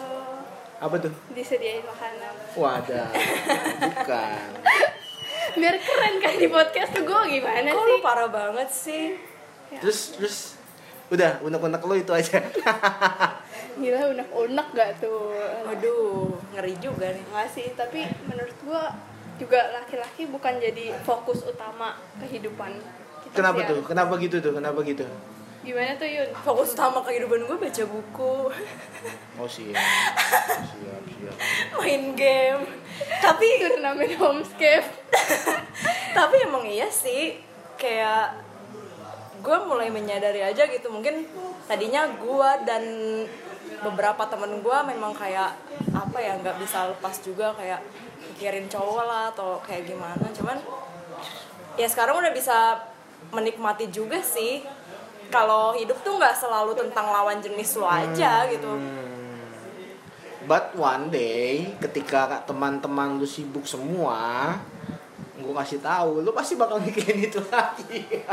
Apa 0.77 0.95
tuh? 0.97 1.13
disediain 1.29 1.83
makanan 1.83 2.33
Wadah, 2.53 3.07
bukan. 3.77 4.41
biar 5.59 5.75
keren 5.77 6.15
kan 6.17 6.33
di 6.33 6.47
podcast 6.47 6.89
tuh 6.89 7.03
gue 7.03 7.21
gimana 7.29 7.67
kok 7.67 7.75
sih 7.77 7.91
lu 7.91 7.97
parah 7.99 8.29
banget 8.29 8.69
sih 8.69 9.05
Terus 9.73 9.99
terus 10.15 10.37
udah 11.07 11.39
unek-unek 11.39 11.79
lo 11.81 11.91
itu 11.93 12.07
aja. 12.09 12.39
gila 13.81 13.99
unek-unek 14.09 14.67
gak 14.71 14.91
tuh 14.97 15.35
aduh 15.65 16.27
ngeri 16.51 16.75
juga 16.77 17.07
nih 17.07 17.23
Makasih, 17.25 17.71
tapi 17.73 18.03
menurut 18.25 18.55
gua 18.61 18.95
juga 19.35 19.59
laki-laki 19.73 20.23
bukan 20.25 20.55
jadi 20.55 20.95
fokus 21.01 21.43
utama 21.43 21.95
kehidupan 22.17 22.71
kita 23.23 23.33
Kenapa 23.33 23.59
sih, 23.59 23.67
tuh? 23.67 23.77
ya. 23.77 23.87
Kenapa 23.87 24.13
gitu 24.17 24.35
tuh? 24.39 24.51
Kenapa 24.53 24.79
gitu? 24.83 25.05
Gimana 25.61 25.93
tuh 25.93 26.09
Yun? 26.09 26.29
fokus 26.41 26.73
utama 26.73 27.05
kehidupan 27.05 27.45
gue 27.45 27.57
baca 27.57 27.83
buku. 27.85 28.35
Oh 29.37 29.45
siap, 29.45 29.77
siap, 30.73 31.03
siap. 31.05 31.35
main 31.77 32.17
game. 32.17 32.65
Tapi 33.21 33.45
Turnamen 33.61 34.09
homescape. 34.17 34.89
Tapi 36.17 36.35
emang 36.41 36.65
iya 36.65 36.89
sih. 36.89 37.37
Kayak 37.77 38.41
gue 39.45 39.57
mulai 39.69 39.93
menyadari 39.93 40.41
aja 40.41 40.65
gitu. 40.65 40.89
Mungkin 40.89 41.29
tadinya 41.69 42.09
gue 42.09 42.49
dan 42.65 42.83
beberapa 43.85 44.25
temen 44.29 44.65
gue 44.65 44.77
memang 44.89 45.13
kayak 45.13 45.53
apa 45.93 46.17
ya 46.17 46.37
nggak 46.41 46.57
bisa 46.61 46.89
lepas 46.89 47.21
juga 47.21 47.53
kayak 47.53 47.81
mikirin 48.33 48.65
cowok 48.65 49.03
lah 49.05 49.23
atau 49.29 49.61
kayak 49.61 49.85
gimana. 49.85 50.25
Cuman 50.33 50.57
ya 51.77 51.85
sekarang 51.85 52.17
udah 52.17 52.33
bisa 52.33 52.81
menikmati 53.29 53.93
juga 53.93 54.17
sih 54.25 54.65
kalau 55.31 55.73
hidup 55.73 55.97
tuh 56.03 56.19
nggak 56.19 56.35
selalu 56.35 56.75
tentang 56.75 57.07
lawan 57.09 57.39
jenis 57.39 57.79
lo 57.79 57.87
aja 57.87 58.45
gitu 58.51 58.71
But 60.41 60.73
one 60.73 61.13
day, 61.13 61.77
ketika 61.77 62.41
teman-teman 62.49 63.21
lu 63.21 63.29
sibuk 63.29 63.61
semua, 63.61 64.57
gue 65.37 65.53
kasih 65.53 65.77
tahu, 65.85 66.25
lu 66.25 66.33
pasti 66.33 66.57
bakal 66.57 66.81
mikirin 66.81 67.21
itu 67.29 67.37
lagi. 67.53 68.25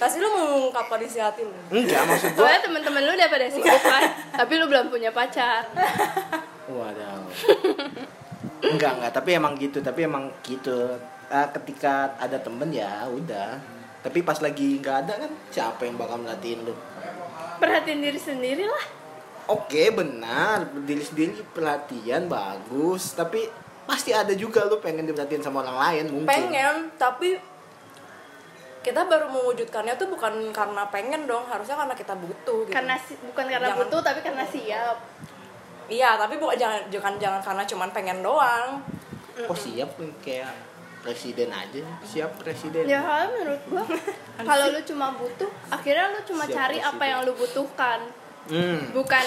pasti 0.00 0.20
lo 0.20 0.28
mau 0.32 0.46
mengungkapkan 0.56 1.00
isi 1.04 1.20
hati 1.20 1.44
lo 1.44 1.52
Enggak, 1.72 2.08
maksud 2.08 2.32
gue. 2.32 2.40
Soalnya 2.40 2.60
temen-temen 2.64 3.02
lu 3.04 3.12
udah 3.12 3.28
pada 3.28 3.46
sibuk 3.52 3.80
kan 3.84 4.02
Tapi 4.32 4.52
lu 4.56 4.64
belum 4.64 4.88
punya 4.88 5.12
pacar 5.12 5.64
Waduh. 6.72 7.28
Enggak, 8.60 8.92
enggak, 8.96 9.12
tapi 9.12 9.30
emang 9.36 9.52
gitu, 9.60 9.80
tapi 9.80 10.08
emang 10.08 10.32
gitu. 10.44 10.96
Eh, 11.30 11.48
ketika 11.56 12.16
ada 12.16 12.36
temen 12.40 12.68
ya 12.72 13.08
udah. 13.08 13.79
Tapi 14.00 14.24
pas 14.24 14.40
lagi 14.40 14.80
nggak 14.80 14.96
ada 15.04 15.12
kan, 15.20 15.32
siapa 15.52 15.84
yang 15.84 16.00
bakal 16.00 16.16
merhatiin 16.18 16.64
lu? 16.64 16.72
Perhatiin 17.60 18.00
diri 18.00 18.16
sendiri 18.16 18.64
lah. 18.64 18.84
Oke 19.46 19.92
benar. 19.92 20.64
Diri 20.86 21.04
sendiri 21.04 21.44
perhatian 21.46 22.24
bagus. 22.24 23.12
Tapi 23.12 23.44
pasti 23.84 24.14
ada 24.14 24.32
juga 24.32 24.64
lu 24.64 24.80
pengen 24.80 25.04
diperhatiin 25.04 25.44
sama 25.44 25.60
orang 25.60 25.76
lain 25.76 26.04
mungkin. 26.08 26.30
Pengen 26.30 26.88
tapi 26.96 27.36
kita 28.80 29.04
baru 29.04 29.28
mewujudkannya 29.28 29.92
tuh 30.00 30.08
bukan 30.08 30.48
karena 30.48 30.88
pengen 30.88 31.28
dong. 31.28 31.44
Harusnya 31.44 31.76
karena 31.76 31.92
kita 31.92 32.16
butuh 32.16 32.64
gitu. 32.64 32.72
Karena 32.72 32.96
si- 32.96 33.20
Bukan 33.20 33.44
karena 33.44 33.68
Jangan- 33.68 33.80
butuh 33.84 34.00
tapi 34.00 34.20
karena 34.24 34.44
siap. 34.48 34.96
Iya 35.90 36.16
tapi 36.16 36.38
bukan 36.38 36.56
jangan 36.56 36.80
jangan 36.88 37.14
jangan 37.20 37.40
karena 37.42 37.62
cuman 37.66 37.88
pengen 37.90 38.18
doang. 38.22 38.80
Oh 39.44 39.56
siap 39.58 39.92
kayak 40.22 40.48
presiden 41.00 41.48
aja 41.48 41.80
siap 42.02 42.36
presiden 42.36 42.84
Ya 42.84 43.00
kalau 43.00 43.26
menurut 43.32 43.62
gua 43.66 43.84
Kalau 44.48 44.64
lu 44.68 44.80
cuma 44.82 45.12
butuh 45.12 45.48
Akhirnya 45.68 46.08
lu 46.08 46.20
cuma 46.24 46.44
Siap 46.44 46.54
cari 46.54 46.78
apa 46.78 46.88
presiden. 46.90 47.08
yang 47.08 47.20
lu 47.22 47.32
butuhkan 47.34 47.98
hmm. 48.46 48.78
Bukan 48.92 49.24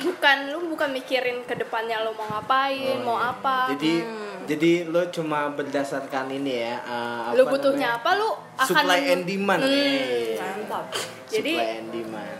Bukan 0.00 0.36
lu 0.48 0.58
bukan 0.66 0.90
mikirin 0.90 1.44
ke 1.44 1.52
depannya 1.54 2.00
lu 2.00 2.16
mau 2.16 2.24
ngapain, 2.26 2.96
Oh, 2.96 3.04
mau 3.04 3.16
iya. 3.16 3.30
apa 3.30 3.56
jadi 3.70 3.92
Hmm. 4.00 4.28
Jadi 4.48 4.82
lo 4.84 5.06
cuma 5.06 5.46
berdasarkan 5.48 6.26
ini 6.32 6.58
ya. 6.60 6.74
eh, 6.80 7.20
apa 7.22 7.36
lu 7.36 7.46
butuhnya 7.46 7.94
namanya? 7.94 8.02
apa 8.02 8.10
lu 8.16 8.28
akan 8.56 8.66
Supply 8.66 9.00
and 9.06 9.22
demand. 9.22 9.60
Hmm. 9.60 9.70
Eh, 9.70 10.34
Mantap. 10.34 10.84
Jadi- 11.28 11.54
supply 11.54 11.78
and 11.78 11.88
demand. 11.92 12.38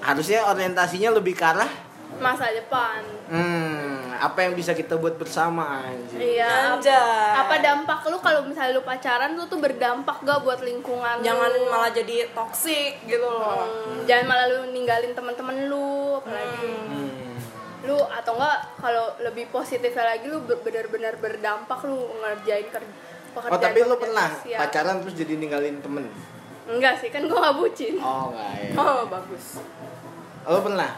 Harusnya 0.00 0.40
orientasinya 0.44 1.10
lebih 1.12 1.32
ke 1.32 1.44
arah 1.46 1.70
masa 2.16 2.50
depan 2.50 3.00
hmm, 3.28 4.18
apa 4.18 4.38
yang 4.40 4.52
bisa 4.52 4.72
kita 4.72 4.94
buat 4.94 5.14
bersama 5.14 5.80
anjir. 5.80 6.18
iya 6.18 6.74
Anjay. 6.74 6.92
apa 7.36 7.54
dampak 7.56 8.02
lu 8.04 8.18
kalau 8.18 8.42
misalnya 8.42 8.74
lu 8.74 8.82
pacaran 8.82 9.32
lu 9.32 9.44
tuh 9.44 9.56
berdampak 9.56 10.20
gak 10.20 10.40
buat 10.40 10.60
lingkungan 10.60 11.20
Jangan 11.20 11.48
lu? 11.48 11.68
malah 11.68 11.88
jadi 11.88 12.28
toxic 12.30 13.00
gitu 13.04 13.22
loh. 13.22 13.62
Hmm, 13.62 14.04
jangan 14.04 14.26
malah 14.26 14.46
lu 14.48 14.68
ninggalin 14.68 15.12
teman-teman 15.12 15.66
lu 15.66 15.88
apalagi 16.16 16.68
Hmm. 16.82 17.38
lu 17.82 17.96
atau 17.96 18.34
enggak 18.34 18.58
kalau 18.76 19.06
lebih 19.20 19.48
positifnya 19.48 20.04
lagi 20.06 20.26
lu 20.26 20.42
benar-benar 20.42 21.16
berdampak 21.16 21.80
lu 21.82 21.96
ngerjain 22.18 22.68
ker- 22.68 22.92
pekerjaan 23.30 23.48
Oh 23.48 23.58
tapi 23.58 23.78
pekerjaan 23.78 24.02
pernah 24.02 24.28
sosial. 24.34 24.58
pacaran 24.58 24.96
terus 25.00 25.14
jadi 25.14 25.32
ninggalin 25.34 25.76
temen? 25.78 26.04
enggak 26.66 26.94
sih 26.96 27.08
kan 27.08 27.24
gua 27.24 27.40
gak 27.42 27.56
bucin 27.56 27.96
Oh 27.96 28.28
enggak 28.28 28.52
ya. 28.60 28.70
Oh, 28.76 29.02
bagus. 29.06 29.64
Lo 30.42 30.60
pernah? 30.60 30.92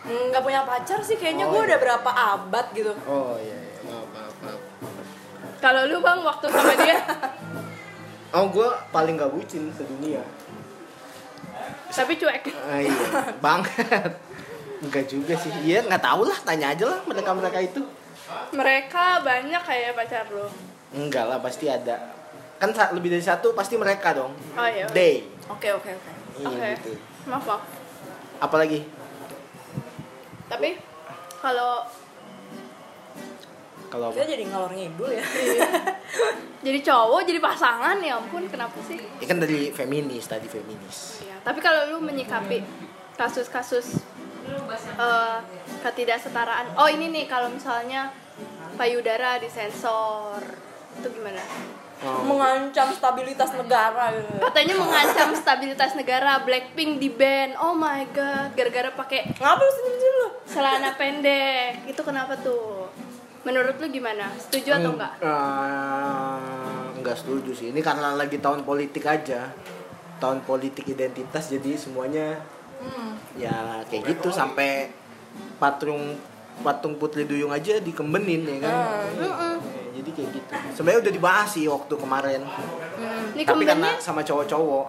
Nggak 0.00 0.40
punya 0.40 0.60
pacar 0.62 0.98
sih 1.00 1.14
kayaknya 1.14 1.44
Oh, 1.44 1.52
gue 1.52 1.60
iya. 1.60 1.66
udah 1.66 1.78
berapa 1.78 2.10
abad 2.10 2.66
gitu. 2.72 2.92
Oh 3.04 3.36
iya, 3.36 3.52
iya. 3.54 3.78
maaf 3.84 4.06
maaf 4.08 4.34
maaf. 4.40 4.60
kalau 5.58 5.82
lu 5.84 6.00
bang 6.00 6.20
waktu 6.20 6.46
sama 6.48 6.72
dia 6.74 6.98
Oh 8.32 8.46
gue 8.46 8.64
paling 8.88 9.14
gak 9.14 9.28
bucin 9.28 9.68
sedunia. 9.70 10.22
tapi 11.90 12.14
cuek 12.14 12.46
Ah, 12.64 12.78
iya 12.78 12.94
banget. 13.40 14.12
Enggak 14.80 15.04
juga 15.04 15.34
sih. 15.34 15.50
Iya 15.60 15.82
nggak 15.84 16.00
tahu 16.00 16.22
lah. 16.24 16.38
Tanya 16.40 16.70
aja 16.70 16.86
lah 16.86 17.00
mereka 17.04 17.30
mereka 17.34 17.58
itu. 17.58 17.82
mereka 18.52 19.18
banyak 19.20 19.58
kayak 19.60 19.92
pacar 19.92 20.22
lu 20.30 20.46
Enggak 20.92 21.26
lah 21.26 21.38
pasti 21.38 21.66
ada. 21.66 22.14
Kan 22.56 22.70
lebih 22.94 23.10
dari 23.10 23.20
satu 23.20 23.50
pasti 23.52 23.74
mereka 23.74 24.14
dong. 24.14 24.30
oh 24.54 24.64
iya 24.64 24.86
Day. 24.88 25.26
Oke, 25.50 25.66
oke, 25.68 25.90
oke. 25.90 26.10
Iya 26.38 26.46
Oke. 26.46 26.68
gitu. 26.78 26.92
maaf 27.26 27.42
maaf 27.44 27.62
Apalagi 28.38 28.86
tapi 30.50 30.74
kalau 31.38 31.86
kalau 33.90 34.14
Kita 34.14 34.22
jadi 34.22 34.46
ngalor 34.46 34.70
ngidul 34.70 35.10
ya. 35.10 35.24
jadi 36.66 36.78
cowok 36.78 37.26
jadi 37.26 37.42
pasangan 37.42 37.98
ya 37.98 38.22
ampun 38.22 38.46
kenapa 38.46 38.78
sih 38.86 39.02
Ya 39.18 39.26
kan 39.26 39.42
dari 39.42 39.74
feminis 39.74 40.30
tadi 40.30 40.46
feminis. 40.46 41.26
Iya, 41.26 41.42
tapi 41.42 41.58
kalau 41.58 41.90
lu 41.90 41.98
menyikapi 41.98 42.62
kasus-kasus 43.18 43.98
eh, 44.78 45.38
ketidaksetaraan, 45.82 46.78
oh 46.78 46.86
ini 46.86 47.10
nih 47.10 47.26
kalau 47.26 47.50
misalnya 47.50 48.14
payudara 48.78 49.42
disensor, 49.42 50.38
itu 51.02 51.08
gimana? 51.10 51.42
Oh. 52.00 52.24
Mengancam 52.24 52.88
stabilitas 52.90 53.52
negara 53.52 54.08
gitu. 54.16 54.40
Katanya 54.40 54.74
mengancam 54.80 55.36
stabilitas 55.36 55.92
negara, 55.92 56.40
Blackpink 56.40 56.96
di 56.96 57.12
ban. 57.12 57.52
Oh 57.60 57.76
my 57.76 58.08
god, 58.08 58.56
gara-gara 58.56 58.88
pakai 58.90 59.36
Ngapa 59.36 59.60
lu 59.60 59.68
senyum 59.68 60.14
lu? 60.16 60.28
celana 60.48 60.90
pendek. 60.96 61.84
Itu 61.84 62.00
kenapa 62.00 62.40
tuh? 62.40 62.88
Menurut 63.40 63.76
lu 63.76 63.86
gimana? 63.88 64.32
Setuju 64.36 64.80
atau 64.80 64.96
enggak? 64.96 65.12
Eh, 65.20 66.96
enggak 66.96 67.16
setuju 67.16 67.52
sih. 67.52 67.68
Ini 67.68 67.80
karena 67.80 68.12
lagi 68.12 68.40
tahun 68.40 68.64
politik 68.64 69.04
aja. 69.04 69.52
Tahun 70.16 70.40
politik 70.44 70.84
identitas 70.86 71.48
jadi 71.48 71.76
semuanya 71.76 72.40
Hmm. 72.80 73.12
ya 73.36 73.84
kayak 73.92 74.08
gitu 74.08 74.32
sampai 74.32 74.88
patung 75.60 76.16
patung 76.60 76.96
Putri 76.96 77.24
Duyung 77.24 77.52
aja 77.52 77.80
dikembenin 77.80 78.46
ya 78.46 78.56
kan. 78.64 78.74
Hmm. 79.16 79.24
Mm-mm. 79.24 79.54
Ya, 79.60 79.90
jadi 80.00 80.10
kayak 80.16 80.28
gitu. 80.36 80.50
Sebenarnya 80.76 81.00
udah 81.08 81.12
dibahas 81.12 81.48
sih 81.52 81.64
waktu 81.66 81.94
kemarin. 81.96 82.40
Ini 83.36 83.42
Tapi 83.44 83.64
karena 83.64 83.90
sama 84.00 84.20
cowok-cowok. 84.20 84.86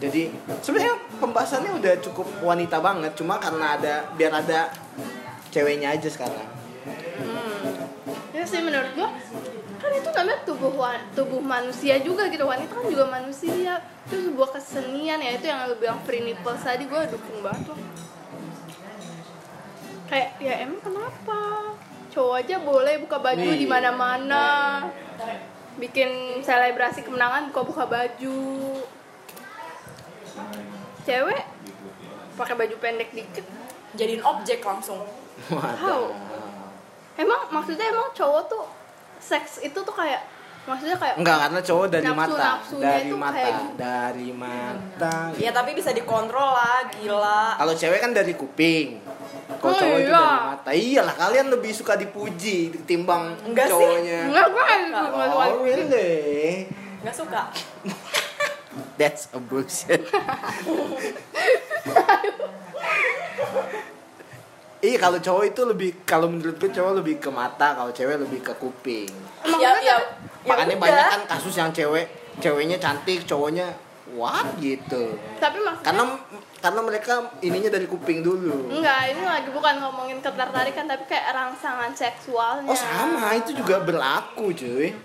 Jadi 0.00 0.32
sebenarnya 0.60 0.94
pembahasannya 1.18 1.72
udah 1.80 1.94
cukup 2.04 2.26
wanita 2.44 2.78
banget, 2.80 3.12
cuma 3.16 3.40
karena 3.40 3.76
ada 3.76 3.94
biar 4.14 4.32
ada 4.32 4.68
ceweknya 5.48 5.94
aja 5.96 6.08
sekarang. 6.10 6.48
ya 8.34 8.42
sih 8.42 8.60
menurut 8.60 8.92
gua 8.92 9.08
kan 9.80 9.90
itu 9.92 10.10
namanya 10.12 10.38
tubuh 10.44 10.72
tubuh 11.16 11.40
manusia 11.40 11.96
juga 12.00 12.28
gitu 12.28 12.44
wanita 12.44 12.72
kan 12.72 12.84
juga 12.88 13.04
manusia 13.08 13.80
itu 14.04 14.16
sebuah 14.32 14.48
kesenian 14.52 15.20
ya 15.20 15.36
itu 15.36 15.48
yang 15.48 15.64
lu 15.64 15.76
bilang 15.80 16.00
free 16.04 16.20
nipples 16.20 16.60
tadi 16.60 16.84
gua 16.84 17.08
dukung 17.08 17.40
banget 17.40 17.72
loh 17.72 17.78
kayak 20.14 20.30
ya 20.38 20.54
emang 20.62 20.78
kenapa 20.78 21.38
cowok 22.08 22.34
aja 22.38 22.56
boleh 22.62 23.02
buka 23.02 23.18
baju 23.18 23.42
Iya. 23.44 23.58
di 23.58 23.66
mana-mana 23.66 24.44
bikin 25.74 26.10
selebrasi 26.38 27.02
kemenangan 27.02 27.50
buka-buka 27.50 27.82
baju 27.84 28.38
cewek 31.02 31.42
pakai 32.34 32.54
baju 32.54 32.74
pendek 32.78 33.10
dikit 33.10 33.46
Jadiin 33.94 34.22
objek 34.22 34.58
langsung. 34.60 35.06
Tahu. 35.46 36.04
Emang 37.14 37.46
maksudnya 37.48 37.86
emang 37.86 38.10
cowok 38.10 38.42
tuh 38.44 38.66
seks 39.18 39.62
itu 39.62 39.78
tuh 39.78 39.94
kayak 39.94 40.18
maksudnya 40.64 40.98
kayak 40.98 41.14
Enggak, 41.14 41.46
karena 41.46 41.60
cowok 41.62 41.86
dari 41.88 42.02
Nafsu- 42.04 42.18
mata, 42.34 42.42
nafsunya 42.58 42.86
dari 42.88 43.06
itu 43.06 43.14
mata, 43.14 43.34
kayak 43.36 43.52
gitu. 43.54 43.74
dari 43.78 44.28
mata. 44.34 45.16
Ya 45.38 45.50
tapi 45.50 45.70
bisa 45.72 45.90
dikontrol 45.90 46.50
lah, 46.50 46.90
gila. 46.90 47.54
Kalau 47.54 47.70
cewek 47.72 48.00
kan 48.00 48.10
dari 48.10 48.34
kuping. 48.34 48.98
Kalau 49.46 49.64
Oh, 49.66 49.76
cowok 49.76 49.98
itu 49.98 50.06
iya. 50.06 50.16
dari 50.16 50.46
mata. 50.46 50.70
Iyalah, 50.70 51.14
kalian 51.16 51.46
lebih 51.50 51.72
suka 51.72 51.94
dipuji 51.94 52.56
ketimbang 52.70 53.36
Enggak 53.42 53.66
sih. 53.66 53.74
cowoknya. 53.74 54.20
enggak 54.28 54.46
gue 54.48 54.64
enggak 54.86 55.06
Oh, 55.30 55.60
really? 55.60 56.12
Nggak 57.00 57.14
suka. 57.14 57.42
That's 58.94 59.28
a 59.30 59.38
bullshit. 59.38 60.00
Iya 64.78 65.00
kalau 65.00 65.16
cowok 65.16 65.44
itu 65.46 65.62
lebih 65.64 65.90
kalau 66.04 66.28
menurut 66.28 66.56
gue 66.56 66.68
cowok 66.68 66.92
lebih 67.00 67.16
ke 67.16 67.30
mata, 67.30 67.72
kalau 67.72 67.88
cewek 67.88 68.20
lebih 68.20 68.44
ke 68.44 68.52
kuping. 68.54 69.08
Ya, 69.46 69.72
ya, 69.74 69.80
ya 69.80 69.96
Makanya 70.44 70.76
udah. 70.76 70.84
banyak 70.84 71.06
kan 71.10 71.22
kasus 71.26 71.56
yang 71.56 71.72
cewek 71.72 72.04
ceweknya 72.36 72.76
cantik, 72.76 73.24
cowoknya 73.24 73.72
what 74.12 74.44
gitu. 74.58 75.16
tapi 75.40 75.56
maksudnya 75.58 75.80
Karena 75.82 76.04
karena 76.64 76.80
mereka 76.80 77.12
ininya 77.38 77.68
dari 77.68 77.84
kuping 77.84 78.24
dulu. 78.24 78.72
enggak 78.72 79.12
ini 79.12 79.20
lagi 79.20 79.52
bukan 79.52 79.84
ngomongin 79.84 80.16
ketertarikan 80.18 80.88
tapi 80.88 81.04
kayak 81.04 81.28
rangsangan 81.30 81.92
seksualnya 81.92 82.64
Oh 82.64 82.72
sama 82.72 83.36
itu 83.36 83.52
juga 83.52 83.84
berlaku 83.84 84.48
cuy. 84.48 84.96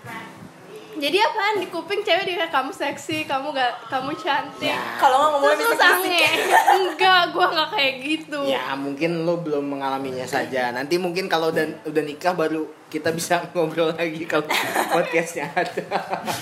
jadi 0.90 1.16
apaan 1.22 1.60
di 1.60 1.68
kuping 1.68 2.00
cewek 2.00 2.24
dia 2.26 2.48
kamu 2.48 2.72
seksi 2.72 3.24
kamu 3.24 3.52
gak 3.52 3.72
kamu 3.88 4.10
cantik 4.16 4.68
Ya. 4.68 4.76
Kalau 4.96 5.16
nggak 5.16 5.30
ngomongin 5.32 5.58
terus 5.62 5.78
sange 5.78 6.22
enggak 6.76 7.22
gue 7.30 7.46
nggak 7.46 7.68
kayak 7.70 7.94
gitu 8.02 8.38
Ya 8.44 8.64
mungkin 8.74 9.10
lo 9.22 9.40
belum 9.40 9.64
mengalaminya 9.70 10.24
saja. 10.24 10.68
Nanti 10.72 10.96
mungkin 10.96 11.24
kalau 11.24 11.48
udah 11.48 11.64
udah 11.86 12.02
nikah 12.04 12.32
baru 12.32 12.68
kita 12.88 13.12
bisa 13.12 13.38
ngobrol 13.54 13.94
lagi 13.94 14.26
kalau 14.26 14.44
podcastnya 14.90 15.46
ada. 15.54 15.84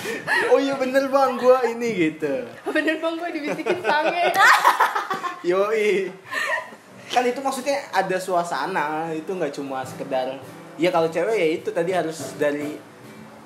oh 0.51 0.57
iya 0.57 0.73
bener 0.75 1.07
bang, 1.07 1.37
gua 1.37 1.61
ini 1.63 2.09
gitu. 2.09 2.41
bener 2.65 2.97
bang 2.97 3.13
gue 3.15 3.29
dibisikin 3.31 3.79
sange 3.79 4.33
Yoi. 5.41 6.11
Kan 7.09 7.23
itu 7.25 7.39
maksudnya 7.39 7.89
ada 7.89 8.17
suasana, 8.17 9.09
itu 9.11 9.29
nggak 9.29 9.49
cuma 9.51 9.81
sekedar. 9.81 10.37
Ya 10.77 10.89
kalau 10.89 11.07
cewek 11.07 11.35
ya 11.35 11.47
itu 11.53 11.69
tadi 11.69 11.91
harus 11.91 12.35
dari 12.35 12.77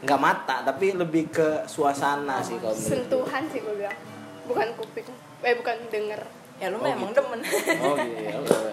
nggak 0.02 0.20
mata, 0.20 0.62
tapi 0.62 0.92
lebih 0.92 1.32
ke 1.32 1.64
suasana 1.64 2.44
sih 2.44 2.60
kalau 2.60 2.76
sentuhan 2.76 3.48
sih 3.48 3.64
gue 3.64 3.72
bilang 3.74 3.96
bukan 4.44 4.68
kuping 4.76 5.08
eh 5.40 5.56
bukan 5.56 5.76
denger 5.88 6.20
Ya 6.60 6.70
lu 6.70 6.78
Oh, 6.78 6.86
memang 6.86 7.10
gitu. 7.10 7.20
demen. 7.20 7.40
Oh 7.82 7.96
iya. 7.98 8.36
betul. 8.38 8.72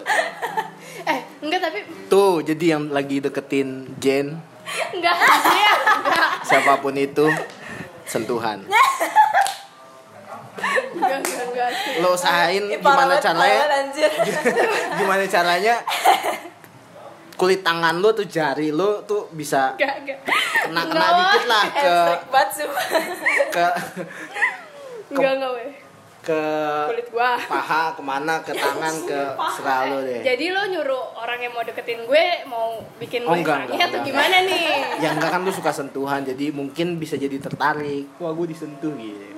eh 1.11 1.19
enggak 1.39 1.59
tapi 1.61 1.79
Tuh, 2.07 2.39
jadi 2.39 2.77
yang 2.77 2.83
lagi 2.87 3.17
deketin 3.17 3.89
Jen, 3.97 4.37
enggak 4.93 5.15
siapa 6.47 6.77
pun 6.77 6.93
itu, 6.93 7.25
sentuhan. 8.05 8.61
enggak 11.13 11.43
enggak 11.43 11.67
enggak 11.67 11.99
Lo 11.99 12.09
usahain 12.13 12.63
Ih, 12.65 12.77
gimana 12.77 13.13
caranya, 13.17 13.63
gimana 14.99 15.23
caranya 15.25 15.75
kulit 17.33 17.61
tangan 17.61 17.97
lo 17.97 18.13
tuh 18.13 18.25
jari 18.25 18.69
lo 18.69 19.01
tuh 19.01 19.25
bisa 19.31 19.73
enggak 19.73 19.95
enggak 19.99 20.19
kena 20.61 20.81
kena 20.83 21.01
Enggak, 21.01 21.17
dikit 21.17 21.43
lah 21.45 21.65
ke 21.65 21.89
Efek 21.89 22.21
banget 22.29 22.49
sumpah. 22.53 22.85
ke 23.49 23.67
enggak 25.11 25.33
enggak 25.35 25.51
ke 26.21 26.41
kulit 26.85 27.07
gua 27.09 27.33
paha 27.41 27.97
ke 27.97 28.01
mana 28.05 28.45
ke 28.45 28.53
tangan 28.53 28.93
ke 29.01 29.19
serah 29.57 29.89
lo 29.89 30.05
deh. 30.05 30.21
jadi 30.21 30.45
lo 30.53 30.69
nyuruh 30.69 31.17
orang 31.17 31.41
yang 31.41 31.49
mau 31.49 31.65
deketin 31.65 32.05
gue 32.05 32.25
mau 32.45 32.77
bikin 33.01 33.25
Oh, 33.25 33.33
enggak, 33.33 33.65
enggak, 33.65 33.89
atau 33.89 33.97
enggak. 33.97 34.05
gimana 34.05 34.37
nih 34.45 35.01
Ya 35.01 35.09
enggak 35.11 35.33
kan 35.33 35.41
lu 35.41 35.49
suka 35.49 35.73
sentuhan 35.73 36.21
jadi 36.21 36.53
mungkin 36.53 37.01
bisa 37.01 37.17
jadi 37.17 37.41
tertarik. 37.41 38.05
Wah 38.17 38.29
gue 38.31 38.47
disentuh 38.47 38.93
gitu. 38.93 39.30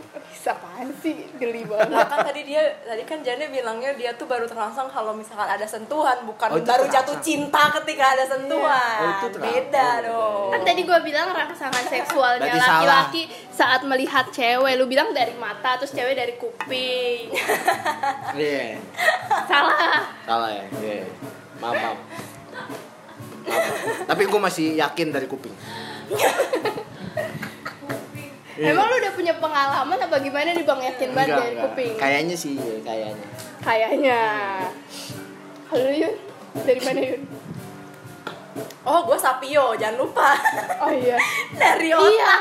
Apaan 0.45 0.91
sih 0.95 1.13
geli 1.33 1.63
banget 1.63 1.87
Nah 1.87 2.03
kan 2.03 2.19
tadi 2.21 2.43
dia 2.43 2.59
tadi 2.79 3.01
kan 3.01 3.19
Jane 3.19 3.47
bilangnya 3.47 3.93
dia 3.93 4.11
tuh 4.11 4.23
baru 4.23 4.43
terangsang 4.43 4.87
kalau 4.87 5.11
misalkan 5.11 5.47
ada 5.47 5.63
sentuhan 5.63 6.21
bukan 6.23 6.47
Oh, 6.49 6.57
baru 6.57 6.83
terangsang. 6.83 6.93
jatuh 7.05 7.17
cinta 7.19 7.63
ketika 7.73 8.05
ada 8.11 8.25
sentuhan. 8.25 8.97
Oh, 8.99 9.09
itu 9.13 9.27
terangsang. 9.29 9.55
Beda 9.55 9.87
dong. 10.01 10.49
kan 10.51 10.61
tadi 10.63 10.81
gue 10.81 10.99
bilang 11.01 11.27
rangsangan 11.29 11.83
seksualnya 11.93 12.51
laki-laki 12.51 13.23
saat 13.49 13.81
melihat 13.81 14.27
cewek 14.29 14.73
lu 14.73 14.85
bilang 14.85 15.11
dari 15.11 15.31
mata 15.33 15.75
terus 15.75 15.91
cewek 15.91 16.13
dari 16.13 16.33
kuping 16.35 17.31
Iya. 18.35 18.77
salah 19.45 20.01
Salah 20.23 20.49
ya. 20.49 20.63
Iya. 20.75 21.05
Maaf, 21.57 21.75
maaf. 21.75 21.97
Maaf. 22.51 22.71
Tapi 24.05 24.23
gue 24.23 24.39
masih 24.41 24.75
yakin 24.75 25.07
dari 25.09 25.25
kuping. 25.25 25.53
Iya. 28.53 28.69
emang 28.69 28.85
lu 28.85 28.95
udah 28.97 29.13
punya 29.13 29.33
pengalaman 29.35 29.97
apa 29.97 30.15
gimana 30.19 30.49
nih 30.51 30.61
bang 30.61 30.81
yakin 30.83 31.09
banget 31.11 31.25
Enggak, 31.27 31.39
dari 31.39 31.51
enggak. 31.51 31.65
kuping 31.67 31.93
Kayaknya 31.95 32.35
sih, 32.35 32.53
kayaknya. 32.79 33.27
kayaknya 33.59 34.19
halo 35.67 35.89
Yun 35.89 36.15
dari 36.61 36.81
mana 36.81 37.01
Yun 37.03 37.23
Oh, 38.83 38.99
gue 39.01 39.15
Sapio, 39.15 39.73
jangan 39.73 39.95
lupa. 39.97 40.35
oh 40.77 40.91
iya 40.91 41.15
Dari 41.55 41.89
otak. 41.89 42.11
iya 42.11 42.33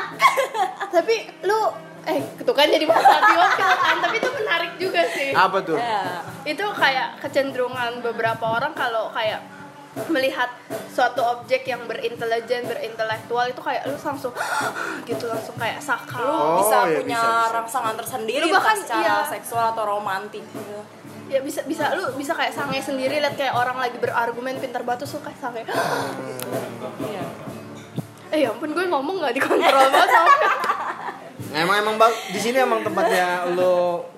tapi 0.91 1.15
lu 1.41 1.59
eh 2.03 2.19
itu 2.19 2.51
kan 2.51 2.67
jadi 2.67 2.83
bahasa 2.83 3.15
biokil 3.23 3.71
kan 3.73 3.95
tapi 3.97 4.15
itu 4.19 4.29
menarik 4.29 4.71
juga 4.75 5.01
sih 5.07 5.31
Apa 5.31 5.63
tuh? 5.63 5.79
Ya. 5.79 6.19
itu 6.43 6.61
kayak 6.69 7.17
kecenderungan 7.17 8.03
beberapa 8.03 8.43
orang 8.45 8.75
kalau 8.75 9.07
kayak 9.09 9.39
melihat 10.09 10.49
suatu 10.89 11.21
objek 11.21 11.69
yang 11.69 11.85
berintelijen 11.85 12.65
berintelektual 12.65 13.45
itu 13.45 13.61
kayak 13.61 13.85
lu 13.85 13.93
langsung 13.93 14.33
gitu 15.09 15.25
langsung 15.29 15.53
kayak 15.57 15.77
Lu 15.77 15.85
sakau 15.85 16.25
Oh, 16.25 16.57
bisa 16.61 16.77
iya, 16.89 16.97
punya 16.97 17.19
bisa, 17.21 17.29
bisa. 17.29 17.53
rangsangan 17.53 17.93
tersendiri 18.01 18.43
Lu 18.43 18.53
bahkan, 18.53 18.73
secara 18.77 19.21
iya. 19.21 19.29
seksual 19.29 19.65
atau 19.73 19.85
romantis 19.85 20.41
gitu. 20.41 20.77
ya 21.29 21.39
bisa 21.41 21.65
bisa 21.65 21.93
lu 21.93 22.13
bisa 22.13 22.33
kayak 22.33 22.53
sange 22.53 22.77
sendiri 22.77 23.17
lihat 23.17 23.33
kayak 23.33 23.53
orang 23.53 23.77
lagi 23.77 23.97
berargumen 23.97 24.57
pintar 24.57 24.81
batu 24.81 25.05
suka 25.05 25.29
sange 25.33 25.65
Iya. 27.09 27.23
eh 28.29 28.39
ya 28.41 28.49
ampun 28.49 28.73
gue 28.73 28.85
ngomong 28.85 29.21
nggak 29.21 29.33
dikontrol 29.37 29.87
banget 29.89 30.09
sama 30.09 30.29
Nah, 31.53 31.61
emang 31.61 31.85
emang 31.85 31.95
bang, 32.01 32.09
di 32.33 32.39
sini 32.41 32.57
emang 32.57 32.81
tempatnya 32.81 33.45
lo 33.53 34.09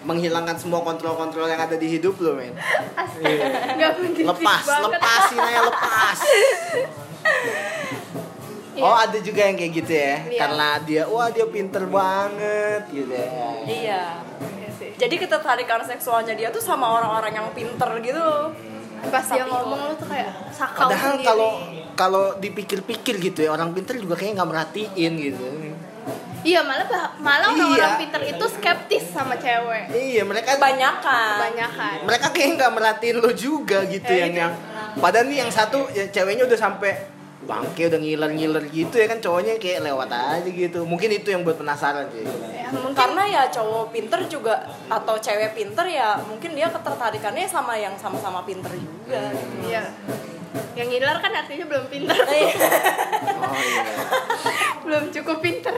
menghilangkan 0.00 0.56
semua 0.56 0.80
kontrol-kontrol 0.80 1.44
yang 1.44 1.60
ada 1.60 1.76
di 1.76 1.86
hidup 1.98 2.16
lo, 2.24 2.36
men. 2.36 2.56
Iya. 3.20 3.92
penting 4.00 4.24
Lepas, 4.24 4.64
lepasin 4.64 5.40
aja 5.40 5.60
lepas. 5.68 6.18
Iya. 8.70 8.86
Oh, 8.86 8.96
ada 8.96 9.18
juga 9.20 9.44
yang 9.44 9.56
kayak 9.60 9.72
gitu 9.82 9.92
ya. 9.92 10.16
Iya. 10.24 10.40
Karena 10.40 10.68
dia 10.80 11.02
wah 11.04 11.28
dia 11.28 11.44
pinter 11.50 11.84
banget 11.84 12.88
gitu 12.88 13.12
ya. 13.12 13.28
Iya. 13.68 14.02
Sih. 14.80 14.96
Jadi 14.96 15.14
ketertarikan 15.20 15.84
seksualnya 15.84 16.32
dia 16.32 16.48
tuh 16.48 16.62
sama 16.64 16.88
orang-orang 16.88 17.36
yang 17.36 17.48
pinter 17.52 17.90
gitu. 18.00 18.24
pas 19.00 19.24
dia 19.24 19.48
ngomong 19.48 19.80
lu 19.80 19.94
tuh 19.96 20.12
kayak 20.12 20.28
sakau 20.52 20.84
Padahal 20.84 21.24
kalau 21.24 21.50
kalau 21.96 22.24
dipikir-pikir 22.36 23.16
gitu 23.16 23.48
ya 23.48 23.56
orang 23.56 23.72
pinter 23.72 23.96
juga 23.96 24.12
kayaknya 24.12 24.44
nggak 24.44 24.50
merhatiin 24.52 25.12
gitu. 25.16 25.44
Iya 26.42 26.60
malah 26.60 26.84
malah 27.16 27.46
Iya. 27.46 27.54
orang-orang 27.54 27.92
pintar 27.98 28.20
itu 28.22 28.44
skeptis 28.48 29.04
sama 29.08 29.34
cewek. 29.34 29.84
Iya 29.90 30.22
mereka 30.22 30.56
Kebanyakan. 30.56 31.36
kebanyakan. 31.36 31.96
Mereka 32.04 32.26
kayak 32.30 32.48
nggak 32.56 32.70
merhatiin 32.72 33.16
lo 33.16 33.30
juga 33.30 33.84
gitu 33.84 34.08
Eh, 34.08 34.18
yang 34.18 34.30
itu. 34.30 34.40
yang 34.40 34.52
padahal 34.96 35.26
nih 35.26 35.36
yang 35.38 35.50
satu 35.50 35.86
ya, 35.90 36.06
ceweknya 36.08 36.44
udah 36.44 36.58
sampai 36.58 36.90
bangke 37.40 37.88
udah 37.88 37.96
ngiler-ngiler 37.96 38.68
gitu 38.68 38.94
ya 38.94 39.06
kan 39.06 39.16
cowoknya 39.16 39.56
kayak 39.56 39.80
lewat 39.82 40.08
aja 40.08 40.44
gitu. 40.44 40.82
Mungkin 40.82 41.08
itu 41.10 41.28
yang 41.28 41.40
buat 41.40 41.56
penasaran 41.56 42.04
sih. 42.10 42.20
Ya, 42.52 42.68
mungkin. 42.70 42.92
Karena 42.92 43.22
ya 43.26 43.42
cowok 43.48 43.90
pinter 43.90 44.18
juga 44.26 44.54
atau 44.86 45.14
cewek 45.16 45.52
pinter 45.52 45.84
ya 45.84 46.14
mungkin 46.20 46.52
dia 46.52 46.68
ketertarikannya 46.68 47.44
sama 47.44 47.74
yang 47.74 47.92
sama-sama 47.96 48.44
pinter 48.44 48.70
juga. 48.72 49.18
iya. 49.62 49.82
Yang 50.74 50.86
ngiler 50.90 51.16
kan 51.16 51.30
artinya 51.32 51.64
belum 51.64 51.84
pintar 51.86 52.16
oh 52.18 52.30
iya. 52.30 52.54
Belum 54.82 55.02
cukup 55.10 55.38
pintar 55.38 55.74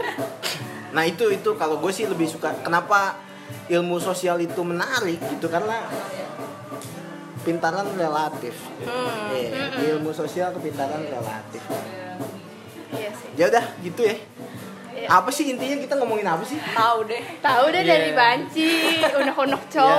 nah 0.92 1.02
itu 1.02 1.24
itu 1.28 1.50
kalau 1.54 1.76
gue 1.76 1.88
sih 1.88 2.04
lebih 2.04 2.24
suka 2.26 2.52
kenapa 2.58 3.16
ilmu 3.66 3.96
sosial 3.98 4.36
itu 4.38 4.60
menarik 4.60 5.18
gitu 5.28 5.46
karena 5.46 5.88
pintaran 7.42 7.88
relatif 7.92 8.54
Hmm. 8.82 9.30
Iya, 9.30 9.94
ilmu 9.94 10.10
sosial 10.10 10.50
kepintaran 10.52 11.02
relatif 11.04 11.62
iya 12.92 13.10
sih 13.10 13.28
ya 13.34 13.44
udah 13.48 13.64
gitu 13.80 14.02
ya 14.02 14.16
Iya. 14.92 15.08
apa 15.10 15.30
sih 15.30 15.50
intinya 15.50 15.74
kita 15.80 15.94
ngomongin 15.96 16.22
apa 16.24 16.44
sih 16.44 16.54
Tahu 16.62 16.98
deh. 17.04 17.18
tahu 17.40 17.64
deh 17.68 17.80
Iya. 17.80 17.90
dari 17.90 18.10
banci 18.12 18.70
unek-unek 19.02 19.62
Ya, 19.64 19.70
cowok 19.74 19.98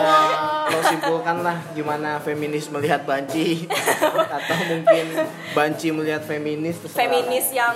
lo 0.65 0.79
simpulkan 0.81 1.37
lah 1.41 1.57
gimana 1.73 2.09
feminis 2.17 2.69
melihat 2.69 3.03
banci 3.03 3.67
atau 4.37 4.57
mungkin 4.63 5.05
banci 5.51 5.91
melihat 5.91 6.23
feminis. 6.23 6.79
Feminis 6.87 7.51
yang 7.51 7.75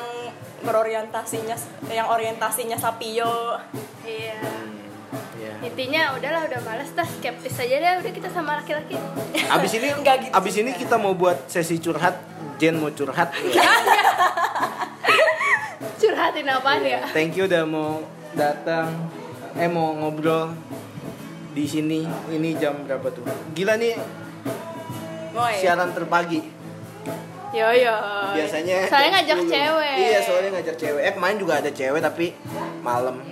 berorientasinya 0.64 1.55
yang 1.91 2.08
orientasinya 2.10 2.78
sapio. 2.78 3.60
iya. 4.05 4.39
Iya. 5.38 5.53
intinya 5.70 6.18
udahlah 6.18 6.49
udah 6.49 6.60
males 6.66 6.89
dah 6.97 7.05
skeptis 7.05 7.62
aja 7.62 7.78
deh 7.78 7.93
udah 8.01 8.12
kita 8.12 8.30
sama 8.30 8.58
laki-laki. 8.58 8.97
Abis 9.53 9.78
ini 9.78 9.88
Nggak 10.01 10.16
gitu 10.28 10.34
abis 10.34 10.55
ini 10.60 10.72
kita 10.74 10.97
mau 10.97 11.14
buat 11.14 11.45
sesi 11.45 11.78
curhat 11.78 12.18
Jen 12.58 12.82
mau 12.82 12.89
curhat. 12.89 13.30
Curhatin 15.97 16.45
apaan 16.49 16.82
ya? 16.86 17.01
Thank 17.10 17.38
you 17.38 17.45
udah 17.49 17.66
mau 17.66 18.01
datang 18.38 19.10
eh 19.58 19.70
mau 19.70 19.93
ngobrol 19.97 20.53
di 21.53 21.66
sini. 21.66 22.05
Ini 22.05 22.49
jam 22.58 22.86
berapa 22.86 23.10
tuh? 23.14 23.26
Gila 23.53 23.78
nih 23.78 23.97
Moy. 25.38 25.53
siaran 25.62 25.93
terpagi 25.93 26.57
yo 27.56 27.68
yo 27.72 27.95
biasanya 28.36 28.78
saya 28.91 29.08
ngajak 29.14 29.38
10. 29.48 29.52
cewek. 29.52 29.95
Iya 29.98 30.20
soalnya 30.24 30.50
ngajak 30.60 30.76
cewek. 30.76 31.02
Eh 31.04 31.14
kemarin 31.16 31.38
juga 31.39 31.54
ada 31.64 31.72
cewek 31.72 32.02
tapi 32.04 32.36
malam. 32.84 33.24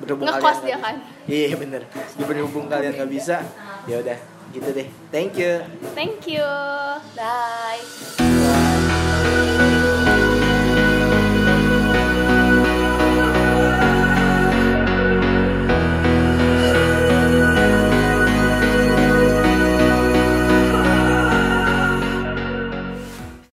Berhubung 0.00 0.26
Ngekos 0.32 0.64
kalian 0.64 0.64
dia 0.64 0.78
kan? 0.80 0.96
iya 1.28 1.52
bener. 1.60 1.82
Ya, 1.92 2.24
berhubung 2.24 2.66
kalian 2.72 2.96
nggak 2.96 3.10
bisa 3.12 3.44
ya 3.84 4.00
udah 4.00 4.18
gitu 4.50 4.68
deh. 4.72 4.88
Thank 5.12 5.36
you. 5.36 5.60
Thank 5.92 6.24
you. 6.26 6.46
Bye. 7.14 7.84